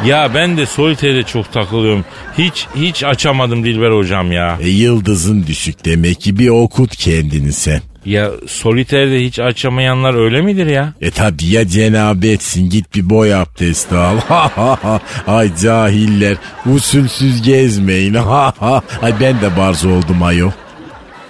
Ya 0.06 0.32
ben 0.36 0.58
de 0.58 0.66
solitaire 0.66 1.24
çok 1.24 1.54
takılıyorum. 1.54 2.06
Hiç 2.38 2.68
hiç 2.76 3.03
açamadım 3.04 3.64
Dilber 3.64 3.92
hocam 3.92 4.32
ya. 4.32 4.58
E 4.62 4.70
yıldızın 4.70 5.48
düşük 5.48 5.86
demek 5.86 6.22
ki 6.22 6.40
bir 6.40 6.50
okut 6.50 6.96
kendini 6.96 7.54
sen. 7.54 7.82
Ya 8.06 8.32
solitaire'de 8.48 9.26
hiç 9.26 9.40
açamayanlar 9.40 10.14
öyle 10.14 10.42
midir 10.42 10.66
ya? 10.66 10.94
E 11.02 11.12
tabi 11.12 11.46
ya 11.46 11.68
cenabetsin 11.68 12.70
git 12.70 12.96
bir 12.96 13.10
boy 13.10 13.36
abdesti 13.36 13.96
al. 13.96 14.18
Ay 15.28 15.56
cahiller 15.56 16.38
usulsüz 16.66 17.42
gezmeyin. 17.42 18.14
Ay 19.02 19.14
ben 19.20 19.42
de 19.42 19.58
barz 19.58 19.86
oldum 19.86 20.24
ayo. 20.24 20.50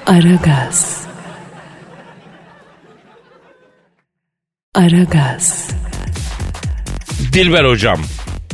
Aragaz. 0.06 1.04
Aragaz. 4.76 5.68
Dilber 7.34 7.66
hocam. 7.66 8.00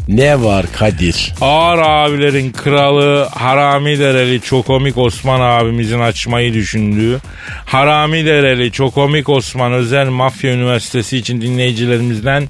Ne 0.09 0.43
var 0.43 0.65
Kadir? 0.73 1.33
Ağır 1.41 1.79
abilerin 1.79 2.51
kralı 2.51 3.27
Harami 3.31 3.99
Dereli 3.99 4.41
Çokomik 4.41 4.97
Osman 4.97 5.41
abimizin 5.41 5.99
açmayı 5.99 6.53
düşündüğü 6.53 7.19
Harami 7.65 8.25
Dereli 8.25 8.71
Çokomik 8.71 9.29
Osman 9.29 9.73
Özel 9.73 10.07
Mafya 10.07 10.53
Üniversitesi 10.53 11.17
için 11.17 11.41
dinleyicilerimizden 11.41 12.49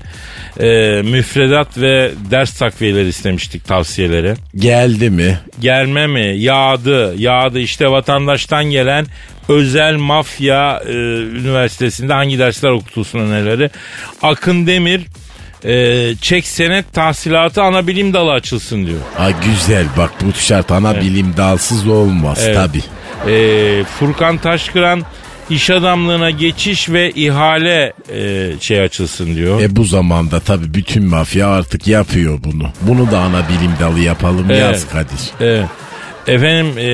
e, 0.60 0.68
müfredat 1.02 1.78
ve 1.78 2.12
ders 2.32 2.60
takviyeleri 2.60 3.08
istemiştik 3.08 3.68
tavsiyeleri. 3.68 4.34
Geldi 4.56 5.10
mi? 5.10 5.40
Gelme 5.60 6.08
mi? 6.08 6.36
Yağdı. 6.38 7.14
Yağdı. 7.18 7.60
İşte 7.60 7.92
vatandaştan 7.92 8.66
gelen 8.66 9.06
özel 9.50 9.96
mafya 9.96 10.84
e, 10.88 10.92
üniversitesinde 11.22 12.14
hangi 12.14 12.40
dersler 12.40 12.70
okutulsun 12.70 13.20
önerileri. 13.20 13.70
Akın 14.22 14.68
Demir 14.68 15.02
e, 15.66 16.16
çek 16.22 16.48
senet 16.48 16.94
tahsilatı 16.94 17.64
ana 17.64 17.88
bilim 17.88 18.14
dalı 18.14 18.32
açılsın 18.32 18.86
diyor. 18.86 19.00
Ha 19.18 19.30
güzel 19.46 19.86
bak 19.98 20.12
bu 20.22 20.34
şart 20.40 20.72
ana 20.72 21.02
bilim 21.02 21.34
dalsız 21.38 21.88
olmaz 21.88 22.38
Evet. 22.44 22.56
tabi. 22.56 22.82
E, 23.32 23.84
Furkan 23.84 24.38
Taşkıran 24.38 25.04
iş 25.50 25.70
adamlığına 25.70 26.30
geçiş 26.32 26.90
ve 26.90 27.12
ihale 27.12 27.94
e, 28.14 28.52
şey 28.60 28.82
açılsın 28.82 29.36
diyor. 29.36 29.62
E 29.62 29.76
bu 29.76 29.84
zamanda 29.84 30.40
tabi 30.40 30.74
bütün 30.74 31.06
mafya 31.06 31.48
artık 31.50 31.88
yapıyor 31.88 32.40
bunu. 32.44 32.70
Bunu 32.82 33.12
da 33.12 33.20
ana 33.20 33.50
bilim 33.50 33.72
dalı 33.80 34.00
yapalım 34.00 34.46
Evet. 34.50 34.62
yaz 34.62 34.90
Kadir. 34.90 35.20
Evet. 35.40 35.66
Efendim 36.30 36.78
e, 36.78 36.90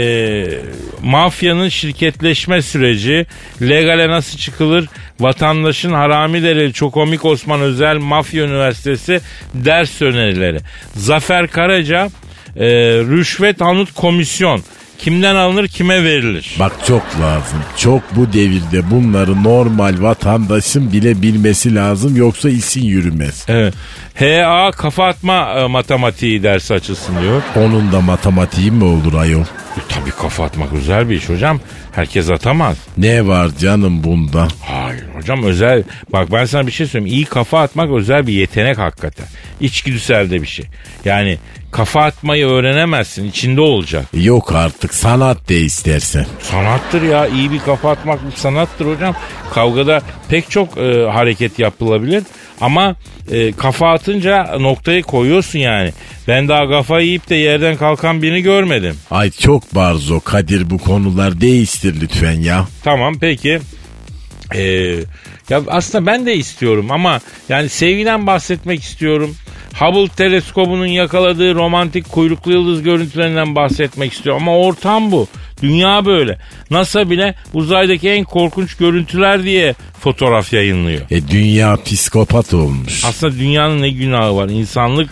mafyanın 1.03 1.69
şirketleşme 1.69 2.61
süreci 2.61 3.25
legale 3.61 4.09
nasıl 4.09 4.38
çıkılır? 4.38 4.86
Vatandaşın 5.19 5.93
harami 5.93 6.43
delili 6.43 6.73
Çokomik 6.73 7.25
Osman 7.25 7.61
Özel 7.61 7.97
Mafya 7.97 8.43
Üniversitesi 8.43 9.21
ders 9.53 10.01
önerileri. 10.01 10.59
Zafer 10.95 11.47
Karaca 11.47 12.09
e, 12.55 12.65
rüşvet 12.99 13.61
anıt 13.61 13.93
komisyon 13.93 14.63
kimden 14.97 15.35
alınır 15.35 15.67
kime 15.67 16.03
verilir? 16.03 16.55
Bak 16.59 16.71
çok 16.87 17.03
lazım. 17.21 17.59
Çok 17.77 18.01
bu 18.15 18.33
devirde 18.33 18.91
bunları 18.91 19.43
normal 19.43 20.01
vatandaşın 20.01 20.91
bile 20.91 21.21
bilmesi 21.21 21.75
lazım 21.75 22.15
yoksa 22.15 22.49
isin 22.49 22.83
yürümez. 22.83 23.45
Evet. 23.47 23.73
HA 24.15 24.71
kafa 24.71 25.07
atma 25.07 25.53
e, 25.59 25.67
matematiği 25.67 26.43
dersi 26.43 26.73
açılsın 26.73 27.21
diyor. 27.21 27.41
Onun 27.55 27.91
da 27.91 28.01
matematiği 28.01 28.71
mi 28.71 28.83
olur 28.83 29.13
ayol? 29.13 29.41
E, 29.41 29.79
tabii 29.89 30.11
kafa 30.11 30.43
atmak 30.43 30.71
güzel 30.71 31.09
bir 31.09 31.15
iş 31.15 31.29
hocam. 31.29 31.59
Herkes 31.91 32.29
atamaz. 32.29 32.77
Ne 32.97 33.27
var 33.27 33.49
canım 33.59 34.03
bunda? 34.03 34.47
Hayır 34.61 35.04
hocam 35.16 35.43
özel 35.43 35.84
bak 36.13 36.32
ben 36.32 36.45
sana 36.45 36.68
bir 36.68 36.72
şey 36.72 36.88
söyleyeyim. 36.88 37.16
İyi 37.16 37.26
kafa 37.26 37.61
atmak 37.61 37.91
özel 37.91 38.28
bir 38.28 38.34
yetenek 38.34 38.78
hakikaten. 38.78 39.26
İçgüdüsel 39.61 40.32
de 40.32 40.41
bir 40.41 40.47
şey. 40.47 40.66
Yani 41.05 41.38
kafa 41.72 42.03
atmayı 42.03 42.47
öğrenemezsin 42.47 43.30
içinde 43.30 43.61
olacak. 43.61 44.05
Yok 44.13 44.51
artık 44.55 44.93
sanat 44.93 45.49
de 45.49 45.59
istersen. 45.59 46.26
sanattır 46.41 47.01
ya 47.01 47.28
iyi 47.28 47.51
bir 47.51 47.59
kafa 47.59 47.91
atmak 47.91 48.26
bir 48.32 48.36
sanattır 48.36 48.86
hocam. 48.86 49.16
Kavgada 49.53 50.01
pek 50.30 50.49
çok 50.51 50.78
e, 50.78 51.07
hareket 51.11 51.59
yapılabilir. 51.59 52.24
Ama 52.61 52.95
e, 53.32 53.51
kafa 53.51 53.91
atınca 53.91 54.57
noktayı 54.59 55.03
koyuyorsun 55.03 55.59
yani. 55.59 55.91
Ben 56.28 56.47
daha 56.47 56.70
kafa 56.70 56.99
yiyip 56.99 57.30
de 57.30 57.36
yerden 57.36 57.78
kalkan 57.78 58.22
birini 58.22 58.41
görmedim. 58.41 58.95
Ay 59.11 59.32
çok 59.32 59.76
barzo 59.76 60.20
Kadir 60.20 60.70
bu 60.70 60.78
konular 60.78 61.41
değiştir 61.41 62.01
lütfen 62.01 62.39
ya. 62.41 62.66
Tamam 62.84 63.16
peki. 63.20 63.59
Ee, 64.53 64.61
ya 65.49 65.61
aslında 65.67 66.05
ben 66.05 66.25
de 66.25 66.35
istiyorum 66.35 66.91
ama 66.91 67.19
yani 67.49 67.69
sevgiden 67.69 68.27
bahsetmek 68.27 68.83
istiyorum. 68.83 69.35
Hubble 69.79 70.07
teleskobunun 70.07 70.85
yakaladığı 70.85 71.55
romantik 71.55 72.11
kuyruklu 72.11 72.51
yıldız 72.51 72.83
görüntülerinden 72.83 73.55
bahsetmek 73.55 74.13
istiyorum. 74.13 74.41
Ama 74.41 74.57
ortam 74.57 75.11
bu. 75.11 75.27
Dünya 75.61 76.05
böyle. 76.05 76.37
NASA 76.71 77.09
bile 77.09 77.35
uzaydaki 77.53 78.09
en 78.09 78.23
korkunç 78.23 78.77
görüntüler 78.77 79.43
diye 79.43 79.75
fotoğraf 79.99 80.53
yayınlıyor. 80.53 81.01
E 81.11 81.27
dünya 81.27 81.77
psikopat 81.85 82.53
olmuş. 82.53 83.05
Aslında 83.05 83.39
dünyanın 83.39 83.81
ne 83.81 83.89
günahı 83.89 84.35
var? 84.35 84.49
İnsanlık 84.49 85.09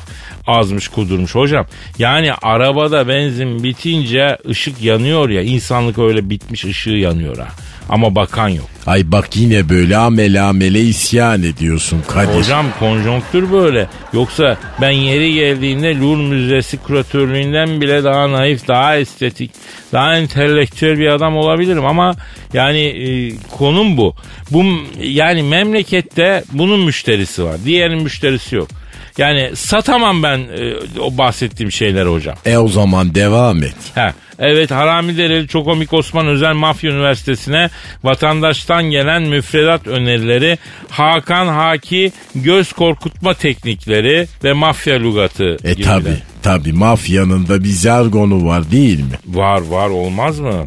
azmış 0.47 0.87
kudurmuş 0.87 1.35
hocam. 1.35 1.65
Yani 1.99 2.33
arabada 2.33 3.07
benzin 3.07 3.63
bitince 3.63 4.37
ışık 4.49 4.81
yanıyor 4.81 5.29
ya. 5.29 5.41
insanlık 5.41 5.99
öyle 5.99 6.29
bitmiş 6.29 6.65
ışığı 6.65 6.89
yanıyor 6.89 7.37
ha. 7.37 7.47
Ama 7.89 8.15
bakan 8.15 8.47
yok. 8.49 8.65
Ay 8.85 9.11
bak 9.11 9.35
yine 9.35 9.69
böyle 9.69 9.97
amele 9.97 10.41
amele 10.41 10.79
isyan 10.81 11.43
ediyorsun 11.43 12.03
Kadir. 12.07 12.35
Hocam 12.35 12.65
konjonktür 12.79 13.51
böyle. 13.51 13.87
Yoksa 14.13 14.57
ben 14.81 14.91
yeri 14.91 15.33
geldiğinde 15.33 15.99
Louvre 15.99 16.21
Müzesi 16.21 16.77
küratörlüğünden 16.83 17.81
bile 17.81 18.03
daha 18.03 18.31
naif, 18.31 18.67
daha 18.67 18.97
estetik, 18.97 19.51
daha 19.91 20.15
entelektüel 20.15 20.99
bir 20.99 21.07
adam 21.07 21.37
olabilirim 21.37 21.85
ama 21.85 22.15
yani 22.53 22.79
e, 22.79 23.35
konum 23.57 23.97
bu. 23.97 24.15
Bu 24.51 24.63
yani 25.01 25.43
memlekette 25.43 26.43
bunun 26.53 26.79
müşterisi 26.79 27.43
var. 27.43 27.55
Diğerinin 27.65 28.03
müşterisi 28.03 28.55
yok. 28.55 28.67
Yani 29.18 29.51
satamam 29.55 30.24
ben 30.24 30.38
e, 30.39 30.74
o 30.99 31.18
bahsettiğim 31.18 31.72
şeyleri 31.72 32.09
hocam. 32.09 32.36
E 32.45 32.57
o 32.57 32.68
zaman 32.68 33.16
devam 33.16 33.64
et. 33.64 33.76
Ha, 33.95 34.14
evet 34.39 34.72
Harami 34.72 35.18
Dereli 35.18 35.47
Çokomik 35.47 35.93
Osman 35.93 36.28
Özel 36.28 36.53
Mafya 36.53 36.91
Üniversitesi'ne 36.91 37.70
vatandaştan 38.03 38.84
gelen 38.84 39.22
müfredat 39.24 39.88
önerileri 39.88 40.57
Hakan 40.89 41.47
Haki 41.47 42.11
göz 42.36 42.74
korkutma 42.74 43.34
teknikleri 43.34 44.28
ve 44.43 44.53
mafya 44.53 44.99
lugatı 44.99 45.57
E 45.64 45.74
gibiler. 45.74 45.88
tabi 45.88 46.09
tabi 46.43 46.74
mafyanın 46.74 47.47
da 47.47 47.64
bir 47.64 47.70
jargonu 47.72 48.45
var 48.45 48.72
değil 48.72 48.99
mi? 48.99 49.16
Var 49.28 49.61
var 49.61 49.89
olmaz 49.89 50.39
mı? 50.39 50.66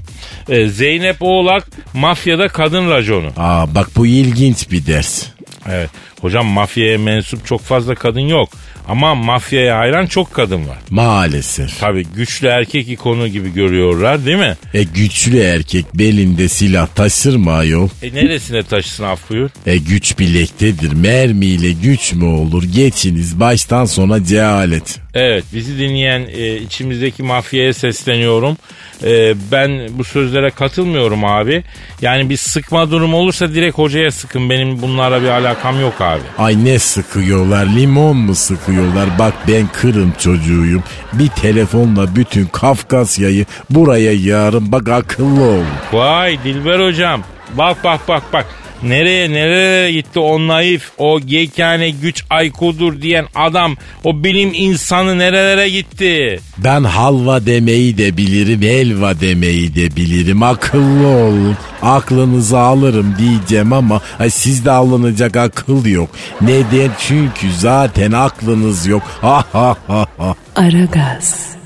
Ee, 0.49 0.67
Zeynep 0.69 1.17
Oğlak 1.21 1.69
mafyada 1.95 2.49
kadın 2.49 2.91
raconu. 2.91 3.29
Aa 3.37 3.75
bak 3.75 3.89
bu 3.97 4.07
ilginç 4.07 4.71
bir 4.71 4.87
ders. 4.87 5.27
Evet. 5.71 5.91
Hocam 6.21 6.47
mafyaya 6.47 6.99
mensup 6.99 7.47
çok 7.47 7.61
fazla 7.61 7.95
kadın 7.95 8.21
yok. 8.21 8.49
Ama 8.89 9.15
mafyaya 9.15 9.79
hayran 9.79 10.07
çok 10.07 10.35
kadın 10.35 10.69
var. 10.69 10.79
Maalesef. 10.91 11.81
Tabii 11.81 12.05
güçlü 12.17 12.47
erkek 12.49 12.89
ikonu 12.89 13.29
gibi 13.29 13.53
görüyorlar 13.55 14.27
değil 14.27 14.39
mi? 14.39 14.57
E 14.75 14.83
güçlü 14.83 15.39
erkek 15.39 15.95
belinde 15.95 16.49
silah 16.49 16.87
taşır 16.87 17.37
mı 17.37 17.53
ayol? 17.53 17.89
E 18.03 18.15
neresine 18.15 18.63
taşısın 18.63 19.05
af 19.05 19.31
buyur? 19.31 19.51
E 19.67 19.77
güç 19.77 20.19
bilektedir. 20.19 20.93
Mermiyle 20.93 21.73
güç 21.73 22.13
mü 22.13 22.25
olur? 22.25 22.65
Geçiniz 22.75 23.41
baştan 23.41 23.85
sona 23.85 24.25
cehalet. 24.25 24.99
Evet 25.15 25.45
bizi 25.53 25.79
dinleyen 25.79 26.27
e, 26.37 26.57
içimizdeki 26.57 27.23
mafyaya 27.23 27.75
sesleniyorum. 27.75 28.57
E, 29.05 29.35
ben 29.53 29.99
bu 29.99 30.05
sözlere 30.05 30.51
katılmıyorum 30.51 31.25
abi. 31.25 31.65
Yani 32.03 32.31
bir 32.31 32.37
sıkma 32.37 32.91
durumu 32.91 33.17
olursa 33.17 33.55
direkt 33.55 33.79
hocaya 33.79 34.11
sıkın. 34.11 34.51
Benim 34.51 34.83
bunlara 34.83 35.23
bir 35.23 35.29
alakam 35.29 35.81
yok 35.81 36.01
abi. 36.01 36.21
Ay 36.39 36.65
ne 36.65 36.79
sıkıyorlar 36.79 37.67
limon 37.67 38.17
mu 38.17 38.35
sıkıyorlar 38.77 39.19
bak 39.19 39.35
ben 39.49 39.67
Kırım 39.73 40.13
çocuğuyum 40.19 40.83
bir 41.13 41.29
telefonla 41.29 42.17
bütün 42.17 42.47
Kafkasya'yı 42.47 43.47
buraya 43.71 44.13
yağarım 44.13 44.73
bak 44.73 44.89
akıllı 44.89 45.45
ol. 45.45 45.65
Vay 45.93 46.45
Dilber 46.45 46.87
hocam. 46.87 47.23
Bak 47.55 47.85
bak 47.85 48.01
bak 48.09 48.23
bak. 48.33 48.47
Nereye 48.83 49.33
nereye 49.33 49.93
gitti 49.93 50.19
o 50.19 50.49
naif, 50.49 50.91
o 50.99 51.21
gekane 51.21 51.91
güç 51.91 52.25
aykudur 52.31 53.03
diyen 53.03 53.27
adam, 53.35 53.77
o 54.05 54.25
bilim 54.25 54.51
insanı 54.55 55.19
nerelere 55.19 55.69
gitti? 55.69 56.41
Ben 56.59 56.85
halva 56.85 57.47
demeyi 57.47 57.99
de 57.99 58.17
bilirim 58.17 58.63
helva 58.63 59.21
demeyi 59.21 59.75
de 59.75 59.97
bilirim 59.97 60.43
akıllı 60.43 61.07
olun 61.07 61.57
aklınızı 61.83 62.59
alırım 62.59 63.15
diyeceğim 63.19 63.73
ama 63.73 64.01
ay, 64.19 64.31
sizde 64.31 64.71
alınacak 64.71 65.37
akıl 65.37 65.87
yok. 65.87 66.11
Neden 66.41 66.91
çünkü 66.99 67.53
zaten 67.59 68.13
aklınız 68.13 68.87
yok. 68.87 69.03
Ha 69.21 69.45
ha 69.53 69.77
ha 69.87 70.07
ha. 70.19 70.35
Aragaz. 70.57 71.57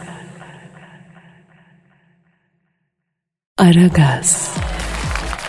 Aragaz. 3.59 4.51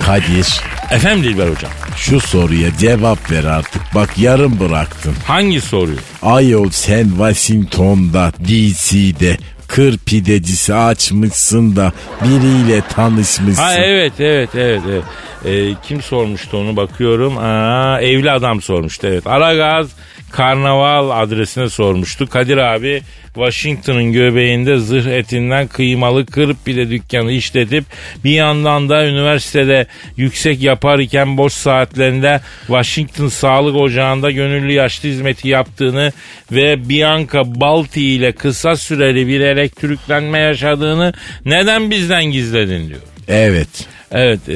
Kadir 0.05 0.61
Efendim 0.91 1.23
Dilber 1.23 1.47
hocam. 1.47 1.71
şu 1.95 2.19
soruya 2.19 2.77
cevap 2.79 3.31
ver 3.31 3.43
artık 3.43 3.81
bak 3.95 4.17
yarım 4.17 4.59
bıraktın. 4.59 5.13
Hangi 5.27 5.61
soruyu? 5.61 5.97
Ayol 6.21 6.69
sen 6.69 7.07
Washington'da 7.09 8.31
DC'de 8.47 9.37
kır 9.67 9.97
pidecisi 9.97 10.73
açmışsın 10.73 11.75
da 11.75 11.91
biriyle 12.23 12.81
tanışmışsın. 12.81 13.63
Ha 13.63 13.73
evet 13.73 14.13
evet 14.19 14.49
evet. 14.55 14.81
evet. 14.89 15.03
Ee, 15.45 15.75
kim 15.87 16.01
sormuştu 16.01 16.57
onu 16.57 16.75
bakıyorum. 16.75 17.37
Aa, 17.37 18.01
evli 18.01 18.31
adam 18.31 18.61
sormuştu 18.61 19.07
evet. 19.07 19.27
Aragaz 19.27 19.87
Karnaval 20.31 21.21
adresine 21.23 21.69
sormuştu. 21.69 22.29
Kadir 22.29 22.57
abi 22.57 23.01
Washington'ın 23.25 24.11
göbeğinde 24.11 24.77
zırh 24.77 25.07
etinden 25.07 25.67
kıymalı 25.67 26.25
kırıp 26.25 26.67
bile 26.67 26.89
dükkanı 26.89 27.31
işletip 27.31 27.83
bir 28.23 28.31
yandan 28.31 28.89
da 28.89 29.07
üniversitede 29.07 29.85
yüksek 30.17 30.61
yapar 30.61 30.99
iken 30.99 31.37
boş 31.37 31.53
saatlerinde 31.53 32.41
Washington 32.67 33.27
Sağlık 33.27 33.75
Ocağı'nda 33.75 34.31
gönüllü 34.31 34.71
yaşlı 34.71 35.09
hizmeti 35.09 35.47
yaptığını 35.47 36.11
ve 36.51 36.89
Bianca 36.89 37.43
Balti 37.45 38.01
ile 38.01 38.31
kısa 38.31 38.75
süreli 38.75 39.27
bir 39.27 39.39
elektriklenme 39.39 40.39
yaşadığını 40.39 41.13
neden 41.45 41.91
bizden 41.91 42.25
gizledin 42.25 42.89
diyor. 42.89 43.01
Evet. 43.27 43.87
Evet 44.11 44.49
e, 44.49 44.55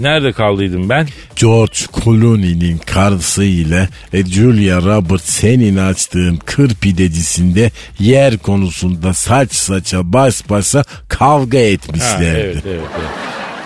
nerede 0.00 0.32
kaldıydım 0.32 0.88
ben? 0.88 1.08
George 1.36 1.78
Clooney'nin 2.04 2.78
karısıyla 2.78 3.88
e, 4.12 4.24
Julia 4.26 4.76
Roberts 4.82 5.24
senin 5.24 5.76
açtığın 5.76 6.36
kır 6.36 6.74
pidecisinde 6.74 7.70
yer 7.98 8.38
konusunda 8.38 9.14
saç 9.14 9.52
saça 9.52 10.12
baş 10.12 10.50
başa 10.50 10.84
kavga 11.08 11.58
Ha, 11.58 11.62
etmişlerdi. 11.62 12.24
evet 12.26 12.56
evet 12.66 12.80
evet. 12.98 13.10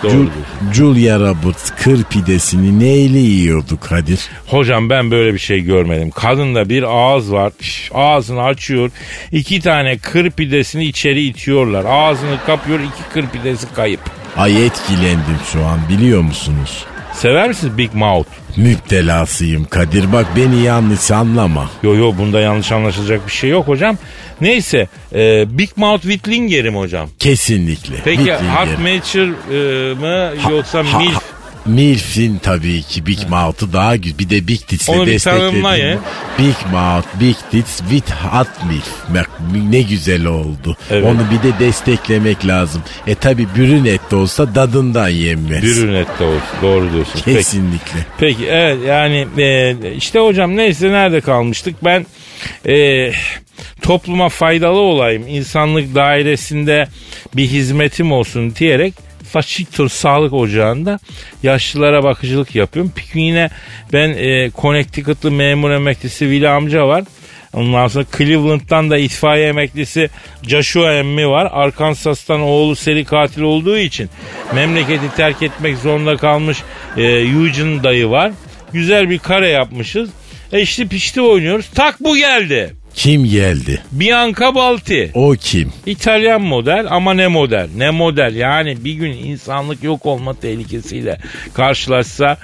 Doğru. 0.03 0.29
Julia 0.73 1.19
Roberts 1.19 1.71
kır 1.83 2.03
pidesini 2.03 2.79
neyle 2.79 3.17
yiyordu 3.19 3.79
Kadir? 3.81 4.19
Hocam 4.47 4.89
ben 4.89 5.11
böyle 5.11 5.33
bir 5.33 5.39
şey 5.39 5.61
görmedim. 5.61 6.11
Kadında 6.11 6.69
bir 6.69 6.83
ağız 6.83 7.31
var. 7.31 7.51
Şş, 7.61 7.91
Ağzını 7.93 8.43
açıyor. 8.43 8.91
iki 9.31 9.61
tane 9.61 9.97
kır 9.97 10.31
pidesini 10.31 10.85
içeri 10.85 11.23
itiyorlar. 11.23 11.85
Ağzını 11.89 12.37
kapıyor 12.45 12.79
iki 12.79 13.13
kır 13.13 13.25
pidesi 13.27 13.73
kayıp. 13.75 13.99
Ay 14.37 14.65
etkilendim 14.65 15.37
şu 15.53 15.65
an 15.65 15.79
biliyor 15.89 16.21
musunuz? 16.21 16.85
Sever 17.13 17.47
misiniz 17.47 17.77
Big 17.77 17.93
Mouth? 17.93 18.29
Müptelasıyım 18.57 19.65
Kadir 19.65 20.13
bak 20.13 20.25
beni 20.35 20.61
yanlış 20.63 21.11
anlama. 21.11 21.69
Yo 21.83 21.95
yo 21.95 22.13
bunda 22.17 22.39
yanlış 22.39 22.71
anlaşılacak 22.71 23.27
bir 23.27 23.31
şey 23.31 23.49
yok 23.49 23.67
hocam. 23.67 23.97
Neyse 24.41 24.87
e, 25.15 25.45
Big 25.57 25.69
Mouth 25.75 26.01
Whitlinger'im 26.01 26.75
hocam. 26.75 27.09
Kesinlikle. 27.19 27.95
Peki. 28.05 28.33
Hot 28.33 28.79
Mature 28.79 29.31
e, 29.51 29.93
mı 29.93 30.33
yoksa 30.51 30.79
Ha- 30.93 30.99
Milf? 30.99 31.13
ha- 31.15 31.21
Milf'in 31.65 32.37
tabii 32.37 32.81
ki 32.83 33.05
Big 33.05 33.19
Mouth'u 33.29 33.73
daha 33.73 33.95
güzel. 33.95 34.19
Bir 34.19 34.29
de 34.29 34.47
Big 34.47 34.59
Tits'le 34.67 35.05
destekledim. 35.05 35.99
Big 36.39 36.55
Mouth, 36.71 37.05
Big 37.19 37.35
Tits 37.51 37.77
with 37.89 38.11
Hot 38.11 38.47
Milf. 38.69 38.89
Bak 39.09 39.29
ne 39.69 39.81
güzel 39.81 40.25
oldu. 40.25 40.77
Evet. 40.91 41.05
Onu 41.05 41.19
bir 41.31 41.49
de 41.53 41.59
desteklemek 41.59 42.47
lazım. 42.47 42.81
E 43.07 43.15
tabii 43.15 43.47
brünet 43.57 44.11
de 44.11 44.15
olsa 44.15 44.55
dadından 44.55 45.09
yenmez. 45.09 45.63
Brünette 45.63 46.23
olsun. 46.23 46.41
Doğru 46.61 46.93
diyorsun. 46.93 47.21
Peki. 47.25 47.37
Kesinlikle. 47.37 47.99
Peki 48.19 48.45
evet 48.47 48.77
yani 48.87 49.27
e, 49.37 49.75
işte 49.97 50.19
hocam 50.19 50.55
neyse 50.57 50.91
nerede 50.91 51.21
kalmıştık 51.21 51.75
ben 51.85 52.05
e, 52.67 53.11
topluma 53.81 54.29
faydalı 54.29 54.79
olayım 54.79 55.27
insanlık 55.27 55.95
dairesinde 55.95 56.87
bir 57.35 57.45
hizmetim 57.47 58.11
olsun 58.11 58.55
diyerek 58.55 58.93
Washington 59.23 59.87
Sağlık 59.87 60.33
Ocağı'nda 60.33 60.99
yaşlılara 61.43 62.03
bakıcılık 62.03 62.55
yapıyorum. 62.55 62.91
Yine 63.13 63.49
ben 63.93 64.09
e, 64.09 64.51
Connecticut'lı 64.61 65.31
memur 65.31 65.71
emeklisi 65.71 66.19
Willy 66.19 66.49
amca 66.49 66.87
var. 66.87 67.03
Ondan 67.53 67.87
sonra 67.87 68.05
Cleveland'dan 68.17 68.89
da 68.89 68.97
itfaiye 68.97 69.47
emeklisi 69.47 70.09
Joshua 70.47 70.93
emmi 70.93 71.29
var. 71.29 71.49
Arkansas'tan 71.51 72.41
oğlu 72.41 72.75
seri 72.75 73.05
katil 73.05 73.41
olduğu 73.41 73.77
için 73.77 74.09
memleketi 74.55 75.15
terk 75.15 75.43
etmek 75.43 75.77
zorunda 75.77 76.17
kalmış 76.17 76.57
e, 76.97 77.03
Eugene 77.03 77.83
dayı 77.83 78.09
var. 78.09 78.31
Güzel 78.73 79.09
bir 79.09 79.19
kare 79.19 79.49
yapmışız. 79.49 80.09
Eşli 80.51 80.87
pişti 80.87 81.21
oynuyoruz. 81.21 81.69
Tak 81.75 81.99
bu 81.99 82.17
geldi. 82.17 82.73
Kim 82.97 83.25
geldi? 83.25 83.81
Bianca 83.91 84.55
Balti. 84.55 85.11
O 85.13 85.31
kim? 85.41 85.73
İtalyan 85.85 86.41
model 86.41 86.85
ama 86.89 87.13
ne 87.13 87.27
model? 87.27 87.69
Ne 87.75 87.91
model? 87.91 88.35
Yani 88.35 88.85
bir 88.85 88.93
gün 88.93 89.11
insanlık 89.11 89.83
yok 89.83 90.05
olma 90.05 90.33
tehlikesiyle 90.33 91.17
karşılaşsa 91.53 92.37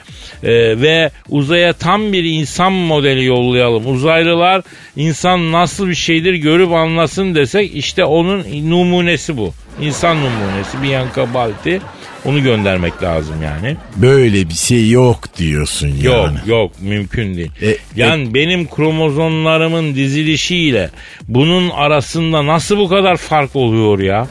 e, 0.44 0.82
ve 0.82 1.12
uzaya 1.30 1.74
tam 1.74 2.14
bir 2.14 2.24
insan 2.24 2.74
modeli 2.74 3.26
yollayalım. 3.26 3.94
Uzaylılar 3.94 4.62
insan 4.96 5.52
nasıl 5.52 5.88
bir 5.88 5.96
şeydir 5.96 6.34
görüp 6.34 6.72
anlasın 6.72 7.36
desek 7.36 7.76
işte 7.76 8.06
onun 8.06 8.70
numunesi 8.70 9.38
bu. 9.38 9.54
İnsan 9.82 10.18
numunesi 10.18 10.84
Bianca 10.84 11.34
Balti. 11.34 11.82
Onu 12.26 12.44
göndermek 12.44 13.04
lazım 13.04 13.36
yani. 13.44 13.78
Böyle 13.96 14.50
bir 14.50 14.54
şey 14.54 14.90
yok 14.90 15.38
diyorsun 15.38 15.88
yani. 15.88 16.04
Yok 16.04 16.32
yok 16.46 16.72
mümkün 16.82 17.38
değil. 17.38 17.52
E, 17.62 17.78
yani 17.96 18.34
benim 18.34 18.70
kromozomlarımın 18.70 19.96
dizilişiyle 19.96 20.90
bunun 21.28 21.70
arasında 21.70 22.46
nasıl 22.46 22.78
bu 22.78 22.90
kadar 22.90 23.18
fark 23.18 23.56
oluyor 23.56 24.00
ya? 24.00 24.28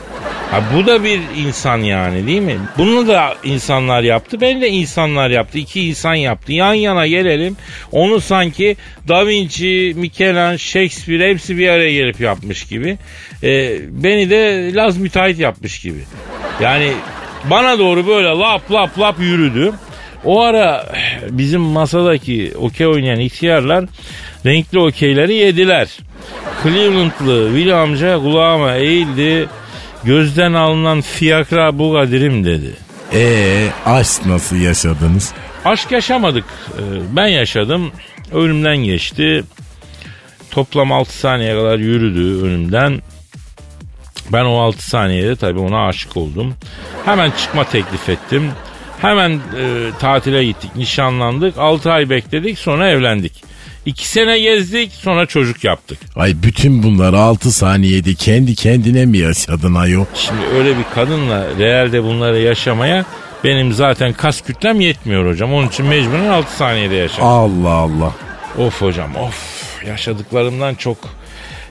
Ha, 0.53 0.63
bu 0.77 0.87
da 0.87 1.05
bir 1.05 1.21
insan 1.47 1.79
yani 1.79 2.27
değil 2.27 2.41
mi? 2.41 2.59
Bunu 2.79 3.09
da 3.09 3.35
insanlar 3.45 4.03
yaptı. 4.03 4.41
Beni 4.41 4.61
de 4.61 4.69
insanlar 4.69 5.31
yaptı. 5.31 5.59
İki 5.59 5.89
insan 5.89 6.15
yaptı. 6.15 6.53
Yan 6.53 6.75
yana 6.75 7.07
gelelim. 7.07 7.57
Onu 7.93 8.21
sanki 8.21 8.77
Da 9.09 9.27
Vinci, 9.27 9.93
Michelangelo, 9.97 10.59
Shakespeare 10.59 11.31
hepsi 11.31 11.59
bir 11.59 11.69
araya 11.69 11.93
gelip 11.93 12.21
yapmış 12.21 12.65
gibi. 12.65 12.99
E, 13.43 13.79
beni 13.91 14.31
de 14.31 14.71
Laz 14.75 14.99
müteahhit 14.99 15.39
yapmış 15.39 15.81
gibi. 15.81 16.01
Yani 16.61 16.93
bana 17.51 17.79
doğru 17.79 18.07
böyle 18.07 18.29
lap 18.29 18.73
lap 18.73 18.99
lap 18.99 19.21
yürüdü. 19.21 19.73
O 20.25 20.41
ara 20.43 20.87
bizim 21.31 21.61
masadaki 21.61 22.53
okey 22.59 22.87
oynayan 22.87 23.21
ihtiyarlar 23.21 23.85
renkli 24.47 24.79
okeyleri 24.79 25.35
yediler. 25.35 25.89
Cleveland'lı 26.63 27.47
Will 27.47 27.83
amca 27.83 28.19
kulağıma 28.19 28.75
eğildi. 28.75 29.49
Gözden 30.05 30.53
alınan 30.53 31.01
fiyakra 31.01 31.79
bu 31.79 31.93
kadirim 31.93 32.45
dedi. 32.45 32.71
Ee, 33.15 33.69
aşk 33.87 34.27
nasıl 34.27 34.57
yaşadınız? 34.57 35.33
Aşk 35.65 35.93
yaşamadık. 35.93 36.45
Ee, 36.79 36.83
Ben 37.17 37.27
yaşadım. 37.27 37.93
Önümden 38.33 38.77
geçti. 38.77 39.45
Toplam 40.51 40.93
6 40.93 41.19
saniye 41.19 41.55
kadar 41.55 41.79
yürüdü 41.79 42.47
önümden. 42.47 43.01
Ben 44.33 44.45
o 44.45 44.59
6 44.59 44.91
saniyede 44.91 45.37
tabii 45.37 45.59
ona 45.59 45.87
aşık 45.87 46.17
oldum. 46.17 46.55
Hemen 47.05 47.31
çıkma 47.31 47.65
teklif 47.65 48.09
ettim. 48.09 48.51
Hemen 49.01 49.31
e, 49.31 49.41
tatile 50.01 50.45
gittik, 50.45 50.77
nişanlandık. 50.77 51.59
6 51.59 51.93
ay 51.93 52.11
bekledik, 52.11 52.59
sonra 52.59 52.89
evlendik. 52.91 53.45
2 53.87 54.09
sene 54.09 54.39
gezdik, 54.39 54.93
sonra 54.93 55.27
çocuk 55.27 55.65
yaptık. 55.65 55.99
Ay 56.17 56.35
bütün 56.43 56.83
bunlar 56.83 57.15
6 57.15 57.53
saniyede 57.53 58.15
kendi 58.15 58.55
kendine 58.55 59.07
mi 59.07 59.19
yaşadın 59.19 59.75
ayol? 59.75 60.05
Şimdi 60.15 60.43
öyle 60.59 60.79
bir 60.79 60.85
kadınla 60.95 61.47
realde 61.59 62.03
bunları 62.05 62.39
yaşamaya 62.39 63.05
benim 63.45 63.73
zaten 63.73 64.13
kas 64.13 64.41
kütlem 64.41 64.81
yetmiyor 64.81 65.31
hocam. 65.31 65.55
Onun 65.55 65.69
için 65.69 65.87
mecburen 65.87 66.29
6 66.29 66.57
saniyede 66.57 66.95
yaşadım. 66.95 67.25
Allah 67.25 67.69
Allah. 67.71 68.13
Of 68.59 68.83
hocam 68.83 69.17
of 69.17 69.63
yaşadıklarımdan 69.87 70.75
çok 70.75 70.99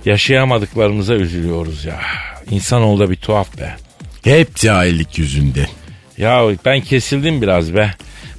yaşayamadıklarımıza 0.05 1.13
üzülüyoruz 1.13 1.85
ya. 1.85 1.99
İnsanoğlu 2.49 2.99
da 2.99 3.09
bir 3.09 3.15
tuhaf 3.15 3.57
be. 3.57 3.75
Hep 4.23 4.55
cahillik 4.55 5.17
yüzünden. 5.17 5.67
Ya 6.17 6.43
ben 6.65 6.81
kesildim 6.81 7.41
biraz 7.41 7.73
be. 7.73 7.91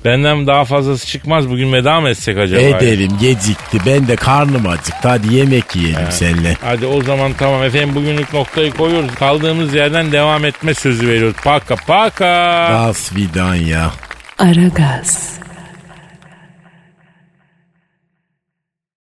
Benden 0.04 0.46
daha 0.46 0.64
fazlası 0.64 1.06
çıkmaz. 1.06 1.48
Bugün 1.48 1.72
veda 1.72 2.00
mı 2.00 2.08
etsek 2.08 2.38
acaba? 2.38 2.60
ya? 2.60 2.68
Edelim 2.78 3.12
gecikti. 3.20 3.78
Ben 3.86 4.08
de 4.08 4.16
karnım 4.16 4.66
acıktı. 4.66 5.08
Hadi 5.08 5.34
yemek 5.34 5.76
yiyelim 5.76 6.06
seninle. 6.10 6.56
Hadi 6.64 6.86
o 6.86 7.02
zaman 7.02 7.32
tamam 7.38 7.62
efendim 7.62 7.94
bugünlük 7.94 8.32
noktayı 8.34 8.72
koyuyoruz. 8.72 9.14
Kaldığımız 9.14 9.74
yerden 9.74 10.12
devam 10.12 10.44
etme 10.44 10.74
sözü 10.74 11.08
veriyoruz. 11.08 11.36
Paka 11.44 11.76
paka. 11.76 12.68
Das 12.72 13.16
Vidanya. 13.16 13.90
Aragaz. 14.38 15.41